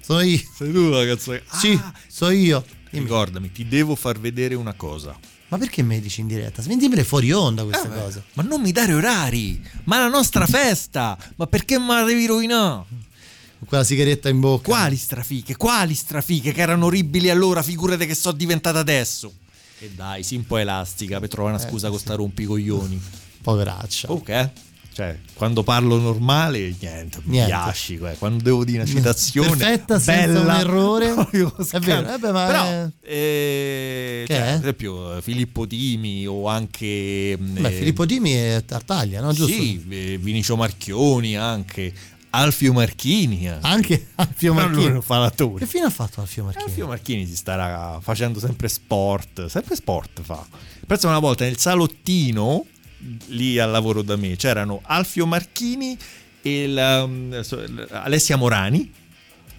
Sono 0.00 0.20
io. 0.20 0.40
Sei 0.56 0.72
tu 0.72 0.88
la 0.88 1.04
canzone? 1.04 1.42
Sì, 1.50 1.80
so 2.06 2.30
io. 2.30 2.64
Ricordami, 2.90 3.50
ti 3.50 3.66
devo 3.66 3.96
far 3.96 4.20
vedere 4.20 4.54
una 4.54 4.74
cosa. 4.74 5.18
Ma 5.48 5.58
perché 5.58 5.82
me 5.82 5.98
dici 5.98 6.20
in 6.20 6.28
diretta? 6.28 6.62
Svendimele 6.62 7.02
fuori 7.02 7.32
onda 7.32 7.64
queste 7.64 7.88
cose. 7.88 8.22
Ma 8.34 8.44
non 8.44 8.60
mi 8.60 8.70
dare 8.70 8.94
orari! 8.94 9.60
Ma 9.84 9.98
la 9.98 10.08
nostra 10.08 10.46
festa! 10.46 11.18
Ma 11.36 11.46
perché 11.46 11.80
me 11.80 11.94
la 11.94 12.02
devi 12.04 12.26
rovinare? 12.26 13.06
Quella 13.66 13.84
sigaretta 13.84 14.28
in 14.28 14.40
bocca. 14.40 14.68
Quali 14.68 14.96
strafiche? 14.96 15.56
Quali 15.56 15.94
strafiche 15.94 16.52
che 16.52 16.60
erano 16.60 16.86
orribili 16.86 17.28
allora? 17.30 17.62
Figurate 17.62 18.06
che 18.06 18.14
sono 18.14 18.36
diventata 18.36 18.78
adesso. 18.78 19.32
E 19.80 19.90
dai, 19.94 20.22
si 20.22 20.36
un 20.36 20.46
po' 20.46 20.56
elastica 20.58 21.20
per 21.20 21.28
trovare 21.28 21.54
una 21.56 21.64
Eh, 21.64 21.68
scusa 21.68 21.88
con 21.90 21.98
sta 21.98 22.14
rompicoglioni. 22.14 23.00
Poveraccia. 23.42 24.10
Ok. 24.12 24.50
Cioè, 24.92 25.16
quando 25.34 25.62
parlo 25.62 25.96
normale, 25.98 26.74
niente, 26.80 27.18
mi 27.22 27.32
Niente. 27.36 27.52
piaci. 27.52 27.94
eh. 28.02 28.16
Quando 28.18 28.42
devo 28.42 28.64
dire 28.64 28.78
una 28.82 28.90
citazione 28.90 29.48
Perfetta, 29.50 30.00
senza 30.00 30.26
bella, 30.40 30.40
un 30.54 30.60
errore. 30.60 31.14
È 31.70 31.78
vero, 31.78 32.14
eh 32.14 32.18
beh, 32.18 32.32
ma 32.32 32.46
Però, 32.46 32.64
è- 32.64 32.90
eh, 33.02 34.24
cioè, 34.26 34.36
ad 34.38 34.60
esempio, 34.60 35.16
eh, 35.18 35.22
Filippo 35.22 35.68
Timi 35.68 36.26
o 36.26 36.48
anche... 36.48 37.36
mm, 37.40 37.58
Beh, 37.60 37.68
eh, 37.68 37.72
Filippo 37.78 38.04
Dimi 38.06 38.32
è 38.32 38.64
Tartaglia, 38.66 39.20
no? 39.20 39.32
Giusto? 39.32 39.52
Sì, 39.54 39.84
eh, 39.88 40.18
Vinicio 40.18 40.56
Marchioni 40.56 41.36
anche, 41.36 41.92
Alfio 42.30 42.72
Marchini. 42.72 43.46
eh. 43.46 43.56
Anche 43.62 44.08
Alfio 44.16 44.52
Ma 44.54 44.66
Marchini. 44.66 44.92
non 44.92 45.02
fa 45.02 45.18
l'attore. 45.18 45.60
Che 45.60 45.66
fine 45.66 45.86
ha 45.86 45.90
fatto 45.90 46.20
Alfio 46.20 46.44
Marchini? 46.44 46.64
Alfio 46.64 46.86
Marchini 46.86 47.26
si 47.26 47.36
starà 47.36 47.98
facendo 48.02 48.38
sempre 48.38 48.68
sport, 48.68 49.46
sempre 49.46 49.74
sport 49.76 50.20
fa. 50.22 50.46
Penso 50.86 51.06
una 51.08 51.18
volta 51.18 51.44
nel 51.44 51.58
salottino, 51.58 52.64
lì 53.26 53.58
al 53.58 53.70
lavoro 53.70 54.02
da 54.02 54.16
me, 54.16 54.36
c'erano 54.36 54.80
Alfio 54.84 55.26
Marchini 55.26 55.96
e 56.42 56.62
il, 56.64 56.76
um, 57.04 57.42
Alessia 57.90 58.36
Morani. 58.36 58.92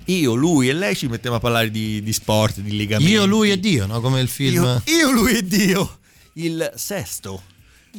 Io, 0.05 0.33
lui 0.33 0.69
e 0.69 0.73
lei 0.73 0.95
ci 0.95 1.07
mettiamo 1.07 1.35
a 1.35 1.39
parlare 1.39 1.69
di, 1.69 2.01
di 2.01 2.13
sport, 2.13 2.59
di 2.61 2.75
legamenti. 2.75 3.11
Io, 3.11 3.25
lui 3.27 3.51
e 3.51 3.59
Dio, 3.59 3.85
no? 3.85 4.01
Come 4.01 4.19
il 4.21 4.27
film. 4.27 4.63
Io, 4.63 4.81
io, 4.85 5.11
lui 5.11 5.35
e 5.37 5.45
Dio. 5.45 5.99
Il 6.33 6.71
sesto. 6.75 7.43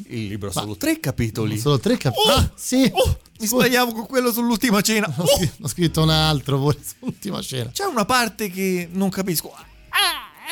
Il 0.08 0.26
libro 0.26 0.48
ha 0.48 0.52
solo 0.52 0.76
tre 0.76 1.00
capitoli. 1.00 1.58
Solo 1.58 1.78
tre 1.78 1.96
capitoli. 1.96 2.28
Oh, 2.28 2.36
ah, 2.36 2.50
sì. 2.54 2.92
Mi 3.40 3.46
sbagliavo 3.46 3.92
con 3.92 4.06
quello 4.06 4.32
sull'ultima 4.32 4.80
cena. 4.80 5.12
Ho, 5.16 5.26
scr- 5.26 5.62
ho 5.62 5.68
scritto 5.68 6.02
un 6.02 6.10
altro 6.10 6.74
sull'ultima 6.98 7.40
scena. 7.40 7.70
C'è 7.70 7.84
una 7.84 8.04
parte 8.04 8.50
che 8.50 8.88
non 8.90 9.08
capisco. 9.08 9.52
Ah, 9.52 9.64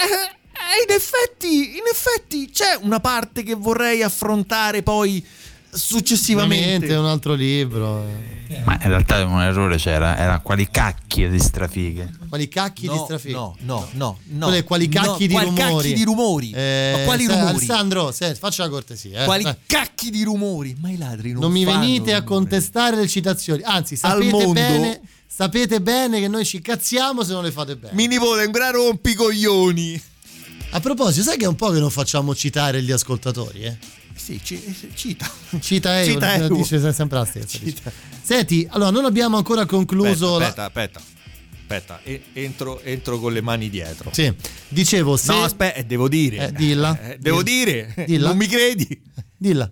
eh, 0.00 0.36
eh, 0.68 0.84
in 0.86 0.94
effetti, 0.94 1.76
in 1.76 1.84
effetti 1.90 2.50
c'è 2.50 2.78
una 2.80 3.00
parte 3.00 3.42
che 3.42 3.54
vorrei 3.54 4.02
affrontare 4.02 4.82
poi 4.82 5.24
successivamente. 5.70 6.94
Un 6.94 7.06
altro 7.06 7.34
libro. 7.34 8.04
Ma 8.64 8.78
in 8.82 8.88
realtà 8.88 9.22
un 9.24 9.42
errore 9.42 9.76
c'era, 9.76 10.16
era 10.16 10.38
quali 10.40 10.68
cacchie 10.70 11.28
di 11.28 11.38
strafighe. 11.38 12.10
Quali 12.28 12.48
cacchi 12.48 12.86
No, 12.86 12.92
di 12.94 12.98
strafiga? 13.04 13.36
no, 13.38 13.56
no, 13.60 13.88
no, 13.92 14.18
no. 14.24 14.46
Quelle 14.46 14.64
quali 14.64 14.88
cacchi 14.88 15.06
No, 15.08 15.16
di 15.18 15.28
quali 15.28 15.48
rumori. 15.48 15.72
cacchi 15.88 15.92
di 15.94 16.04
rumori? 16.04 16.50
Eh, 16.52 16.94
Ma 16.96 17.04
quali 17.04 17.24
se- 17.26 17.32
rumori? 17.32 17.48
Alessandro, 17.50 18.10
se, 18.12 18.34
faccia 18.34 18.62
la 18.64 18.70
cortesia. 18.70 19.22
eh. 19.22 19.24
Quali 19.26 19.42
Dai. 19.42 19.54
cacchi 19.66 20.10
di 20.10 20.22
rumori? 20.22 20.74
Ma 20.80 20.90
i 20.90 20.96
ladri 20.96 21.32
non, 21.32 21.42
non 21.42 21.52
mi 21.52 21.64
venite 21.64 22.12
a 22.14 22.18
rumore. 22.20 22.24
contestare 22.24 22.96
le 22.96 23.06
citazioni. 23.06 23.62
Anzi, 23.64 23.96
sapete 23.96 24.30
mondo- 24.30 24.52
bene, 24.52 25.00
sapete 25.26 25.80
bene 25.82 26.18
che 26.20 26.28
noi 26.28 26.44
ci 26.46 26.60
cazziamo 26.62 27.22
se 27.22 27.32
non 27.32 27.42
le 27.44 27.52
fate 27.52 27.76
bene. 27.76 27.94
Mi 27.94 28.06
nipote 28.06 28.42
è 28.42 28.46
un 28.46 28.52
gran 28.52 28.72
rompicoglioni. 28.72 30.02
A 30.70 30.80
proposito, 30.80 31.22
sai 31.24 31.36
che 31.38 31.44
è 31.44 31.48
un 31.48 31.56
po' 31.56 31.70
che 31.70 31.78
non 31.80 31.90
facciamo 31.90 32.34
citare 32.34 32.82
gli 32.82 32.90
ascoltatori, 32.92 33.62
eh? 33.62 33.76
Sì, 34.18 34.40
ci- 34.42 34.60
cita. 34.94 35.30
Cita 35.60 36.00
Euro, 36.02 36.12
Cita 36.12 36.34
Euro. 36.34 36.56
dice 36.56 36.92
sempre 36.92 37.18
la 37.18 37.24
stessa. 37.24 37.58
Senti, 38.22 38.66
allora 38.70 38.90
non 38.90 39.04
abbiamo 39.04 39.36
ancora 39.36 39.64
concluso 39.64 40.36
Aspetta, 40.36 40.60
la- 40.60 40.66
aspetta, 40.66 40.98
aspetta. 40.98 41.16
Aspetta, 41.70 42.00
e- 42.02 42.22
entro, 42.32 42.80
entro 42.80 43.18
con 43.18 43.32
le 43.32 43.42
mani 43.42 43.68
dietro. 43.70 44.10
Sì, 44.12 44.32
dicevo 44.68 45.16
se 45.18 45.32
No, 45.32 45.42
aspetta, 45.44 45.78
eh, 45.78 45.84
devo 45.84 46.08
dire. 46.08 46.48
Eh, 46.48 46.52
dilla. 46.52 46.98
Eh, 47.00 47.18
devo 47.18 47.42
Dilla. 47.42 47.64
dire. 47.92 48.04
Dilla. 48.06 48.28
Non 48.28 48.36
mi 48.38 48.46
credi? 48.46 49.02
Dilla. 49.36 49.70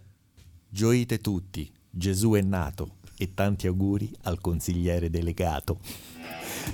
Gioite 0.68 1.18
tutti, 1.20 1.70
Gesù 1.90 2.32
è 2.32 2.42
nato 2.42 2.96
e 3.16 3.32
tanti 3.32 3.66
auguri 3.66 4.10
al 4.24 4.40
consigliere 4.42 5.08
delegato. 5.08 5.80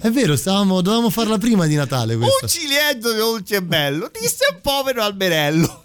È 0.00 0.10
vero, 0.10 0.34
stavamo, 0.36 0.80
dovevamo 0.80 1.08
farla 1.10 1.38
prima 1.38 1.66
di 1.66 1.76
Natale 1.76 2.16
questa. 2.16 2.38
Un 2.42 2.48
ciliegio 2.48 3.12
dolce 3.12 3.56
e 3.56 3.62
bello, 3.62 4.10
disse 4.20 4.44
un 4.52 4.60
povero 4.60 5.02
alberello. 5.02 5.81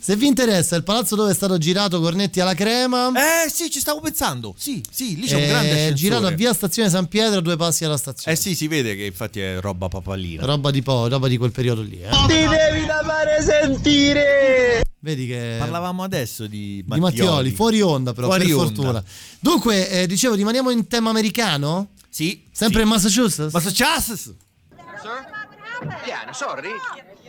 Se 0.00 0.14
vi 0.14 0.26
interessa 0.28 0.76
il 0.76 0.84
palazzo 0.84 1.16
dove 1.16 1.32
è 1.32 1.34
stato 1.34 1.58
girato 1.58 2.00
Cornetti 2.00 2.38
alla 2.40 2.54
crema, 2.54 3.10
Eh 3.14 3.50
sì, 3.50 3.68
ci 3.68 3.80
stavo 3.80 4.00
pensando. 4.00 4.54
Sì, 4.56 4.80
sì, 4.88 5.16
lì 5.18 5.26
c'è 5.26 5.34
un 5.34 5.42
è 5.42 5.48
grande 5.48 5.70
ascensore. 5.72 5.94
girato 5.94 6.26
a 6.26 6.30
via 6.30 6.54
Stazione 6.54 6.88
San 6.88 7.08
Pietro, 7.08 7.38
a 7.38 7.42
due 7.42 7.56
passi 7.56 7.84
alla 7.84 7.96
stazione. 7.96 8.36
Eh 8.36 8.40
sì, 8.40 8.54
si 8.54 8.68
vede 8.68 8.94
che 8.94 9.04
infatti 9.06 9.40
è 9.40 9.60
roba 9.60 9.88
papalina. 9.88 10.44
Roba 10.46 10.70
di 10.70 10.82
po', 10.82 11.08
roba 11.08 11.26
di 11.26 11.36
quel 11.36 11.50
periodo 11.50 11.82
lì, 11.82 12.00
eh. 12.00 12.08
Ti 12.10 12.26
devi 12.26 12.86
da 12.86 13.02
fare 13.04 13.42
sentire! 13.42 14.82
Vedi 15.00 15.26
che 15.26 15.56
Parlavamo 15.58 16.02
adesso 16.04 16.46
di 16.46 16.82
di 16.82 16.84
Mattioli. 16.86 17.00
Mattioli, 17.24 17.50
fuori 17.50 17.80
onda 17.82 18.12
però, 18.12 18.28
Fuori 18.28 18.46
per 18.46 18.54
onda. 18.54 18.64
fortuna. 18.66 19.04
Dunque, 19.40 19.90
eh, 19.90 20.06
dicevo, 20.06 20.34
rimaniamo 20.34 20.70
in 20.70 20.86
tema 20.86 21.10
americano? 21.10 21.88
Sì. 22.08 22.44
Sempre 22.52 22.78
sì. 22.78 22.82
in 22.84 22.88
Massachusetts? 22.88 23.52
Massachusetts. 23.52 24.34
Piano, 26.04 26.32
sorry. 26.32 26.70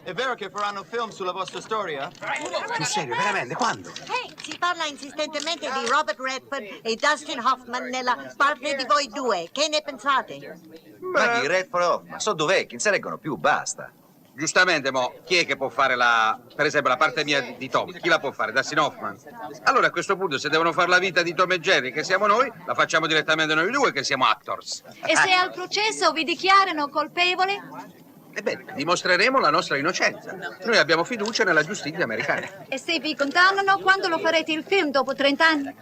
È 0.04 0.14
vero 0.14 0.36
che 0.36 0.50
faranno 0.50 0.84
film 0.84 1.10
sulla 1.10 1.32
vostra 1.32 1.62
storia? 1.62 2.10
Sul 2.76 2.86
serio, 2.86 3.16
veramente? 3.16 3.56
Quando? 3.56 3.89
Ehi, 3.89 4.34
si 4.41 4.58
parla 4.58 4.86
insistentemente 4.86 5.70
di 5.72 5.88
Robert 5.88 6.20
Redford 6.20 6.80
e 6.82 6.95
Dustin 6.95 7.39
Hoffman 7.39 7.88
nella 7.88 8.34
parte 8.36 8.76
di 8.76 8.86
voi 8.86 9.08
due. 9.08 9.50
Che 9.52 9.68
ne 9.68 9.82
pensate? 9.82 10.60
Ma 11.00 11.39
chi 11.39 11.47
Redford 11.47 12.08
Ma 12.08 12.20
so 12.20 12.34
dov'è? 12.34 12.62
Chi 12.66 12.74
non 12.74 12.80
se 12.80 12.91
leggono 12.91 13.18
più, 13.18 13.36
basta. 13.36 13.91
Giustamente, 14.34 14.89
mo, 14.89 15.16
chi 15.26 15.36
è 15.36 15.45
che 15.45 15.58
può 15.58 15.68
fare 15.68 15.95
la, 15.95 16.39
per 16.56 16.66
esempio, 16.66 16.89
la 16.89 16.95
parte 16.97 17.26
mia 17.26 17.41
di- 17.41 17.58
di 17.58 17.70
Tom? 17.70 17.91
Chi 17.91 18.08
la 18.08 18.20
può 18.20 18.32
fare? 18.32 18.54
Dustin 18.54 18.80
Hoffman? 18.80 19.18
Allora 19.64 19.88
a 19.88 19.91
questo 19.91 20.16
punto, 20.16 20.38
se 20.38 20.47
devono 20.47 20.72
fare 20.72 20.88
la 20.88 20.97
vita 21.00 21.22
di 21.22 21.34
Tom 21.34 21.52
e 21.52 21.60
Jerry, 21.60 21.91
che 21.91 22.06
siamo 22.06 22.26
noi, 22.26 22.50
la 22.66 22.74
facciamo 22.74 23.06
direttamente 23.06 23.54
noi 23.54 23.70
due, 23.70 23.91
che 23.91 24.04
siamo 24.04 24.26
actors. 24.26 24.82
E 25.06 25.16
se 25.18 25.34
al 25.34 25.52
processo 25.52 26.14
vi 26.14 26.24
dichiarano 26.24 26.88
colpevole? 26.88 28.08
Ebbene, 28.40 28.64
dimostreremo 28.74 29.38
la 29.38 29.50
nostra 29.50 29.76
innocenza. 29.76 30.34
Noi 30.64 30.78
abbiamo 30.78 31.04
fiducia 31.04 31.44
nella 31.44 31.62
giustizia 31.62 32.06
americana. 32.06 32.48
E 32.70 32.78
se 32.78 32.98
vi 33.00 33.14
condannano, 33.14 33.80
quando 33.80 34.08
lo 34.08 34.18
farete 34.18 34.54
il 34.54 34.64
film 34.66 34.92
dopo 34.92 35.14
30 35.14 35.46
anni? 35.46 35.76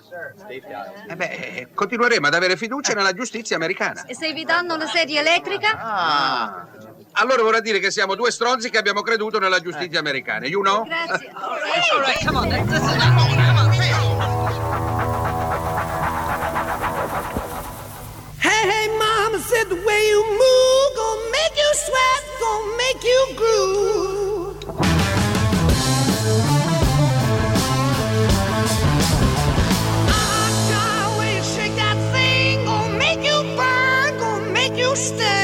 E 1.08 1.16
beh, 1.16 1.68
continueremo 1.76 2.26
ad 2.26 2.34
avere 2.34 2.58
fiducia 2.58 2.94
nella 2.94 3.14
giustizia 3.14 3.56
americana. 3.58 4.06
E 4.08 4.16
se 4.16 4.34
vi 4.34 4.44
danno 4.44 4.76
la 4.76 4.88
sedia 4.88 5.20
elettrica? 5.20 5.78
Ah. 5.78 6.68
Allora 7.12 7.44
vorrà 7.44 7.60
dire 7.60 7.78
che 7.78 7.92
siamo 7.92 8.16
due 8.16 8.32
stronzi 8.32 8.72
che 8.72 8.80
abbiamo 8.80 9.04
creduto 9.04 9.38
nella 9.38 9.60
giustizia 9.60 10.00
americana. 10.00 10.48
You 10.48 10.62
know? 10.62 10.84
Grazie. 10.84 11.32
Hey, 18.40 18.70
hey, 18.70 18.97
mama 19.38 19.50
said 19.50 19.70
the 19.70 19.76
way 19.76 20.08
you 20.08 20.24
move 20.24 20.96
gonna 20.96 21.32
make 21.32 21.56
you 21.58 21.72
sweat, 21.86 22.24
gonna 22.40 22.78
make 22.78 23.04
you 23.04 23.28
groove. 23.36 24.58
The 30.70 31.20
way 31.20 31.42
shake 31.42 31.76
that 31.76 31.98
thing, 32.14 32.66
make 32.98 33.24
you 33.24 33.44
burn, 33.56 34.54
make 34.54 34.76
you 34.78 34.96
stay. 34.96 35.37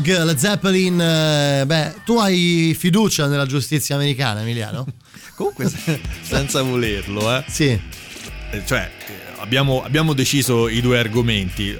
Dog, 0.00 0.24
la 0.24 0.36
Zeppelin. 0.38 1.00
eh, 1.00 1.64
beh, 1.66 1.94
tu 2.04 2.18
hai 2.18 2.74
fiducia 2.78 3.26
nella 3.26 3.46
giustizia 3.46 3.96
americana, 3.96 4.40
Emiliano? 4.42 4.86
Comunque, 5.34 5.68
se- 5.68 6.00
senza 6.22 6.62
volerlo, 6.62 7.34
eh. 7.36 7.44
Sì. 7.48 7.66
Eh, 8.50 8.62
Cioè, 8.64 8.90
abbiamo, 9.38 9.82
abbiamo 9.82 10.12
deciso 10.12 10.68
i 10.68 10.80
due 10.80 10.98
argomenti. 10.98 11.76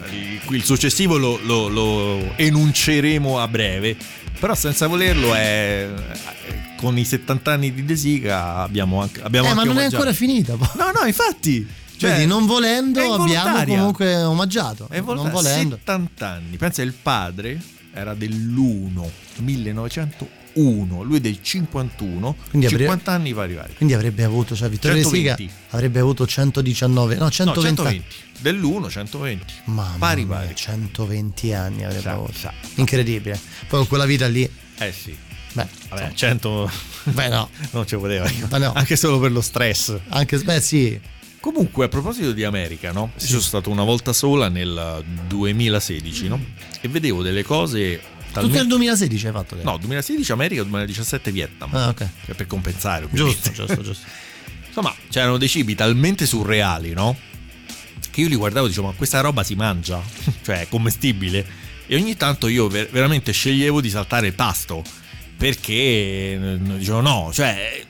Il, 0.51 0.65
successivo 0.65 1.17
lo, 1.17 1.39
lo- 1.43 1.69
lo 1.69 2.33
enunceremo 2.37 3.39
a 3.39 3.47
breve. 3.47 3.97
Però 4.39 4.55
senza 4.55 4.87
volerlo 4.89 5.35
è. 5.35 5.89
Con 6.77 6.97
i 6.99 7.05
70 7.05 7.53
anni 7.53 7.73
di 7.75 7.85
De 7.85 7.97
Sica 7.97 8.57
abbiamo 8.57 9.01
anche. 9.01 9.21
Abbiamo 9.23 9.49
eh, 9.51 9.55
ma 9.55 9.61
anche 9.63 9.69
non 9.75 9.79
è 9.79 9.81
omaggiato. 9.87 9.97
ancora 10.03 10.13
finita. 10.17 10.55
No, 10.57 10.91
no, 11.01 11.07
infatti. 11.07 11.67
Cioè, 11.97 12.11
Vedi, 12.13 12.27
non 12.27 12.47
volendo 12.47 13.01
è 13.01 13.05
abbiamo 13.05 13.65
comunque 13.65 14.23
omaggiato. 14.23 14.87
È 14.91 14.97
non 14.99 15.05
volta- 15.05 15.29
volendo. 15.31 15.75
70 15.77 16.29
anni. 16.29 16.57
Pensa, 16.57 16.83
il 16.83 16.93
padre 16.93 17.61
era 17.93 18.15
dell'1 18.15 19.11
1901, 19.39 21.03
lui 21.03 21.21
del 21.21 21.39
51. 21.43 22.37
Quindi 22.51 22.67
avrebbe- 22.67 22.85
50 22.85 23.13
anni 23.13 23.33
fa 23.33 23.43
arrivare. 23.43 23.73
Quindi 23.75 23.95
avrebbe 23.95 24.25
avuto, 24.25 24.55
cioè 24.57 24.69
Vittorio 24.69 25.03
Siga 25.09 25.35
120. 25.37 25.53
avrebbe 25.71 25.99
avuto 26.01 26.27
119, 26.27 27.17
no 27.17 27.31
120. 27.31 27.83
No, 27.83 27.89
120. 27.89 28.17
Dell'1 28.41 28.89
120. 28.91 29.53
Mamma 29.65 29.95
Pari 29.99 30.25
mia, 30.25 30.37
pari. 30.37 30.55
120 30.55 31.53
anni 31.53 31.85
avrebbe 31.85 32.03
Sa, 32.03 32.13
avuto. 32.13 32.33
sa. 32.33 32.53
Incredibile. 32.77 33.39
Poi 33.69 33.87
quella 33.87 34.05
vita 34.07 34.27
lì, 34.29 34.49
Eh 34.79 34.93
sì. 34.93 35.17
beh, 35.53 35.67
Vabbè, 35.89 36.13
100 36.15 36.71
beh 37.05 37.29
no, 37.29 37.49
non 37.73 37.87
ci 37.87 37.97
poteva. 37.97 38.31
No. 38.59 38.73
Anche 38.75 38.97
solo 38.97 39.19
per 39.19 39.33
lo 39.33 39.41
stress. 39.41 39.97
anche 40.09 40.39
beh 40.39 40.61
sì, 40.61 41.01
Comunque, 41.41 41.85
a 41.85 41.89
proposito 41.89 42.33
di 42.33 42.43
America, 42.43 42.91
no? 42.91 43.13
Ci 43.17 43.27
sono 43.29 43.41
stato 43.41 43.71
una 43.71 43.85
volta 43.85 44.13
sola 44.13 44.49
nel 44.49 45.05
2016, 45.29 46.27
no? 46.29 46.41
E 46.81 46.89
vedevo 46.89 47.23
delle 47.23 47.43
cose 47.43 48.01
tutto 48.29 48.41
talmente... 48.41 48.59
nel 48.59 48.67
2016 48.69 49.27
hai 49.27 49.33
fatto. 49.33 49.57
No, 49.63 49.77
2016 49.79 50.33
America, 50.33 50.63
2017 50.63 51.33
Vietnam. 51.33 51.75
Ah, 51.75 51.89
ok. 51.89 52.09
Cioè, 52.27 52.35
per 52.35 52.47
compensare, 52.47 53.05
ovviamente. 53.05 53.53
Giusto, 53.53 53.67
giusto, 53.67 53.83
giusto. 53.83 54.07
Insomma, 54.67 54.95
c'erano 55.09 55.39
dei 55.39 55.49
cibi 55.49 55.75
talmente 55.75 56.27
surreali, 56.27 56.93
no? 56.93 57.17
Che 58.11 58.21
io 58.21 58.29
li 58.29 58.37
guardavo 58.37 58.67
e 58.67 58.69
dicevo, 58.69 58.89
ma 58.89 58.93
questa 58.93 59.21
roba 59.21 59.43
si 59.43 59.55
mangia? 59.55 60.01
cioè, 60.43 60.61
è 60.61 60.69
commestibile? 60.69 61.67
E 61.87 61.97
ogni 61.97 62.17
tanto 62.17 62.49
io 62.49 62.69
ver- 62.69 62.91
veramente 62.91 63.33
sceglievo 63.33 63.81
di 63.81 63.91
saltare 63.91 64.29
il 64.29 64.35
pasto. 64.35 64.85
Perché 65.37 66.59
dicevo, 66.61 67.01
no, 67.01 67.31
cioè... 67.33 67.85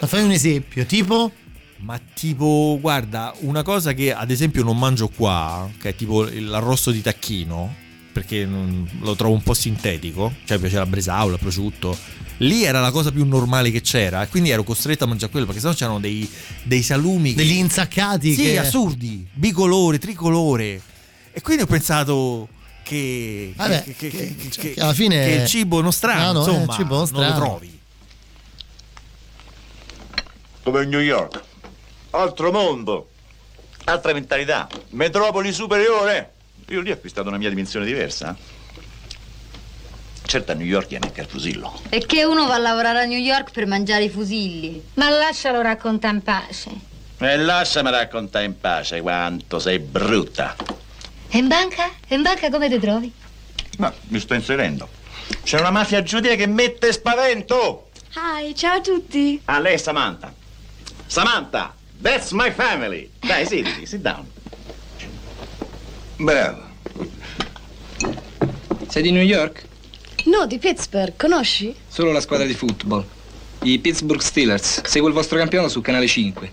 Ma 0.00 0.06
fai 0.06 0.22
un 0.22 0.30
esempio, 0.30 0.86
tipo 0.86 1.30
Ma 1.78 2.00
tipo, 2.14 2.78
guarda, 2.80 3.34
una 3.40 3.62
cosa 3.62 3.92
che 3.92 4.14
ad 4.14 4.30
esempio 4.30 4.62
non 4.62 4.78
mangio 4.78 5.08
qua, 5.08 5.68
che 5.78 5.90
è 5.90 5.94
tipo 5.94 6.26
l'arrosto 6.30 6.90
di 6.90 7.02
tacchino, 7.02 7.74
perché 8.12 8.44
non- 8.44 8.88
lo 9.00 9.14
trovo 9.14 9.34
un 9.34 9.42
po' 9.42 9.54
sintetico, 9.54 10.32
cioè 10.44 10.56
mi 10.56 10.62
piace 10.62 10.76
la 10.76 10.86
bresaola, 10.86 11.34
il 11.34 11.38
prosciutto. 11.40 11.96
Lì 12.38 12.64
era 12.64 12.80
la 12.80 12.90
cosa 12.90 13.12
più 13.12 13.24
normale 13.26 13.70
che 13.70 13.82
c'era, 13.82 14.22
e 14.22 14.28
quindi 14.28 14.48
ero 14.50 14.62
costretto 14.64 15.04
a 15.04 15.06
mangiare 15.06 15.30
quello, 15.30 15.46
perché 15.46 15.60
sennò 15.60 15.74
c'erano 15.74 16.00
dei, 16.00 16.28
dei 16.62 16.82
salumi 16.82 17.34
che- 17.34 17.42
degli 17.42 17.56
insaccati 17.56 18.32
sì, 18.34 18.42
che 18.42 18.58
assurdi, 18.58 19.26
bicolore, 19.32 19.98
tricolore. 19.98 20.80
E 21.32 21.40
quindi 21.42 21.62
ho 21.62 21.66
pensato 21.66 22.48
che, 22.82 23.52
Vabbè, 23.54 23.82
che, 23.84 23.94
che- 23.94 24.08
che- 24.10 24.36
che- 24.36 24.48
che- 24.48 24.72
che 24.74 24.80
alla 24.80 24.94
fine- 24.94 25.22
che 25.24 25.32
il 25.42 25.46
cibo 25.46 25.80
nostrano, 25.82 26.20
Ah, 26.28 26.32
no, 26.32 26.38
eh, 26.38 26.50
insomma, 26.50 26.64
il 26.64 26.70
cibo 26.78 26.88
non 26.94 26.98
nostrano. 27.00 27.28
lo 27.28 27.34
trovi. 27.34 27.78
Come 30.62 30.84
New 30.86 31.00
York. 31.00 31.40
Altro 32.10 32.50
mondo. 32.52 33.08
Altra 33.84 34.12
mentalità. 34.12 34.68
Metropoli 34.90 35.52
superiore. 35.52 36.32
Io 36.70 36.80
lì 36.80 36.90
ho 36.90 36.94
acquistato 36.94 37.26
una 37.26 37.36
mia 37.36 37.48
dimensione 37.48 37.84
diversa. 37.84 38.36
Certo 40.22 40.52
a 40.52 40.54
New 40.54 40.66
York 40.66 40.88
gli 40.88 40.98
manca 41.00 41.22
il 41.22 41.26
fusillo. 41.26 41.80
E 41.88 42.06
che 42.06 42.22
uno 42.22 42.46
va 42.46 42.54
a 42.54 42.58
lavorare 42.58 43.00
a 43.00 43.04
New 43.06 43.18
York 43.18 43.50
per 43.50 43.66
mangiare 43.66 44.04
i 44.04 44.08
fusilli. 44.08 44.80
Ma 44.94 45.10
lascialo 45.10 45.62
raccontare 45.62 46.14
in 46.14 46.22
pace. 46.22 46.70
E 47.18 47.36
lasciami 47.38 47.90
raccontare 47.90 48.44
in 48.44 48.60
pace 48.60 49.00
quanto 49.00 49.58
sei 49.58 49.80
brutta. 49.80 50.54
E 51.28 51.38
in 51.38 51.48
banca? 51.48 51.90
E 52.06 52.14
in 52.14 52.22
banca 52.22 52.48
come 52.50 52.70
ti 52.70 52.78
trovi? 52.78 53.12
No, 53.78 53.92
mi 54.08 54.20
sto 54.20 54.34
inserendo. 54.34 54.88
C'è 55.42 55.58
una 55.58 55.72
mafia 55.72 56.04
giudia 56.04 56.36
che 56.36 56.46
mette 56.46 56.92
spavento. 56.92 57.88
Hi, 58.14 58.54
ciao 58.54 58.76
a 58.76 58.80
tutti. 58.80 59.40
Ah, 59.46 59.58
lei 59.58 59.74
è 59.74 59.76
Samantha. 59.76 60.32
Samantha, 61.06 61.74
that's 62.00 62.30
my 62.30 62.52
family. 62.52 63.10
Dai, 63.18 63.44
siediti, 63.44 63.86
sit 63.86 64.02
down. 64.02 64.38
Bravo. 66.20 66.68
Sei 68.88 69.02
di 69.02 69.10
New 69.10 69.22
York? 69.22 69.66
No, 70.26 70.46
di 70.46 70.58
Pittsburgh, 70.58 71.16
conosci? 71.16 71.74
Solo 71.88 72.12
la 72.12 72.20
squadra 72.20 72.44
di 72.44 72.52
football. 72.52 73.06
I 73.62 73.78
Pittsburgh 73.78 74.20
Steelers. 74.20 74.82
Seguo 74.84 75.08
il 75.08 75.14
vostro 75.14 75.38
campionato 75.38 75.70
su 75.70 75.80
Canale 75.80 76.06
5. 76.06 76.52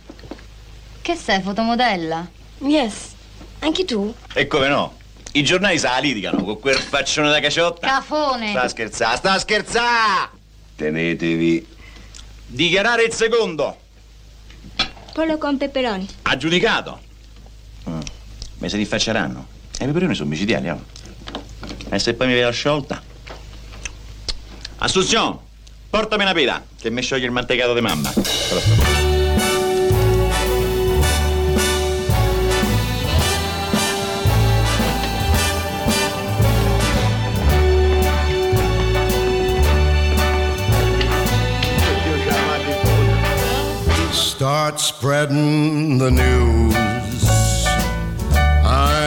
Che 1.01 1.15
sei, 1.15 1.41
fotomodella? 1.41 2.26
Yes. 2.59 3.11
Anche 3.59 3.84
tu? 3.84 4.13
E 4.34 4.47
come 4.47 4.70
no? 4.70 4.95
I 5.34 5.43
giornali 5.43 5.78
se 5.78 5.88
la 5.88 5.97
litigano 5.99 6.43
con 6.45 6.59
quel 6.61 6.78
faccione 6.78 7.30
da 7.30 7.41
caciotta. 7.41 7.88
Cafone! 7.88 8.51
Sta 8.51 8.61
a 8.61 8.68
scherzare, 8.70 9.18
sta 9.18 9.32
a 9.34 9.39
scherzare! 9.39 10.30
Tenetevi. 10.78 11.68
Dichiarare 12.45 13.03
il 13.03 13.13
secondo. 13.13 13.78
Pollo 15.13 15.38
con 15.38 15.57
peperoni. 15.57 16.07
Aggiudicato. 16.22 17.01
Mm. 17.89 17.99
Me 18.59 18.70
se 18.70 18.78
li 18.78 18.86
facceranno. 18.86 19.47
E 19.51 19.57
i 19.84 19.86
peperoni 19.86 20.15
sono 20.15 20.30
micidiali, 20.30 20.69
oh. 20.69 20.84
E 21.89 21.99
se 21.99 22.13
poi 22.15 22.28
mi 22.28 22.34
vedo 22.34 22.51
sciolta? 22.51 23.01
Assunzione, 24.78 25.38
portami 25.89 26.23
una 26.23 26.34
pila, 26.34 26.63
che 26.80 26.89
mi 26.89 27.01
scioglie 27.01 27.25
il 27.25 27.32
mantecato 27.32 27.73
di 27.73 27.82
mamma. 27.82 28.13
Start 44.11 44.80
spreading 44.80 45.97
the 45.97 46.11
news. 46.11 46.57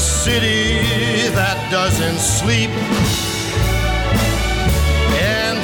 city 0.00 0.80
that 1.36 1.58
doesn't 1.70 2.18
sleep 2.18 2.70
and 5.20 5.58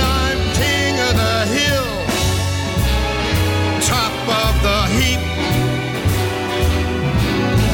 I'm 0.00 0.38
king 0.56 0.94
of 1.08 1.14
the 1.24 1.38
hill, 1.56 1.90
top 3.92 4.14
of 4.42 4.52
the 4.66 4.80
heap. 4.96 5.22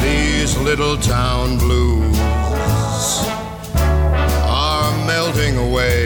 These 0.03 0.57
little 0.57 0.97
town 0.97 1.57
blues 1.57 2.17
are 4.43 4.91
melting 5.07 5.57
away. 5.57 6.04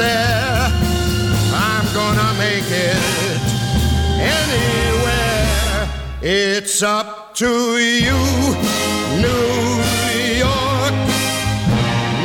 There, 0.00 0.72
I'm 1.52 1.86
gonna 1.92 2.32
make 2.38 2.64
it 2.70 3.40
anywhere. 4.16 5.88
It's 6.22 6.82
up 6.82 7.34
to 7.34 7.76
you, 7.78 8.18
New 9.20 9.82
York, 10.46 10.94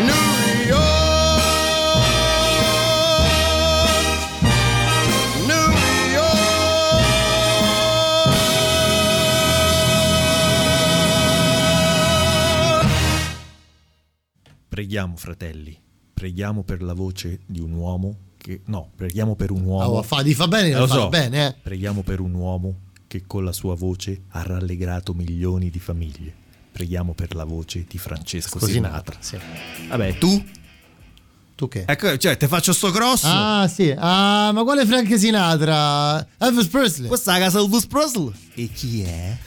New 0.09 0.31
York, 0.67 1.25
New 5.49 5.69
York. 6.13 6.47
Preghiamo, 14.69 15.15
fratelli, 15.17 15.79
preghiamo 16.15 16.63
per 16.63 16.81
la 16.81 16.93
voce 16.93 17.41
di 17.45 17.59
un 17.59 17.73
uomo 17.73 18.15
che... 18.37 18.61
No, 18.65 18.89
preghiamo 18.95 19.35
per 19.35 19.51
un 19.51 19.63
uomo... 19.63 19.97
Oh, 19.97 20.01
fa, 20.01 20.23
fa 20.23 20.47
bene, 20.47 20.69
Eh, 20.69 20.77
lo 20.77 20.87
fa 20.87 20.93
so. 20.93 21.09
bene, 21.09 21.47
eh. 21.47 21.55
Preghiamo 21.61 22.01
per 22.03 22.21
un 22.21 22.33
uomo 22.33 22.75
che 23.05 23.23
con 23.27 23.43
la 23.43 23.51
sua 23.51 23.75
voce 23.75 24.21
ha 24.29 24.41
rallegrato 24.43 25.13
milioni 25.13 25.69
di 25.69 25.79
famiglie. 25.79 26.33
Preghiamo 26.71 27.13
per 27.13 27.35
la 27.35 27.43
voce 27.43 27.85
di 27.87 27.97
Francesco 27.97 28.59
Così 28.59 28.73
Sinatra. 28.73 29.17
Sì. 29.19 29.37
Vabbè, 29.89 30.17
tu? 30.17 30.43
Tu 31.55 31.67
che? 31.67 31.83
Ecco, 31.87 32.17
cioè, 32.17 32.35
te 32.37 32.47
faccio 32.47 32.73
sto 32.73 32.91
grosso. 32.91 33.27
Ah, 33.29 33.67
sì. 33.67 33.93
Ah, 33.97 34.51
ma 34.53 34.63
quale 34.63 34.85
Frank 34.85 35.17
Sinatra? 35.17 36.25
Elvis 36.37 36.67
Presley. 36.67 37.07
Questa 37.07 37.35
è 37.35 37.39
la 37.39 37.45
casa 37.45 37.59
Elvis 37.59 37.87
Presley. 37.87 38.31
E 38.55 38.69
chi 38.73 39.01
è? 39.03 39.37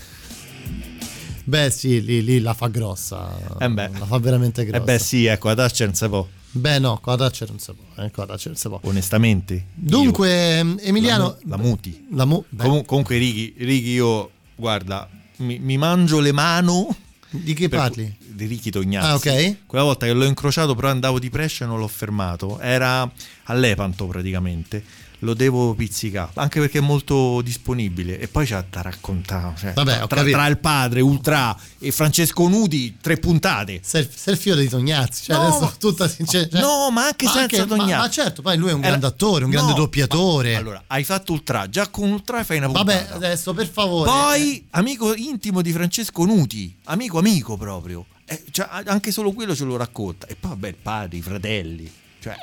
Beh, 1.45 1.71
sì, 1.71 2.03
lì, 2.03 2.23
lì 2.23 2.41
la 2.41 2.53
fa 2.55 2.69
grossa. 2.69 3.57
Eh 3.59 3.71
beh. 3.71 3.91
La 3.99 4.07
fa 4.07 4.19
veramente 4.19 4.65
grossa. 4.65 4.83
Eh 4.83 4.85
beh, 4.85 4.99
sì, 4.99 5.27
ecco, 5.27 5.49
a 5.49 5.55
Thatcher 5.55 5.87
non 5.87 5.95
si 5.97 6.09
può. 6.09 6.27
Beh, 6.51 6.79
no, 6.79 7.01
Thatcher 7.03 7.49
non 7.49 7.59
si 7.59 7.73
può. 7.73 8.03
Eh, 8.05 8.11
Thatcher 8.11 8.47
non 8.47 8.57
si 8.57 8.69
può. 8.69 8.81
Onestamente. 8.83 9.67
Dunque, 9.75 10.59
ehm, 10.59 10.79
Emiliano. 10.81 11.37
La, 11.45 11.57
la 11.57 11.63
muti. 11.63 12.07
La 12.13 12.25
mu- 12.25 12.45
Comu- 12.57 12.85
comunque, 12.85 13.17
Righi, 13.19 13.55
Righi, 13.59 13.91
io, 13.93 14.31
guarda, 14.57 15.09
mi, 15.37 15.59
mi 15.59 15.77
mangio 15.77 16.21
le 16.21 16.33
mano. 16.33 16.95
di 17.31 17.55
per- 17.55 17.69
parli? 17.69 18.17
Di 18.19 18.47
Ricky 18.47 18.71
Tognazzi. 18.71 19.07
Ah, 19.07 19.15
ok. 19.35 19.57
Quella 19.67 19.85
volta 19.85 20.07
che 20.07 20.13
l'ho 20.13 20.25
incrociato, 20.25 20.75
però 20.75 20.89
andavo 20.89 21.19
di 21.19 21.29
Brescia 21.29 21.65
e 21.65 21.69
non 21.69 21.79
l'ho 21.79 21.89
fermato. 21.89 22.59
Era 22.61 23.11
all'Epanto 23.45 24.07
praticamente. 24.07 24.83
Lo 25.23 25.35
devo 25.35 25.75
pizzicare, 25.75 26.31
anche 26.35 26.61
perché 26.61 26.79
è 26.79 26.81
molto 26.81 27.41
disponibile. 27.43 28.21
E 28.21 28.29
poi 28.29 28.47
c'ha 28.47 28.65
da 28.71 28.83
raccontare. 28.83 29.55
Cioè, 29.59 29.73
Vabbè, 29.73 30.07
tra, 30.07 30.23
tra 30.23 30.47
il 30.47 30.59
padre, 30.59 31.01
Ultra 31.01 31.57
e 31.81 31.91
Francesco 31.91 32.47
Nudi, 32.47 32.99
tre 33.01 33.17
puntate. 33.17 33.81
Sei, 33.83 34.09
sei 34.15 34.35
il 34.35 34.39
figlio 34.41 34.55
di 34.55 34.69
Tognazzi. 34.69 35.25
Cioè, 35.25 35.37
No, 35.37 35.47
adesso 35.57 35.75
tutta 35.81 36.07
sincer- 36.09 36.53
no, 36.53 36.91
ma 36.93 37.07
anche 37.07 37.27
senza 37.27 37.67
ma- 37.67 37.77
Tognazzi. 37.77 38.01
Ma, 38.01 38.11
certo, 38.11 38.43
poi 38.43 38.57
lui 38.57 38.69
è 38.71 38.73
un 38.73 38.79
Era- 38.79 38.89
grande 38.91 39.07
attore, 39.07 39.45
un 39.45 39.51
grande 39.51 39.73
No, 39.73 39.77
doppiatore. 39.79 40.53
ma- 40.53 40.59
allora, 40.59 40.85
hai 40.87 41.03
fatto 41.03 41.33
Ultra, 41.33 41.69
già 41.69 41.89
con 41.89 42.09
Ultra 42.11 42.45
fai 42.45 42.59
una 42.59 42.67
puntata. 42.67 42.93
Vabbè, 42.93 43.09
adesso 43.15 43.53
per 43.55 43.69
favore. 43.69 44.09
Poi, 44.11 44.67
amico 44.71 45.15
intimo 45.17 45.63
di 45.63 45.73
Francesco 45.73 46.25
Nuti, 46.27 46.73
amico 46.85 47.19
amico 47.19 47.57
proprio. 47.57 48.07
Eh, 48.25 48.45
cioè, 48.53 48.69
anche 48.85 49.11
solo 49.11 49.33
quello 49.33 49.57
ce 49.57 49.65
lo 49.65 49.77
racconta. 49.77 50.27
E 50.29 50.37
poi, 50.39 50.51
vabbè, 50.51 50.69
il 50.69 50.77
padre, 50.81 51.17
i 51.17 51.23
fratelli. 51.23 51.93
Cioè, 52.21 52.37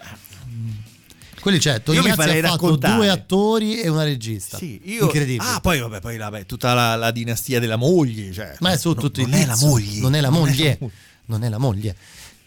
Quelli 1.45 1.59
c'è, 1.59 1.73
Io 1.73 1.77
mi 1.77 1.84
Tognazzi 1.97 2.15
farei 2.15 2.39
ha 2.39 2.47
fatto 2.47 2.63
raccontare. 2.63 2.95
due 2.95 3.09
attori 3.09 3.80
e 3.80 3.88
una 3.88 4.03
regista. 4.03 4.57
sì, 4.57 4.81
io... 4.85 5.03
Incredibile. 5.03 5.47
Ah, 5.47 5.59
poi, 5.59 5.80
vabbè, 5.80 5.99
poi 6.01 6.17
vabbè, 6.17 6.47
tutta 6.47 6.73
la, 6.73 6.95
la 6.95 7.11
dinastia 7.11 7.59
della 7.59 7.76
moglie. 7.76 8.34
Cioè, 8.34 8.55
Ma 8.61 8.72
è 8.72 8.77
su 8.80 8.88
no, 8.88 8.95
tutto 8.95 9.22
non 9.22 9.30
il 9.30 9.35
è 9.35 9.45
la 9.45 9.55
moglie. 9.59 9.99
Non 9.99 10.15
è 10.15 10.22
la 10.22 10.30
Non 10.30 10.39
moglie. 10.39 10.77
la. 10.81 10.88
Non 11.26 11.43
è 11.43 11.49
la 11.49 11.57
moglie. 11.59 11.95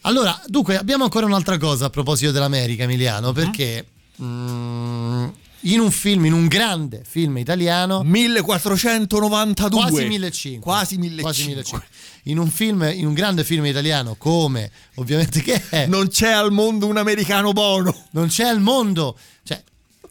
Allora, 0.01 0.43
dunque, 0.49 0.77
abbiamo 0.77 1.05
ancora 1.05 1.27
un'altra 1.27 1.59
cosa 1.59 1.85
a 1.85 1.91
proposito 1.91 2.33
dell'America. 2.33 2.83
Emiliano, 2.83 3.31
perché 3.31 3.87
mm, 4.21 5.27
in 5.61 5.79
un 5.79 5.91
film, 5.93 6.25
in 6.27 6.33
un 6.33 6.49
grande 6.49 7.03
film 7.07 7.37
italiano, 7.39 8.03
1492. 8.03 9.81
quasi 9.81 10.07
1500. 10.09 10.61
Quasi 10.61 10.99
1500. 10.99 11.23
Quasi 11.23 11.43
1500. 11.47 11.87
In 12.29 12.39
un 12.39 12.51
film, 12.51 12.83
in 12.95 13.07
un 13.07 13.15
grande 13.15 13.43
film 13.43 13.65
italiano 13.65 14.15
come 14.17 14.71
ovviamente 14.97 15.41
che 15.43 15.63
è 15.71 15.87
Non 15.87 16.09
c'è 16.09 16.31
al 16.31 16.53
mondo 16.53 16.87
un 16.87 16.97
americano 16.99 17.53
buono. 17.53 17.95
non 18.13 18.29
c'è 18.29 18.45
al 18.45 18.61
mondo. 18.61 19.19
Cioè, 19.43 19.63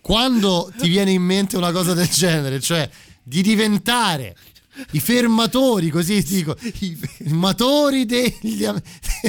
quando 0.02 0.72
ti 0.77 0.88
viene 0.89 1.11
in 1.11 1.22
mente 1.22 1.57
una 1.57 1.72
cosa 1.72 1.94
del 1.94 2.07
genere, 2.10 2.60
cioè 2.60 2.89
di 3.22 3.41
diventare 3.41 4.35
i 4.91 4.99
fermatori, 4.99 5.89
così 5.89 6.23
dico, 6.23 6.56
i 6.80 6.95
fermatori 6.95 8.06
degli 8.06 8.65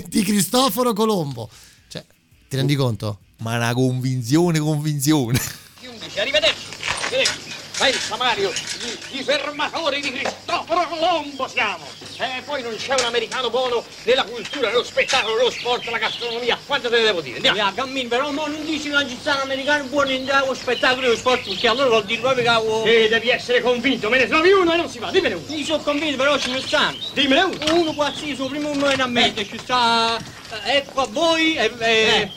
di 0.06 0.22
Cristoforo 0.22 0.92
Colombo. 0.92 1.50
Cioè, 1.88 2.04
ti 2.48 2.56
rendi 2.56 2.74
conto? 2.74 3.20
Ma 3.38 3.56
una 3.56 3.74
convinzione, 3.74 4.58
convinzione. 4.58 5.38
11, 5.82 6.20
arrivederci, 6.20 6.66
arrivederci. 7.04 7.47
Vai, 7.78 7.92
Samario, 7.92 8.50
gli, 8.50 9.16
gli 9.18 9.22
fermatori 9.22 10.00
di 10.00 10.10
Cristoforo 10.10 10.88
Colombo 10.88 11.46
siamo. 11.46 11.86
E 12.18 12.42
poi 12.44 12.60
non 12.60 12.74
c'è 12.74 12.94
un 12.98 13.04
americano 13.04 13.50
buono 13.50 13.84
nella 14.02 14.24
cultura, 14.24 14.68
nello 14.68 14.82
spettacolo, 14.82 15.36
nello 15.36 15.50
sport, 15.50 15.84
la 15.86 15.98
gastronomia. 15.98 16.58
Quanto 16.66 16.88
te 16.90 16.96
ne 16.96 17.02
devo 17.04 17.20
dire? 17.20 17.36
Andiamo. 17.36 17.56
Ya, 17.56 17.72
cammino, 17.72 18.08
però 18.08 18.32
mo 18.32 18.48
non 18.48 18.64
dici 18.64 18.90
che 18.90 19.08
ci 19.08 19.16
stanno 19.20 19.42
americani 19.42 19.86
buoni 19.88 20.16
in 20.16 20.42
lo 20.44 20.54
spettacolo 20.54 21.06
e 21.06 21.10
lo 21.10 21.16
sport, 21.16 21.44
perché 21.46 21.68
allora 21.68 21.88
vuol 21.88 22.04
dire 22.04 22.20
proprio 22.20 22.42
che 22.42 22.48
avevo... 22.48 22.82
E 22.84 23.08
devi 23.08 23.30
essere 23.30 23.60
convinto, 23.60 24.08
me 24.08 24.18
ne 24.18 24.26
trovi 24.26 24.50
uno 24.50 24.72
e 24.72 24.76
non 24.76 24.88
si 24.88 24.98
va, 24.98 25.12
dimmene 25.12 25.36
uno. 25.36 25.54
Io 25.54 25.64
sono 25.64 25.82
convinto, 25.84 26.16
però 26.16 26.36
ce 26.36 26.50
ne 26.50 26.60
stanno. 26.60 26.96
Dimmene 27.12 27.42
uno. 27.42 27.74
Uno 27.74 27.94
qualsiasi, 27.94 28.42
primo 28.42 28.70
uno 28.70 28.90
in 28.90 29.04
mente, 29.06 29.46
ci 29.46 29.56
sta... 29.56 30.18
eh, 30.64 30.78
Ecco 30.78 31.02
a 31.02 31.06
voi, 31.08 31.54
e... 31.54 31.70
e- 31.78 32.30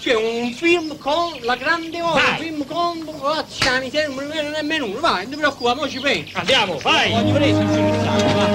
C'è 0.00 0.14
un 0.14 0.52
film 0.52 0.96
con 0.96 1.36
la 1.40 1.56
grande 1.56 2.00
ora, 2.00 2.22
un 2.30 2.36
film 2.38 2.64
con... 2.64 3.04
Graziani, 3.20 3.90
te 3.90 4.06
non 4.06 4.14
me 4.14 4.26
ne 4.26 4.30
viene 4.30 4.50
nemmeno 4.50 4.86
uno, 4.86 5.00
vai, 5.00 5.22
non 5.22 5.32
ti 5.32 5.36
preoccupare, 5.36 5.74
mo 5.74 5.88
ci 5.88 5.98
penso. 5.98 6.38
Andiamo, 6.38 6.78
vai. 6.78 7.10
Voglio 7.10 7.34
ce 7.34 7.80
ne 7.80 7.92
stanno, 8.00 8.32
va. 8.32 8.46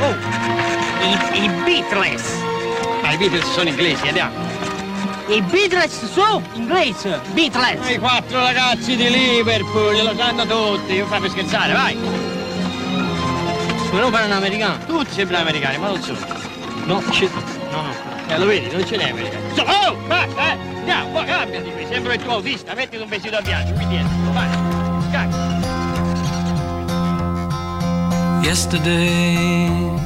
Oh, 0.00 0.16
i, 1.04 1.44
i 1.44 1.48
Beatles. 1.64 2.42
Ma 3.02 3.12
i 3.12 3.16
Beatles 3.18 3.52
sono 3.52 3.68
inglesi, 3.68 4.06
andiamo. 4.06 4.55
I 5.28 5.42
Beatles 5.42 6.12
sono 6.12 6.40
inglesi, 6.52 7.12
Beatles. 7.32 7.88
I 7.90 7.98
quattro 7.98 8.38
ragazzi 8.38 8.94
di 8.94 9.10
Liverpool, 9.10 10.00
lo 10.02 10.14
sanno 10.16 10.46
tutti, 10.46 10.92
io 10.92 11.06
fai 11.06 11.20
per 11.20 11.30
scherzare, 11.30 11.72
vai. 11.72 11.98
Però 13.90 14.06
un 14.06 14.32
americano. 14.32 14.78
Tutti 14.86 15.12
sembrano 15.12 15.42
americani, 15.42 15.78
ma 15.78 15.88
non 15.88 16.00
sono. 16.00 16.18
No, 16.84 17.02
c'è... 17.10 17.28
No, 17.72 17.82
no. 17.82 17.94
Eh, 18.28 18.38
lo 18.38 18.46
vedi, 18.46 18.70
non 18.70 18.86
ce 18.86 18.96
n'è 18.96 19.10
americano. 19.10 19.54
So- 19.54 19.62
oh, 19.62 19.96
basta, 20.06 20.52
eh. 20.52 20.58
Andiamo, 20.78 21.10
poi 21.10 21.24
cambiati 21.24 21.70
qui, 21.72 21.86
sembra 21.90 22.14
il 22.14 22.22
tuo 22.22 22.32
autista, 22.34 22.74
mettiti 22.74 23.02
un 23.02 23.08
vestito 23.08 23.36
a 23.36 23.40
viaggio, 23.40 23.72
qui 23.74 23.86
dietro, 23.88 24.32
vai. 24.32 24.48
Cacchio. 25.10 25.54
Yesterday, 28.42 30.05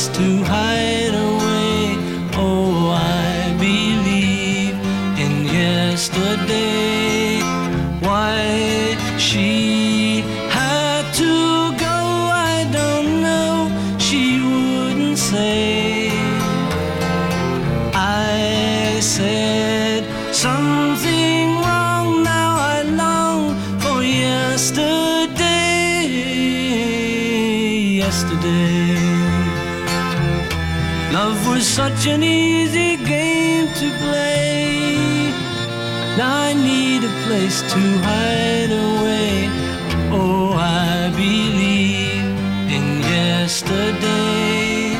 Place 0.00 0.16
to 0.16 0.44
hide 0.44 1.14
away. 1.14 1.96
Oh, 2.34 2.90
I 2.90 3.54
believe 3.58 4.74
in 5.18 5.44
yesterday. 5.44 6.89
Such 31.80 32.08
an 32.08 32.22
easy 32.22 32.98
game 33.04 33.66
to 33.80 33.88
play. 34.02 35.32
Now 36.18 36.36
I 36.48 36.52
need 36.52 37.02
a 37.02 37.12
place 37.24 37.62
to 37.72 37.80
hide 38.06 38.72
away. 38.86 39.48
Oh, 40.12 40.52
I 40.52 41.08
believe 41.16 42.26
in 42.76 42.84
yesterday. 43.00 44.98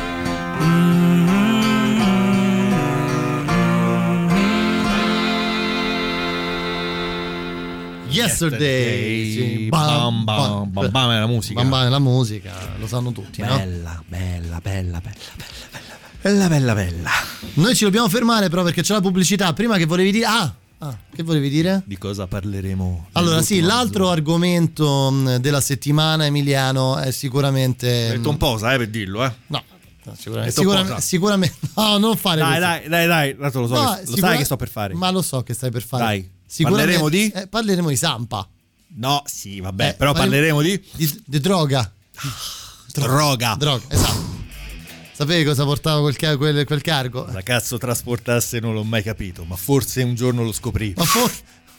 Yesterday, 8.09 9.31
sì. 9.31 9.67
Bam, 9.69 10.23
bam, 10.23 10.71
bam, 10.71 10.89
bam 10.89 11.11
è 11.11 11.19
la 11.19 11.27
musica. 11.27 11.61
Bam 11.61 11.69
bam 11.69 11.85
è 11.85 11.89
la 11.89 11.99
musica, 11.99 12.51
lo 12.77 12.87
sanno 12.87 13.11
tutti, 13.11 13.41
no? 13.41 13.55
Bella, 13.55 14.03
bella, 14.07 14.59
bella, 14.61 14.99
bella, 14.99 15.45
bella, 16.21 16.47
bella, 16.47 16.73
bella. 16.73 17.09
Noi 17.55 17.75
ci 17.75 17.83
dobbiamo 17.83 18.07
fermare 18.09 18.49
però 18.49 18.63
perché 18.63 18.81
c'è 18.81 18.93
la 18.93 19.01
pubblicità. 19.01 19.53
Prima 19.53 19.77
che 19.77 19.85
volevi 19.85 20.11
dire... 20.11 20.25
Ah, 20.25 20.53
ah, 20.79 20.97
che 21.13 21.23
volevi 21.23 21.49
dire? 21.49 21.81
Di 21.85 21.97
cosa 21.97 22.27
parleremo? 22.27 23.07
Allora 23.13 23.41
sì, 23.41 23.59
l'altro 23.61 24.09
argomento 24.09 25.11
mh, 25.11 25.37
della 25.37 25.61
settimana, 25.61 26.25
Emiliano, 26.25 26.97
è 26.97 27.11
sicuramente... 27.11 27.87
Hai 28.09 28.17
detto 28.17 28.29
un 28.29 28.37
po', 28.37 28.57
sai, 28.57 28.77
per 28.77 28.89
dirlo, 28.89 29.23
eh? 29.25 29.33
No, 29.47 29.63
no, 30.03 30.15
sicuramente, 30.17 30.53
sicuramente, 30.55 30.89
posa. 30.93 31.01
sicuramente- 31.05 31.57
No, 31.75 31.97
non 31.97 32.17
fare 32.17 32.39
Dai, 32.39 32.47
questo. 32.49 32.65
dai, 32.67 32.87
dai, 32.89 33.07
dai, 33.07 33.37
tanto 33.37 33.59
lo 33.61 33.67
so, 33.67 33.73
No, 33.73 33.93
che- 34.03 34.09
lo 34.11 34.17
sai 34.17 34.37
che 34.37 34.45
sto 34.45 34.55
per 34.55 34.69
fare. 34.69 34.93
Ma 34.93 35.09
lo 35.11 35.21
so 35.21 35.41
che 35.43 35.53
stai 35.53 35.71
per 35.71 35.83
fare. 35.83 36.03
Dai, 36.03 36.29
parleremo 36.63 37.09
di? 37.09 37.29
eh, 37.29 37.47
parleremo 37.47 37.89
di 37.89 37.95
Sampa. 37.95 38.47
No, 38.95 39.23
sì, 39.25 39.59
vabbè, 39.61 39.89
Eh, 39.89 39.93
però 39.93 40.13
parleremo 40.13 40.61
di... 40.61 40.81
Di, 40.91 41.21
di 41.25 41.39
droga. 41.39 41.89
Droga. 42.93 43.55
Droga, 43.57 43.83
esatto. 43.87 44.30
Sapevi 45.21 45.43
cosa 45.43 45.65
portava 45.65 46.01
quel, 46.01 46.15
quel- 46.35 46.65
quel 46.65 46.81
cargo? 46.81 47.27
La 47.31 47.43
cazzo 47.43 47.77
trasportasse 47.77 48.59
non 48.59 48.73
l'ho 48.73 48.83
mai 48.83 49.03
capito, 49.03 49.43
ma 49.43 49.55
forse 49.55 50.01
un 50.01 50.15
giorno 50.15 50.41
lo 50.43 50.51
scoprì. 50.51 50.95
Ma 50.97 51.03
for- 51.03 51.31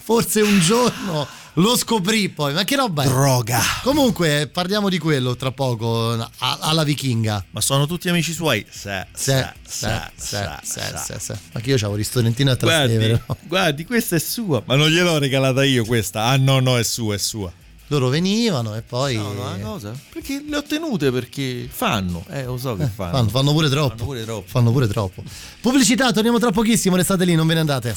forse 0.04 0.42
un 0.42 0.60
giorno 0.60 1.26
lo 1.54 1.76
scoprì 1.76 2.28
poi. 2.28 2.52
Ma 2.52 2.62
che 2.62 2.76
roba 2.76 3.02
è? 3.02 3.08
Droga. 3.08 3.60
Comunque 3.82 4.46
parliamo 4.46 4.88
di 4.88 4.98
quello 4.98 5.34
tra 5.34 5.50
poco 5.50 6.12
a- 6.12 6.28
alla 6.60 6.84
vichinga. 6.84 7.44
Ma 7.50 7.60
sono 7.60 7.86
tutti 7.86 8.08
amici 8.08 8.32
suoi? 8.32 8.64
Sì, 8.70 8.78
Se, 8.80 9.06
se, 9.12 9.52
se, 9.66 10.48
se, 10.62 10.92
se, 11.04 11.18
se. 11.18 11.38
Ma 11.52 11.58
che 11.58 11.70
io 11.70 11.76
c'avevo 11.76 11.96
ristorantino 11.96 12.52
a 12.52 12.54
Guardi, 12.54 12.94
Trastevere. 12.94 13.24
no? 13.26 13.36
guardi, 13.48 13.84
questa 13.84 14.14
è 14.14 14.20
sua. 14.20 14.62
Ma 14.64 14.76
non 14.76 14.88
gliel'ho 14.88 15.18
regalata 15.18 15.64
io 15.64 15.84
questa. 15.84 16.26
Ah 16.26 16.36
no, 16.36 16.60
no, 16.60 16.78
è 16.78 16.84
sua, 16.84 17.16
è 17.16 17.18
sua. 17.18 17.52
Loro 17.92 18.08
venivano 18.08 18.74
e 18.74 18.80
poi... 18.80 19.16
No, 19.16 19.34
no, 19.34 19.42
una 19.42 19.58
cosa? 19.58 19.94
Perché 20.10 20.42
le 20.48 20.56
ho 20.56 20.62
tenute 20.62 21.10
perché 21.10 21.68
fanno. 21.70 22.24
Eh, 22.30 22.44
lo 22.44 22.56
so 22.56 22.74
che 22.74 22.86
fanno. 22.86 23.12
Fanno, 23.12 23.28
fanno 23.28 23.52
pure 23.52 23.68
troppo. 23.68 23.96
Fanno 23.96 24.06
pure 24.06 24.24
troppo. 24.24 24.44
Fanno 24.46 24.72
pure 24.72 24.88
troppo. 24.88 25.22
Pubblicità, 25.60 26.10
torniamo 26.10 26.38
tra 26.38 26.50
pochissimo, 26.50 26.96
restate 26.96 27.26
lì, 27.26 27.34
non 27.34 27.46
ve 27.46 27.52
ne 27.52 27.60
andate. 27.60 27.94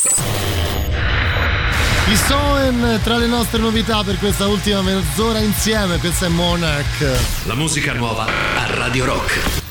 I 2.07 2.15
Soen 2.17 2.99
tra 3.03 3.15
le 3.15 3.27
nostre 3.27 3.61
novità 3.61 4.03
per 4.03 4.19
questa 4.19 4.47
ultima 4.47 4.81
mezz'ora 4.81 5.39
insieme, 5.39 5.97
questa 5.99 6.26
è 6.26 6.30
Monarch. 6.30 7.45
La 7.45 7.55
musica 7.55 7.93
nuova 7.93 8.26
a 8.26 8.76
Radio 8.76 9.05
Rock. 9.05 9.64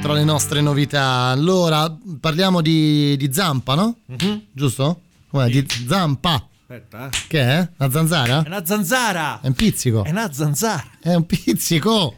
Tra 0.00 0.12
le 0.14 0.24
nostre 0.24 0.60
novità. 0.60 1.04
Allora, 1.28 1.94
parliamo 2.20 2.60
di, 2.60 3.16
di 3.16 3.32
Zampa, 3.32 3.74
no? 3.74 3.96
Giusto? 4.52 5.02
Com'è? 5.28 5.48
Di 5.48 5.66
Zampa. 5.86 6.46
Aspetta, 6.62 7.06
eh. 7.06 7.10
Che 7.28 7.40
è? 7.40 7.68
Una 7.78 7.90
zanzara? 7.90 8.42
È 8.42 8.46
una 8.46 8.64
zanzara! 8.64 9.40
È 9.40 9.46
un 9.48 9.54
pizzico. 9.54 10.04
È 10.04 10.10
una 10.10 10.32
zanzara! 10.32 10.84
È 11.00 11.14
un 11.14 11.26
pizzico! 11.26 12.14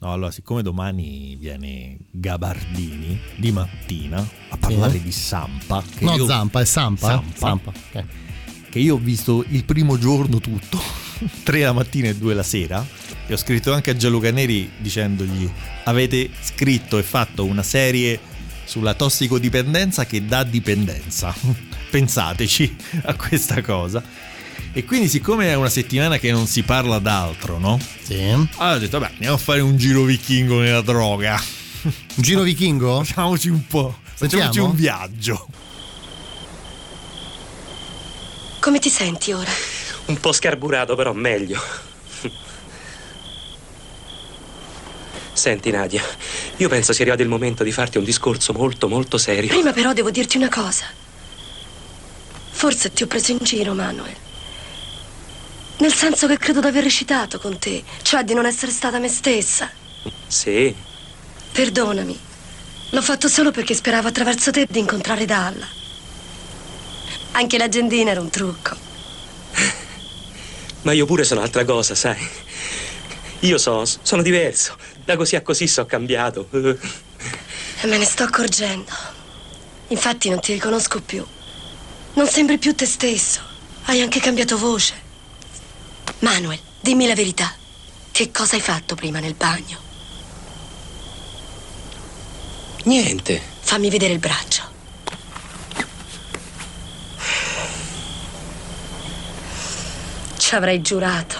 No, 0.00 0.12
allora, 0.12 0.32
siccome 0.32 0.62
domani 0.62 1.36
viene 1.36 1.96
Gabardini 2.10 3.18
di 3.36 3.52
mattina 3.52 4.18
a 4.48 4.56
parlare 4.56 4.92
Sì. 4.98 5.02
di 5.02 5.12
Sampa. 5.12 5.82
che 5.96 6.04
No, 6.04 6.16
io- 6.16 6.26
Zampa, 6.26 6.60
è 6.60 6.64
Sampa. 6.64 7.06
eh? 7.06 7.10
Sampa. 7.34 7.36
Sampa. 7.38 7.72
ok. 7.98 8.04
Che 8.68 8.78
io 8.80 8.94
ho 8.94 8.98
visto 8.98 9.44
il 9.48 9.64
primo 9.64 9.96
giorno 9.98 10.38
tutto, 10.40 10.80
tre 11.42 11.60
la 11.60 11.72
mattina 11.72 12.08
e 12.08 12.16
due 12.16 12.34
la 12.34 12.42
sera. 12.42 12.84
E 13.26 13.32
ho 13.32 13.36
scritto 13.36 13.72
anche 13.72 13.90
a 13.90 13.96
Gianluca 13.96 14.30
Neri 14.30 14.70
dicendogli: 14.76 15.50
Avete 15.84 16.30
scritto 16.40 16.98
e 16.98 17.02
fatto 17.02 17.44
una 17.44 17.62
serie 17.62 18.18
sulla 18.64 18.94
tossicodipendenza 18.94 20.06
che 20.06 20.24
dà 20.24 20.44
dipendenza. 20.44 21.34
Pensateci 21.90 22.76
a 23.04 23.14
questa 23.14 23.60
cosa. 23.62 24.02
E 24.74 24.84
quindi, 24.84 25.08
siccome 25.08 25.48
è 25.48 25.54
una 25.54 25.68
settimana 25.68 26.18
che 26.18 26.30
non 26.30 26.46
si 26.46 26.62
parla 26.62 26.98
d'altro, 26.98 27.58
no? 27.58 27.78
Sì. 28.02 28.20
Allora 28.22 28.76
ho 28.76 28.78
detto: 28.78 28.98
Vabbè, 28.98 29.12
andiamo 29.12 29.34
a 29.34 29.38
fare 29.38 29.60
un 29.60 29.76
giro 29.76 30.02
vichingo 30.04 30.60
nella 30.60 30.80
droga. 30.80 31.40
Un 31.82 32.22
giro 32.22 32.42
vichingo? 32.42 33.02
Facciamoci 33.04 33.48
un 33.48 33.66
po'. 33.66 33.96
Facciamoci 34.02 34.38
Sentiamo? 34.38 34.68
un 34.68 34.74
viaggio. 34.76 35.46
Come 38.60 38.78
ti 38.78 38.88
senti 38.88 39.32
ora? 39.32 39.50
Un 40.06 40.18
po' 40.20 40.32
scarburato, 40.32 40.94
però 40.94 41.12
meglio. 41.12 41.60
Senti, 45.32 45.70
Nadia, 45.70 46.02
io 46.56 46.68
penso 46.68 46.92
sia 46.92 47.02
arrivato 47.02 47.22
il 47.22 47.28
momento 47.28 47.64
di 47.64 47.72
farti 47.72 47.98
un 47.98 48.04
discorso 48.04 48.52
molto, 48.52 48.88
molto 48.88 49.18
serio. 49.18 49.48
Prima 49.48 49.72
però 49.72 49.92
devo 49.92 50.10
dirti 50.10 50.36
una 50.36 50.48
cosa. 50.48 50.84
Forse 52.50 52.92
ti 52.92 53.02
ho 53.02 53.06
preso 53.06 53.32
in 53.32 53.38
giro, 53.40 53.74
Manuel. 53.74 54.14
Nel 55.78 55.92
senso 55.92 56.26
che 56.28 56.36
credo 56.36 56.60
di 56.60 56.66
aver 56.66 56.84
recitato 56.84 57.38
con 57.38 57.58
te, 57.58 57.82
cioè 58.02 58.22
di 58.24 58.34
non 58.34 58.46
essere 58.46 58.70
stata 58.70 58.98
me 58.98 59.08
stessa. 59.08 59.70
Sì, 60.26 60.74
Perdonami. 61.52 62.18
L'ho 62.90 63.02
fatto 63.02 63.28
solo 63.28 63.50
perché 63.50 63.74
speravo 63.74 64.08
attraverso 64.08 64.50
te 64.50 64.66
di 64.68 64.78
incontrare 64.78 65.26
Dalla. 65.26 65.66
Anche 67.32 67.58
l'agendina 67.58 68.10
era 68.10 68.20
un 68.20 68.30
trucco. 68.30 68.91
Ma 70.82 70.92
io 70.92 71.06
pure 71.06 71.24
sono 71.24 71.40
altra 71.40 71.64
cosa, 71.64 71.94
sai. 71.94 72.28
Io 73.40 73.58
so, 73.58 73.84
sono 73.84 74.22
diverso. 74.22 74.76
Da 75.04 75.16
così 75.16 75.36
a 75.36 75.42
così 75.42 75.66
sono 75.66 75.86
cambiato. 75.86 76.48
E 76.52 77.86
me 77.86 77.98
ne 77.98 78.04
sto 78.04 78.22
accorgendo. 78.22 78.90
Infatti 79.88 80.28
non 80.28 80.40
ti 80.40 80.52
riconosco 80.52 81.00
più. 81.00 81.24
Non 82.14 82.28
sembri 82.28 82.58
più 82.58 82.74
te 82.74 82.86
stesso. 82.86 83.40
Hai 83.84 84.00
anche 84.00 84.20
cambiato 84.20 84.56
voce. 84.56 84.94
Manuel, 86.20 86.58
dimmi 86.80 87.06
la 87.06 87.14
verità. 87.14 87.52
Che 88.10 88.30
cosa 88.30 88.54
hai 88.54 88.60
fatto 88.60 88.94
prima 88.94 89.18
nel 89.18 89.34
bagno? 89.34 89.78
Niente. 92.84 93.40
Fammi 93.60 93.90
vedere 93.90 94.12
il 94.12 94.18
braccio. 94.18 94.62
Ci 100.52 100.58
avrei 100.58 100.82
giurato. 100.82 101.38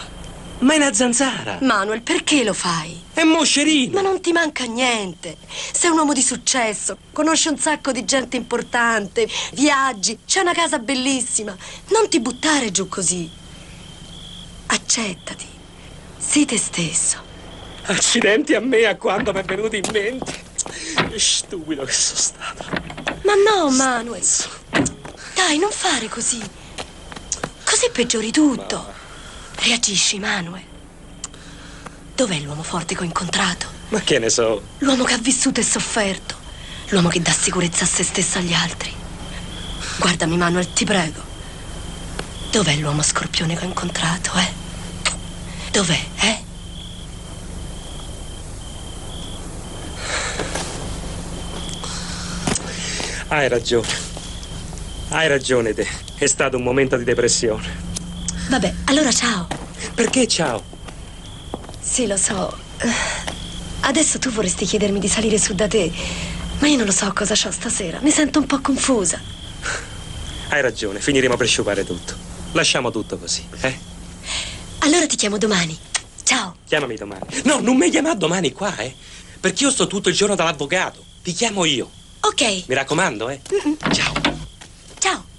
Ma 0.61 0.73
è 0.73 0.77
una 0.77 0.95
zanzara. 0.95 1.59
Manuel, 1.61 2.01
perché 2.01 2.45
lo 2.45 2.55
fai? 2.55 2.99
È 3.13 3.25
moscerino. 3.25 3.93
Ma 3.93 4.01
non 4.01 4.23
ti 4.23 4.33
manca 4.33 4.65
niente. 4.65 5.37
Sei 5.71 5.91
un 5.91 5.99
uomo 5.99 6.15
di 6.15 6.23
successo, 6.23 6.97
conosci 7.13 7.49
un 7.49 7.59
sacco 7.59 7.93
di 7.93 8.07
gente 8.07 8.39
importante, 8.39 9.29
viaggi, 9.53 10.21
c'è 10.25 10.41
una 10.41 10.55
casa 10.55 10.79
bellissima. 10.79 11.55
Non 11.89 12.09
ti 12.09 12.21
buttare 12.21 12.71
giù 12.71 12.89
così. 12.89 13.31
Accettati. 14.69 15.45
Sii 16.17 16.47
te 16.47 16.57
stesso. 16.57 17.19
Accidenti 17.83 18.55
a 18.55 18.61
me 18.61 18.87
a 18.87 18.97
quando 18.97 19.35
mi 19.35 19.41
è 19.41 19.45
venuto 19.45 19.77
in 19.77 19.85
mente. 19.93 20.43
Che 21.11 21.19
stupido 21.19 21.85
che 21.85 21.93
sono 21.93 22.19
stato. 22.19 22.65
Ma 23.25 23.35
no, 23.35 23.69
Manuel. 23.73 24.27
Dai, 25.35 25.59
non 25.59 25.71
fare 25.71 26.09
così. 26.09 26.41
Così 27.63 27.91
peggiori 27.93 28.31
tutto. 28.31 29.01
Reagisci, 29.63 30.19
Manuel. 30.19 30.61
Dov'è 32.17 32.37
l'uomo 32.41 32.65
forte 32.65 32.97
che 32.97 33.03
ho 33.03 33.05
incontrato? 33.05 33.67
Ma 33.91 34.01
che 34.01 34.19
ne 34.19 34.29
so. 34.29 34.61
L'uomo 34.79 35.05
che 35.05 35.15
ha 35.15 35.19
vissuto 35.19 35.61
e 35.61 35.63
sofferto. 35.63 36.35
L'uomo 36.89 37.09
che 37.09 37.23
dà 37.23 37.31
sicurezza 37.31 37.85
a 37.85 37.87
se 37.87 38.03
stesso 38.03 38.39
e 38.39 38.41
agli 38.41 38.53
altri. 38.55 38.93
Guardami, 39.99 40.37
Manuel, 40.37 40.73
ti 40.73 40.85
prego. 40.85 41.23
Dov'è 42.51 42.75
l'uomo 42.75 43.03
scorpione 43.03 43.57
che 43.57 43.65
ho 43.65 43.69
incontrato, 43.69 44.33
eh? 44.35 44.53
Dov'è, 45.71 46.01
eh? 46.21 46.45
Hai 53.29 53.49
ragione. 53.49 54.11
Hai 55.11 55.29
ragione 55.29 55.73
te. 55.73 55.87
È 56.17 56.27
stato 56.27 56.57
un 56.57 56.65
momento 56.65 56.97
di 56.97 57.05
depressione. 57.05 57.92
Vabbè, 58.53 58.75
allora 58.85 59.11
ciao. 59.11 59.49
Perché 59.95 60.29
ciao? 60.29 60.63
Sì, 61.81 62.07
lo 62.07 62.19
so. 62.19 62.55
Adesso 63.81 64.19
tu 64.19 64.29
vorresti 64.29 64.67
chiedermi 64.67 65.01
di 65.01 65.09
salire 65.09 65.39
su 65.39 65.55
da 65.55 65.67
te, 65.67 65.91
ma 66.59 66.69
io 66.69 66.77
non 66.77 66.85
lo 66.85 66.93
so 66.93 67.11
cosa 67.15 67.33
c'ho 67.33 67.51
stasera. 67.51 67.99
Mi 68.03 68.11
sento 68.11 68.41
un 68.41 68.47
po' 68.47 68.61
confusa. 68.61 69.19
Hai 70.49 70.61
ragione, 70.61 71.01
finiremo 71.01 71.35
per 71.35 71.47
sciupare 71.47 71.83
tutto. 71.83 72.15
Lasciamo 72.53 72.91
tutto 72.91 73.17
così, 73.17 73.43
eh? 73.63 73.79
Allora 74.81 75.07
ti 75.07 75.17
chiamo 75.17 75.39
domani. 75.39 75.75
Ciao. 76.23 76.57
Chiamami 76.67 76.97
domani. 76.97 77.25
No, 77.45 77.61
non 77.61 77.79
mi 77.79 77.89
chiamare 77.89 78.19
domani 78.19 78.53
qua, 78.53 78.77
eh? 78.77 78.95
Perché 79.41 79.65
io 79.65 79.71
sto 79.71 79.87
tutto 79.87 80.11
il 80.11 80.15
giorno 80.15 80.35
dall'avvocato. 80.35 81.03
Ti 81.23 81.33
chiamo 81.33 81.65
io. 81.65 81.91
Ok. 82.21 82.65
Mi 82.67 82.75
raccomando, 82.75 83.31
eh? 83.31 83.41
Ciao. 83.93 84.13
Ciao. 84.99 85.31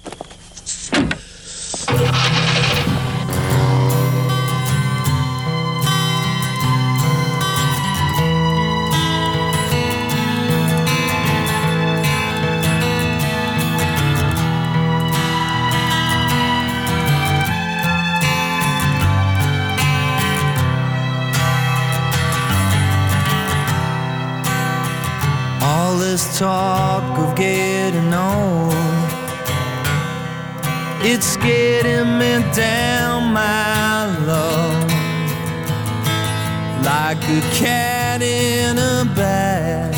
It's 31.14 31.36
getting 31.36 32.18
me 32.18 32.32
down, 32.52 33.32
my 33.32 34.04
love, 34.26 34.90
like 36.84 37.22
a 37.38 37.40
cat 37.54 38.20
in 38.20 38.76
a 38.76 39.04
bag, 39.14 39.94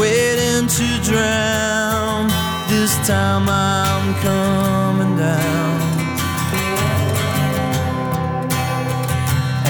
waiting 0.00 0.66
to 0.66 0.86
drown. 1.04 2.28
This 2.70 2.92
time 3.06 3.46
I'm 3.50 4.06
coming 4.24 5.14
down. 5.18 5.76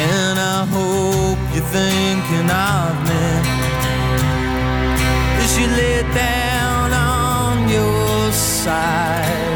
And 0.08 0.36
I 0.38 0.58
hope 0.76 1.40
you're 1.52 1.70
thinking 1.78 2.48
of 2.48 2.92
me 3.08 3.26
as 5.42 5.52
you 5.58 5.66
lay 5.66 6.02
down 6.14 6.92
on 6.92 7.68
your 7.68 8.30
side. 8.32 9.49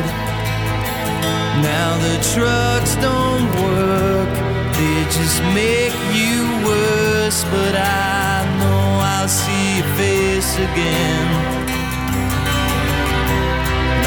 Now 1.65 1.97
the 1.97 2.17
trucks 2.35 2.95
don't 2.97 3.49
work, 3.65 4.33
they 4.77 4.99
just 5.19 5.41
make 5.57 5.97
you 6.13 6.45
worse. 6.69 7.41
But 7.45 7.75
I 7.75 8.45
know 8.61 8.85
I'll 9.01 9.29
see 9.29 9.79
your 9.79 9.91
face 9.97 10.53
again. 10.69 11.27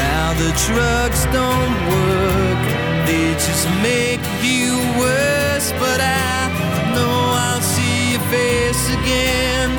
Now 0.04 0.26
the 0.42 0.52
trucks 0.66 1.22
don't 1.38 1.74
work, 1.96 2.62
they 3.08 3.26
just 3.46 3.66
make 3.82 4.22
you 4.40 4.78
worse. 5.02 5.72
But 5.82 6.00
I 6.00 6.46
know 6.94 7.16
I'll 7.44 7.64
see 7.74 8.12
your 8.12 8.24
face 8.30 8.84
again. 8.98 9.70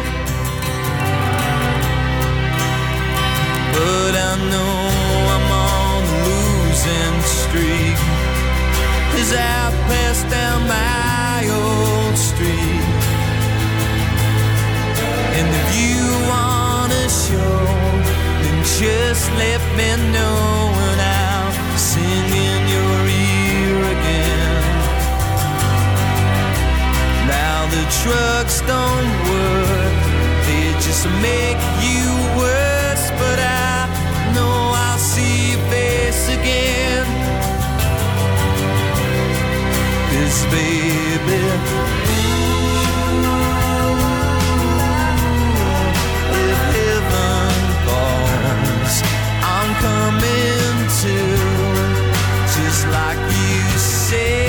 But 3.72 4.14
I 4.30 4.32
know 4.52 4.76
I'm 5.36 5.48
on 5.64 6.04
a 6.04 6.20
losing 6.28 7.39
streak 7.50 7.98
as 9.22 9.34
I 9.34 9.74
pass 9.90 10.22
down 10.30 10.60
my 10.70 11.42
old 11.50 12.16
street. 12.30 12.86
And 15.38 15.48
if 15.60 15.68
you 15.82 16.04
wanna 16.30 17.06
show, 17.10 17.58
then 18.44 18.58
just 18.78 19.26
let 19.44 19.62
me 19.78 19.90
know 20.14 20.42
and 20.86 21.00
I'll 21.02 21.78
sing 21.92 22.28
in 22.48 22.62
your 22.76 22.98
ear 23.26 23.78
again. 23.96 24.64
Now 27.34 27.58
the 27.76 27.84
drugs 28.02 28.58
don't 28.74 29.12
work, 29.34 29.96
they 30.46 30.66
just 30.86 31.06
make 31.30 31.62
you 31.86 32.06
worse. 32.38 33.06
But 33.22 33.40
I 33.40 33.90
know 34.36 34.56
I'll 34.86 35.02
see 35.14 35.52
your 35.52 35.64
face 35.74 36.30
again. 36.38 37.09
Cause 40.30 40.46
baby, 40.46 41.42
if 46.38 46.60
heaven 46.76 47.56
falls, 47.84 48.96
I'm 49.42 49.70
coming 49.82 50.78
to, 51.02 51.18
just 52.54 52.86
like 52.90 53.18
you 53.18 53.80
say. 53.80 54.49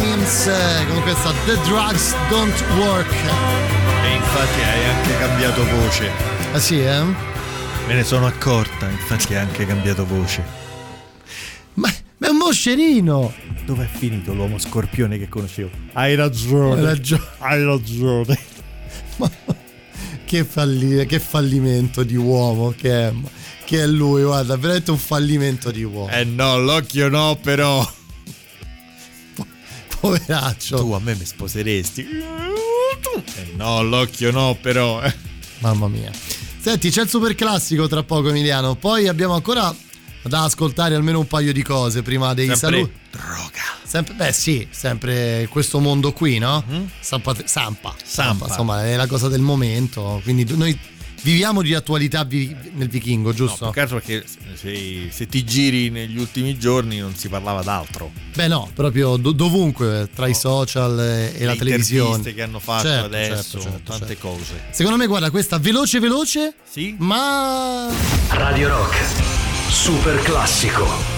Hymns 0.00 0.46
eh, 0.46 0.86
con 0.86 1.02
questa 1.02 1.32
The 1.44 1.54
Drugs 1.62 2.14
Don't 2.28 2.64
Work. 2.78 3.12
E 4.04 4.14
infatti 4.14 4.60
hai 4.60 4.84
anche 4.84 5.18
cambiato 5.18 5.64
voce. 5.64 6.10
Ah 6.52 6.58
sì, 6.58 6.80
eh? 6.80 7.02
Me 7.86 7.94
ne 7.94 8.04
sono 8.04 8.26
accorta, 8.26 8.88
infatti 8.88 9.34
hai 9.34 9.40
anche 9.40 9.66
cambiato 9.66 10.06
voce. 10.06 10.44
Ma 11.74 11.88
è 11.88 12.28
un 12.28 12.36
moscerino! 12.36 13.32
Dov'è 13.64 13.86
finito 13.86 14.34
l'uomo 14.34 14.58
scorpione 14.58 15.18
che 15.18 15.28
conoscevo? 15.28 15.70
Hai 15.94 16.14
ragione. 16.14 16.80
Hai 16.80 16.86
ragione. 16.86 17.24
Hai 17.38 17.64
ragione. 17.64 18.38
Che, 20.24 20.44
falli- 20.44 21.06
che 21.06 21.18
fallimento 21.18 22.02
di 22.02 22.14
uomo 22.16 22.74
che 22.76 23.08
è, 23.08 23.12
che 23.64 23.82
è 23.82 23.86
lui, 23.86 24.22
guarda, 24.22 24.56
veramente 24.56 24.90
un 24.90 24.98
fallimento 24.98 25.70
di 25.70 25.82
uomo. 25.82 26.10
Eh 26.10 26.24
no, 26.24 26.58
l'occhio 26.58 27.08
no, 27.08 27.38
però. 27.42 27.96
Poveraccio. 30.00 30.78
Tu 30.78 30.92
a 30.92 31.00
me 31.00 31.14
mi 31.14 31.24
sposeresti. 31.24 32.06
Eh 33.36 33.52
no, 33.56 33.82
l'occhio 33.82 34.30
no, 34.30 34.56
però. 34.60 35.02
eh. 35.02 35.14
Mamma 35.58 35.88
mia. 35.88 36.10
Senti, 36.60 36.90
c'è 36.90 37.02
il 37.02 37.08
super 37.08 37.34
classico 37.34 37.86
tra 37.88 38.02
poco, 38.02 38.28
Emiliano. 38.30 38.74
Poi 38.74 39.08
abbiamo 39.08 39.34
ancora 39.34 39.74
da 40.22 40.44
ascoltare 40.44 40.94
almeno 40.94 41.18
un 41.20 41.26
paio 41.26 41.52
di 41.52 41.62
cose 41.62 42.02
prima 42.02 42.34
dei 42.34 42.46
Sempre 42.48 42.68
saluti. 42.68 42.92
Droga. 43.10 43.76
Sempre, 43.84 44.14
beh, 44.14 44.32
sì, 44.32 44.68
sempre 44.70 45.48
questo 45.50 45.78
mondo 45.80 46.12
qui, 46.12 46.38
no? 46.38 46.62
Sampa, 47.00 47.34
Sampa, 47.44 47.94
Sampa. 48.04 48.46
Insomma, 48.48 48.84
è 48.86 48.96
la 48.96 49.06
cosa 49.06 49.28
del 49.28 49.40
momento. 49.40 50.20
Quindi 50.22 50.44
noi 50.54 50.78
viviamo 51.22 51.62
di 51.62 51.74
attualità 51.74 52.24
vi- 52.24 52.54
nel 52.74 52.88
vichingo, 52.88 53.28
No, 53.30 53.34
giusto? 53.34 53.70
che 53.70 53.80
altro 53.80 53.96
perché 53.98 54.24
se, 54.54 55.08
se 55.10 55.26
ti 55.26 55.44
giri 55.44 55.90
negli 55.90 56.18
ultimi 56.18 56.58
giorni 56.58 56.98
non 56.98 57.14
si 57.14 57.28
parlava 57.28 57.62
d'altro. 57.62 58.10
Beh, 58.34 58.48
no, 58.48 58.70
proprio 58.74 59.16
do- 59.16 59.32
dovunque, 59.32 60.08
tra 60.14 60.26
i 60.26 60.34
social 60.34 60.98
e, 61.00 61.32
e 61.36 61.44
la 61.44 61.52
Le 61.52 61.58
televisione. 61.58 62.16
interviste 62.16 62.34
che 62.34 62.42
hanno 62.42 62.58
fatto 62.60 62.86
Certo, 62.88 63.04
adesso, 63.06 63.42
certo, 63.42 63.60
certo, 63.60 63.90
tante 63.90 64.06
certo. 64.06 64.28
cose. 64.28 64.62
Secondo 64.70 64.98
me, 64.98 65.06
guarda, 65.06 65.30
questa 65.30 65.58
veloce, 65.58 65.98
veloce. 66.00 66.54
Sì. 66.70 66.94
Ma. 66.98 67.88
Radio 68.30 68.68
Rock, 68.68 68.96
super 69.70 70.20
classico. 70.22 71.17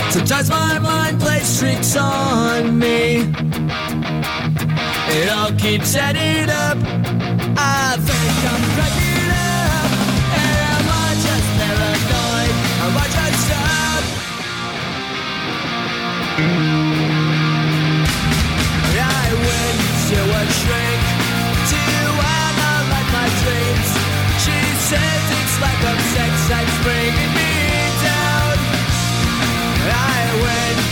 Sometimes 0.11 0.49
my 0.49 0.77
mind 0.79 1.21
plays 1.21 1.57
tricks 1.57 1.95
on 1.95 2.77
me. 2.77 3.21
It 5.07 5.29
all 5.29 5.53
keeps 5.53 5.95
adding 5.95 6.49
up. 6.49 6.77
I 7.57 7.95
think 7.95 8.35
I'm 8.51 8.63
cracking 8.75 9.31
up. 9.31 9.91
Am 10.35 10.85
I 10.91 11.15
just 11.15 11.47
paranoid? 11.55 12.55
Am 12.83 12.97
I 12.97 13.07
just 13.07 13.51
up? 13.55 14.03
I 18.99 19.31
went 19.47 19.79
to 20.11 20.19
a 20.27 20.43
shrink 20.59 21.01
to 21.71 21.81
analyze 22.19 23.09
my 23.15 23.27
dreams. 23.39 23.89
She 24.43 24.59
says 24.91 25.23
it's 25.39 25.55
like 25.63 25.81
a 25.87 25.95
sex 26.11 26.67
bringing 26.83 27.31
me 27.33 27.50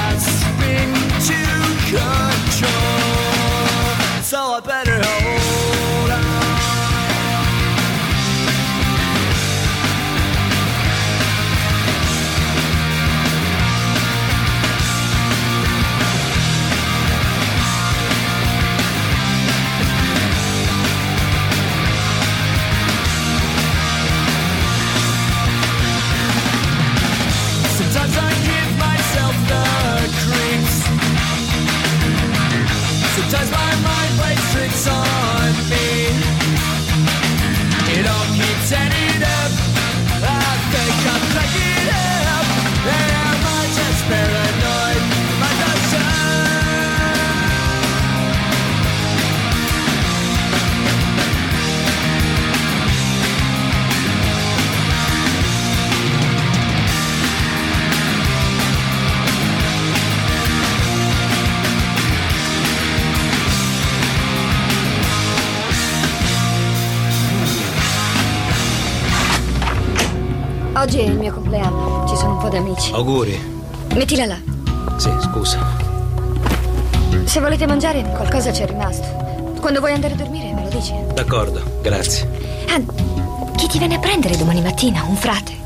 that's 0.00 0.44
been. 0.58 2.29
Amici. 72.60 72.92
Auguri. 72.92 73.38
Mettila 73.94 74.26
là. 74.26 74.38
Sì, 74.96 75.10
scusa. 75.22 75.58
Se 77.24 77.40
volete 77.40 77.66
mangiare, 77.66 78.02
qualcosa 78.02 78.50
c'è 78.50 78.66
rimasto. 78.66 79.06
Quando 79.60 79.80
vuoi 79.80 79.92
andare 79.92 80.14
a 80.14 80.16
dormire, 80.16 80.52
me 80.52 80.62
lo 80.64 80.68
dici. 80.68 80.92
D'accordo, 81.12 81.60
grazie. 81.82 82.28
Ah, 82.68 82.80
chi 83.56 83.66
ti 83.68 83.78
viene 83.78 83.96
a 83.96 83.98
prendere 83.98 84.36
domani 84.36 84.62
mattina? 84.62 85.02
Un 85.04 85.16
frate. 85.16 85.58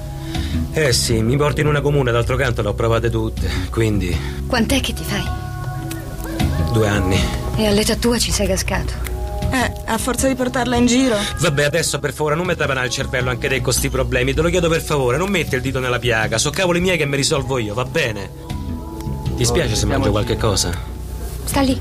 Eh 0.72 0.92
sì, 0.92 1.22
mi 1.22 1.36
porti 1.36 1.60
in 1.60 1.68
una 1.68 1.80
comune, 1.80 2.10
d'altro 2.10 2.36
canto 2.36 2.60
le 2.62 2.68
ho 2.68 2.74
provate 2.74 3.08
tutte, 3.10 3.48
quindi 3.70 4.16
Quant'è 4.46 4.80
che 4.80 4.92
ti 4.92 5.04
fai? 5.04 5.22
due 6.72 6.88
anni. 6.88 7.16
E 7.56 7.66
all'età 7.68 7.94
tua 7.94 8.18
ci 8.18 8.32
sei 8.32 8.48
cascato. 8.48 8.92
A 9.94 9.98
forza 9.98 10.26
di 10.26 10.34
portarla 10.34 10.74
in 10.74 10.86
giro. 10.86 11.14
Vabbè, 11.38 11.62
adesso 11.62 12.00
per 12.00 12.12
favore 12.12 12.34
non 12.34 12.46
mi 12.46 12.56
tapanare 12.56 12.86
il 12.86 12.92
cervello 12.92 13.30
anche 13.30 13.46
te 13.48 13.60
con 13.60 13.72
sti 13.72 13.90
problemi, 13.90 14.34
te 14.34 14.40
lo 14.42 14.48
chiedo 14.48 14.68
per 14.68 14.82
favore, 14.82 15.16
non 15.16 15.30
metti 15.30 15.54
il 15.54 15.60
dito 15.60 15.78
nella 15.78 16.00
piaga, 16.00 16.36
so 16.36 16.50
cavoli 16.50 16.80
miei 16.80 16.98
che 16.98 17.06
mi 17.06 17.14
risolvo 17.14 17.58
io, 17.58 17.74
va 17.74 17.84
bene? 17.84 18.28
Ti 19.36 19.44
spiace 19.44 19.76
se 19.76 19.86
mangio 19.86 20.10
qualche 20.10 20.36
cosa? 20.36 20.72
Sta 21.44 21.60
lì. 21.60 21.80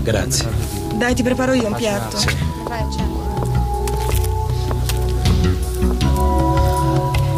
Grazie. 0.00 0.48
Dai, 0.94 1.14
ti 1.14 1.22
preparo 1.22 1.52
io 1.52 1.68
un 1.68 1.74
piatto. 1.74 2.18
Sì. 2.18 2.26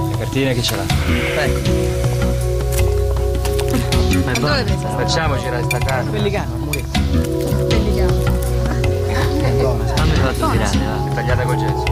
Le 0.09 0.17
cartine 0.17 0.55
chi 0.55 0.63
ce 0.63 0.77
l'ha? 0.77 0.87
Ecco. 1.43 1.61
Dove 4.41 4.65
pensi? 4.65 4.87
Facciamoci 4.97 5.49
resta 5.51 5.79
casa. 5.79 6.11
Pellicano, 6.11 6.63
Quando 9.65 9.85
te 10.13 10.23
la 10.23 10.33
tua 10.33 10.51
grande, 10.51 10.85
va? 10.85 11.15
Tagliata 11.15 11.43
con 11.45 11.59
gesso. 11.59 11.85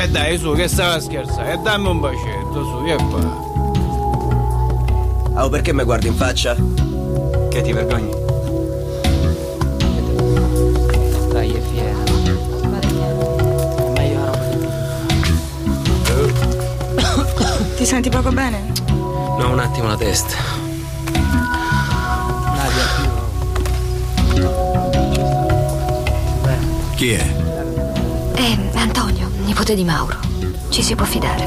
E 0.00 0.08
dai, 0.08 0.38
su, 0.38 0.52
che 0.54 0.68
stava 0.68 0.94
a 0.94 1.00
scherzare? 1.00 1.54
E 1.54 1.56
dammi 1.58 1.88
un 1.88 1.98
bacetto, 1.98 2.64
su, 2.64 2.84
e 2.86 2.96
qua. 2.96 3.46
Oh, 5.42 5.48
perché 5.48 5.72
mi 5.72 5.82
guardi 5.82 6.06
in 6.06 6.14
faccia? 6.14 6.54
Che 6.54 7.60
ti 7.62 7.72
vergogni? 7.72 8.10
Dai, 11.32 11.52
è 11.52 11.60
fiera. 11.60 11.96
Ti 17.76 17.84
senti 17.84 18.08
poco 18.08 18.30
bene? 18.30 18.72
No, 18.86 19.50
un 19.50 19.58
attimo 19.58 19.88
la 19.88 19.96
testa. 19.96 20.57
Chi 26.98 27.12
è? 27.12 27.24
È 28.34 28.58
Antonio, 28.74 29.30
nipote 29.44 29.76
di 29.76 29.84
Mauro. 29.84 30.16
Ci 30.68 30.82
si 30.82 30.96
può 30.96 31.06
fidare. 31.06 31.44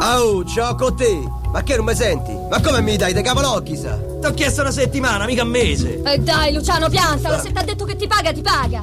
Oh, 0.00 0.42
ciao 0.46 0.74
con 0.76 0.96
te! 0.96 1.28
Ma 1.52 1.62
che 1.62 1.76
non 1.76 1.84
mi 1.84 1.94
senti? 1.94 2.34
Ma 2.48 2.58
come 2.62 2.80
mi 2.80 2.96
dai 2.96 3.12
dei 3.12 3.22
cavolocchi, 3.22 3.76
sa? 3.76 3.98
Ti 3.98 4.26
ho 4.26 4.32
chiesto 4.32 4.62
una 4.62 4.70
settimana, 4.70 5.26
mica 5.26 5.42
un 5.42 5.50
mese! 5.50 6.00
E 6.02 6.18
dai, 6.20 6.54
Luciano, 6.54 6.88
piantala. 6.88 7.38
Se 7.38 7.52
ti 7.52 7.58
ha 7.58 7.62
detto 7.64 7.84
che 7.84 7.96
ti 7.96 8.06
paga, 8.06 8.32
ti 8.32 8.40
paga. 8.40 8.80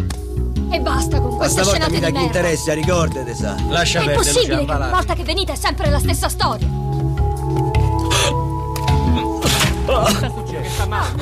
E 0.69 0.79
basta 0.79 1.19
con 1.19 1.31
Ma 1.31 1.37
queste 1.37 1.63
stavolta 1.63 1.87
scenate 1.87 1.91
mi 1.93 1.95
di 1.95 2.01
dà 2.01 2.07
chi 2.07 2.13
merda. 2.13 2.27
interessa, 2.27 2.73
ricordate, 2.73 3.33
sa? 3.33 3.55
Lascia 3.67 4.01
È 4.01 4.11
possibile 4.11 4.63
che 4.65 4.71
ogni 4.73 4.89
volta 4.91 5.15
che 5.15 5.23
venite 5.23 5.53
è 5.53 5.55
sempre 5.55 5.89
la 5.89 5.97
stessa 5.97 6.29
storia. 6.29 6.67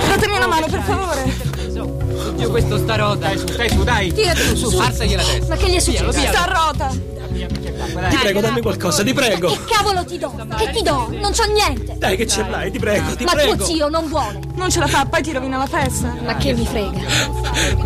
Datemi 0.10 0.36
una 0.36 0.48
mano, 0.48 0.66
per 0.68 0.82
favore. 0.82 1.53
Oddio, 2.28 2.50
questo 2.50 2.78
sta 2.78 2.95
rota. 2.95 3.28
Dai, 3.28 3.38
su, 3.38 3.48
stai 3.48 3.70
su, 3.70 3.84
dai. 3.84 4.14
Tira 4.14 4.34
tu, 4.34 4.56
su, 4.56 4.70
su. 4.70 4.78
Alzagli 4.78 5.16
la 5.16 5.24
testa. 5.24 5.56
Ma 5.56 5.56
che 5.56 5.70
gli 5.70 5.76
è 5.76 5.80
successo? 5.80 6.10
Via, 6.12 6.20
via. 6.20 6.32
Sta 6.32 6.45
rota. 6.45 7.12
Ti 8.10 8.18
prego, 8.22 8.40
dammi 8.41 8.62
qualcosa, 8.62 9.04
ti 9.04 9.14
prego. 9.14 9.50
Che 9.50 9.60
cavolo 9.66 10.06
ti 10.06 10.18
do? 10.18 10.34
Che 10.58 10.70
ti 10.72 10.82
do? 10.84 11.10
Non 11.12 11.32
c'ho 11.32 11.52
niente. 11.52 11.95
Dai, 11.98 12.16
che 12.16 12.28
ce 12.28 12.48
l'hai, 12.48 12.72
ti 12.72 12.80
prego, 12.80 13.16
ti 13.16 13.24
Ma 13.24 13.32
prego. 13.32 13.56
tuo 13.56 13.66
zio 13.66 13.90
non 13.90 14.08
vuole. 14.08 14.40
Non 14.56 14.70
ce 14.70 14.80
la 14.80 14.88
fa, 14.88 15.06
poi 15.06 15.22
ti 15.22 15.32
rovina 15.32 15.58
la 15.58 15.66
festa. 15.68 16.16
Ma 16.24 16.36
che 16.38 16.54
mi 16.54 16.66
frega? 16.66 17.00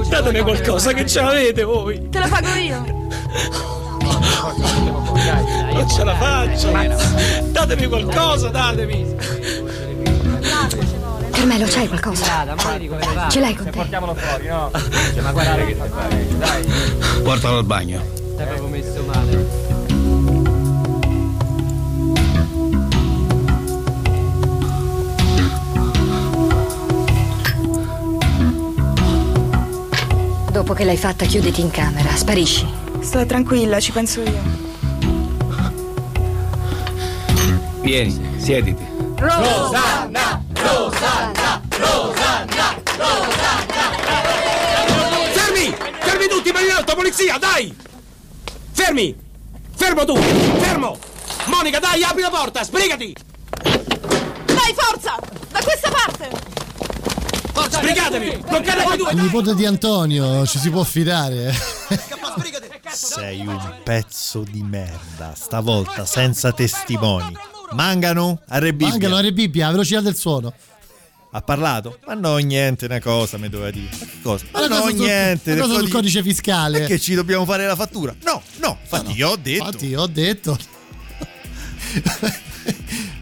Datemi 0.09 0.41
qualcosa, 0.41 0.93
che 0.93 1.05
ce 1.05 1.21
l'avete 1.21 1.63
voi? 1.63 2.09
Te 2.09 2.19
la 2.19 2.27
pago 2.27 2.53
io. 2.55 2.83
Non 5.73 5.89
ce 5.89 6.03
la 6.03 6.15
faccio. 6.15 6.71
Datemi 7.51 7.87
qualcosa, 7.87 8.49
datemi. 8.49 9.15
Carmelo, 11.47 11.71
c'hai 11.71 11.87
qualcosa? 11.87 13.29
Ce 13.29 13.39
l'hai 13.39 13.55
con 13.55 13.63
te? 13.63 13.71
Portiamolo 13.71 14.13
fuori, 14.15 14.47
no? 14.47 14.69
Cioè, 15.13 15.21
ma 15.21 15.31
guarda 15.31 15.55
che 15.63 15.75
stai 15.75 15.89
facendo, 15.89 16.35
dai. 16.35 17.21
Portalo 17.23 17.57
al 17.59 17.63
bagno. 17.63 18.01
Stai 18.33 18.45
proprio 18.47 18.67
messo 18.67 19.03
male. 19.05 19.47
Dopo 30.51 30.73
che 30.73 30.83
l'hai 30.83 30.97
fatta, 30.97 31.23
chiuditi 31.25 31.61
in 31.61 31.71
camera, 31.71 32.13
sparisci. 32.13 32.67
Sta 32.99 33.25
tranquilla, 33.25 33.79
ci 33.79 33.93
penso 33.93 34.19
io. 34.19 34.65
Vieni, 37.79 38.35
siediti. 38.35 38.85
Rosanna, 39.15 40.36
Rosanna, 40.61 41.61
Rosanna, 41.69 42.75
Fermi! 45.33 45.75
Fermi 45.99 46.27
tutti, 46.27 46.51
Marinotto, 46.51 46.95
polizia, 46.95 47.37
dai! 47.37 47.75
Fermi! 48.71 49.15
Fermo 49.75 50.05
tu! 50.05 50.15
Fermo! 50.15 50.97
Monica, 51.45 51.79
dai, 51.79 52.03
apri 52.03 52.21
la 52.21 52.29
porta, 52.29 52.63
sbrigati! 52.63 53.15
Dai, 53.61 54.75
forza! 54.75 55.15
Da 55.51 55.59
questa 55.63 55.89
parte! 55.89 56.29
Sbrigatevi! 57.69 58.43
Bloccate 58.47 58.83
quei 58.83 58.97
due! 58.97 59.11
Il 59.11 59.21
nipote 59.21 59.55
di 59.55 59.65
Antonio 59.65 60.45
ci 60.45 60.57
si 60.59 60.69
può 60.69 60.83
fidare. 60.83 61.53
Sei 62.89 63.45
un 63.45 63.79
pezzo 63.83 64.39
di 64.39 64.63
merda, 64.63 65.33
stavolta 65.35 66.05
senza 66.05 66.51
testimoni. 66.51 67.37
Mangano? 67.73 68.41
A 68.47 68.57
Re 68.59 68.71
Bibbia. 68.73 68.87
Mancano 68.89 69.15
a 69.17 69.31
Bibbia, 69.31 69.69
velocità 69.71 70.01
del 70.01 70.15
suono. 70.15 70.53
Ha 71.31 71.41
parlato? 71.41 71.99
Ma 72.07 72.13
no, 72.13 72.37
niente, 72.37 72.85
una 72.85 72.99
cosa 73.01 73.37
mi 73.37 73.49
doveva 73.49 73.69
dire. 73.69 73.89
Cosa? 74.23 74.45
Ma 74.51 74.59
Una 74.59 74.67
no, 74.67 74.75
cosa 74.81 74.89
sul- 74.95 74.99
niente. 74.99 75.51
una 75.51 75.61
cosa 75.61 75.79
sul 75.79 75.89
codice 75.89 76.23
fiscale. 76.23 76.79
Perché 76.79 76.99
ci 76.99 77.13
dobbiamo 77.13 77.45
fare 77.45 77.65
la 77.67 77.75
fattura? 77.75 78.15
No, 78.23 78.41
no, 78.61 78.77
infatti 78.81 79.11
io 79.11 79.29
ho 79.29 79.35
detto. 79.35 79.63
Infatti, 79.65 79.93
ho 79.95 80.07
detto. 80.07 80.57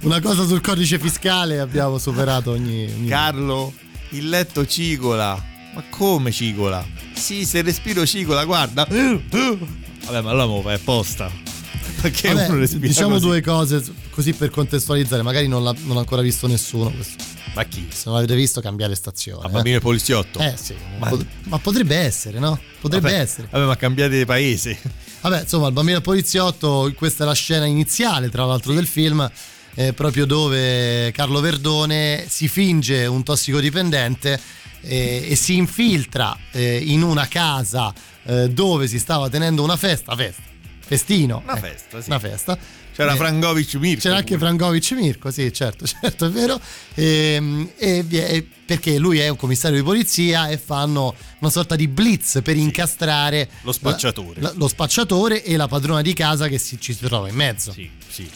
Una 0.02 0.22
cosa 0.22 0.46
sul 0.46 0.62
codice 0.62 1.00
fiscale 1.00 1.60
abbiamo 1.60 1.98
superato 1.98 2.52
ogni. 2.52 2.86
ogni- 2.96 3.08
Carlo, 3.10 3.74
il 4.10 4.30
letto 4.30 4.66
cigola. 4.68 5.42
Ma 5.74 5.84
come 5.90 6.32
cigola? 6.32 6.86
Sì, 7.14 7.44
se 7.46 7.62
respiro 7.64 8.06
cigola, 8.06 8.46
guarda. 8.46 8.86
Vabbè, 8.90 10.22
ma 10.22 10.30
allora 10.30 10.46
mo 10.46 10.62
fai 10.62 10.76
apposta. 10.76 11.30
Perché 12.02 12.32
Vabbè, 12.34 12.50
uno 12.50 12.60
respira 12.60 12.88
diciamo 12.88 13.14
così? 13.16 13.26
due 13.26 13.42
cose 13.42 13.84
così 14.16 14.32
per 14.34 14.50
contestualizzare, 14.50 15.22
magari 15.22 15.48
non 15.50 15.62
l'ha, 15.62 15.76
non 15.84 15.98
ancora 15.98 16.22
visto 16.22 16.48
nessuno. 16.48 16.90
questo. 16.90 17.22
Ma 17.54 17.64
chi? 17.66 17.88
Se 17.92 18.04
non 18.06 18.16
l'avete 18.16 18.34
visto, 18.36 18.62
cambiare 18.62 18.96
stazione. 18.96 19.46
A 19.46 19.50
bambino 19.50 19.76
e 19.78 19.80
poliziotto? 19.82 20.40
Eh 20.40 20.56
sì, 20.58 20.74
Ma- 20.98 21.10
pot- 21.10 21.26
ma 21.44 21.60
potrebbe 21.60 21.98
essere, 21.98 22.40
no? 22.40 22.58
Potrebbe 22.80 23.10
Vabbè, 23.12 23.22
essere. 23.22 23.48
Vabbè, 23.52 23.66
ma 23.66 23.76
cambiate 23.76 24.26
paese. 24.26 24.78
Vabbè, 25.22 25.42
insomma, 25.42 25.68
il 25.68 25.74
bambino 25.74 26.00
poliziotto, 26.02 26.92
questa 26.96 27.24
è 27.26 27.28
la 27.28 27.34
scena 27.34 27.66
iniziale, 27.66 28.30
tra 28.30 28.46
l'altro, 28.46 28.74
del 28.74 28.88
film, 28.88 29.30
eh, 29.76 29.92
proprio 29.92 30.26
dove 30.26 31.12
Carlo 31.12 31.42
Verdone 31.42 32.26
si 32.30 32.48
finge 32.48 33.06
un 33.06 33.24
tossicodipendente 33.24 34.40
eh, 34.82 35.28
e 35.30 35.36
si 35.36 35.56
infiltra 35.58 36.38
eh, 36.52 36.78
in 36.78 37.04
una 37.04 37.28
casa 37.28 37.94
eh, 38.24 38.50
dove 38.50 38.88
si 38.88 39.00
stava 39.00 39.30
tenendo 39.30 39.62
una 39.64 39.76
festa, 39.76 40.16
festa, 40.16 40.42
festino. 40.80 41.42
Una 41.44 41.58
ecco, 41.58 41.68
festa, 41.68 42.02
sì. 42.02 42.10
Una 42.10 42.20
festa. 42.20 42.58
C'era 42.96 43.14
Eh, 43.14 43.16
Frangovic 43.18 43.74
Mirko. 43.76 44.02
C'era 44.02 44.16
anche 44.18 44.38
Frangovic 44.38 44.92
Mirko, 44.94 45.30
sì, 45.32 45.52
certo, 45.52 45.86
certo, 45.86 46.26
è 46.26 46.30
vero. 46.30 46.60
Ehm, 46.94 47.70
E, 47.78 48.04
vi 48.04 48.18
è- 48.18 48.44
perché 48.66 48.98
lui 48.98 49.20
è 49.20 49.28
un 49.28 49.36
commissario 49.36 49.78
di 49.78 49.84
polizia 49.84 50.48
e 50.48 50.58
fanno 50.58 51.14
una 51.40 51.52
sorta 51.52 51.76
di 51.76 51.88
blitz 51.88 52.40
per 52.42 52.56
incastrare 52.56 53.50
Lo 53.64 53.72
spacciatore. 53.74 54.40
la- 54.42 54.54
lo 54.56 54.68
spacciatore 54.68 55.44
e 55.44 55.56
la 55.58 55.68
padrona 55.68 56.02
di 56.02 56.14
casa 56.14 56.48
che 56.48 56.58
si, 56.58 56.80
ci 56.80 56.94
si 56.94 57.04
trova 57.06 57.28
in 57.28 57.36
mezzo. 57.36 57.72
Sì, 57.74 57.90
sì. 58.08 58.28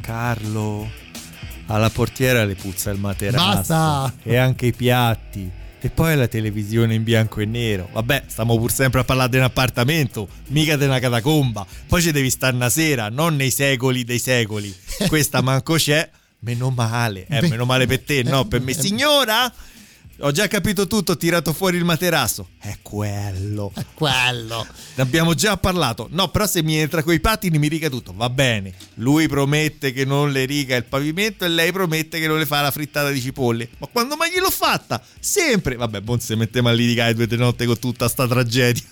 Carlo, 0.00 0.90
alla 1.66 1.88
portiera 1.90 2.44
le 2.44 2.54
puzza 2.56 2.90
il 2.90 2.98
materasso. 2.98 3.44
Basta! 3.72 4.14
E 4.22 4.36
anche 4.36 4.66
i 4.66 4.72
piatti. 4.72 5.50
E 5.84 5.90
poi 5.90 6.16
la 6.16 6.26
televisione 6.28 6.94
in 6.94 7.02
bianco 7.02 7.40
e 7.40 7.44
nero. 7.44 7.90
Vabbè, 7.92 8.24
stiamo 8.28 8.56
pur 8.56 8.72
sempre 8.72 9.00
a 9.00 9.04
parlare 9.04 9.28
di 9.28 9.36
un 9.36 9.42
appartamento, 9.42 10.26
mica 10.48 10.78
di 10.78 10.84
una 10.84 10.98
catacomba. 10.98 11.66
Poi 11.86 12.00
ci 12.00 12.10
devi 12.10 12.30
stare 12.30 12.56
una 12.56 12.70
sera, 12.70 13.10
non 13.10 13.36
nei 13.36 13.50
secoli 13.50 14.02
dei 14.02 14.18
secoli. 14.18 14.74
Questa 15.08 15.42
manco 15.42 15.74
c'è. 15.74 16.08
Meno 16.38 16.70
male, 16.70 17.26
eh, 17.28 17.40
Beh. 17.40 17.48
meno 17.48 17.66
male 17.66 17.86
per 17.86 18.00
te, 18.00 18.22
no? 18.22 18.46
Per 18.46 18.62
me, 18.62 18.70
Eh. 18.70 18.74
signora, 18.80 19.52
ho 20.20 20.30
già 20.30 20.46
capito 20.46 20.86
tutto, 20.86 21.12
ho 21.12 21.16
tirato 21.16 21.52
fuori 21.52 21.76
il 21.76 21.84
materasso. 21.84 22.50
È 22.58 22.78
quello. 22.82 23.72
È 23.74 23.84
quello. 23.94 24.66
Ne 24.96 25.02
abbiamo 25.02 25.34
già 25.34 25.56
parlato. 25.56 26.06
No, 26.12 26.28
però 26.28 26.46
se 26.46 26.62
mi 26.62 26.76
entra 26.76 27.02
coi 27.02 27.18
pattini 27.18 27.58
mi 27.58 27.66
riga 27.66 27.88
tutto. 27.88 28.12
Va 28.14 28.30
bene. 28.30 28.72
Lui 28.94 29.26
promette 29.26 29.92
che 29.92 30.04
non 30.04 30.30
le 30.30 30.44
riga 30.44 30.76
il 30.76 30.84
pavimento 30.84 31.44
e 31.44 31.48
lei 31.48 31.72
promette 31.72 32.20
che 32.20 32.28
non 32.28 32.38
le 32.38 32.46
fa 32.46 32.60
la 32.60 32.70
frittata 32.70 33.10
di 33.10 33.20
cipolle. 33.20 33.70
Ma 33.78 33.88
quando 33.88 34.14
mai 34.14 34.30
gliel'ho 34.30 34.50
fatta? 34.50 35.02
Sempre. 35.18 35.74
Vabbè, 35.74 36.00
buon 36.00 36.20
se 36.20 36.36
mettiamo 36.36 36.68
a 36.68 36.72
litigare 36.72 37.14
due 37.14 37.26
di 37.26 37.36
notte 37.36 37.66
con 37.66 37.78
tutta 37.80 38.06
sta 38.06 38.28
tragedia. 38.28 38.82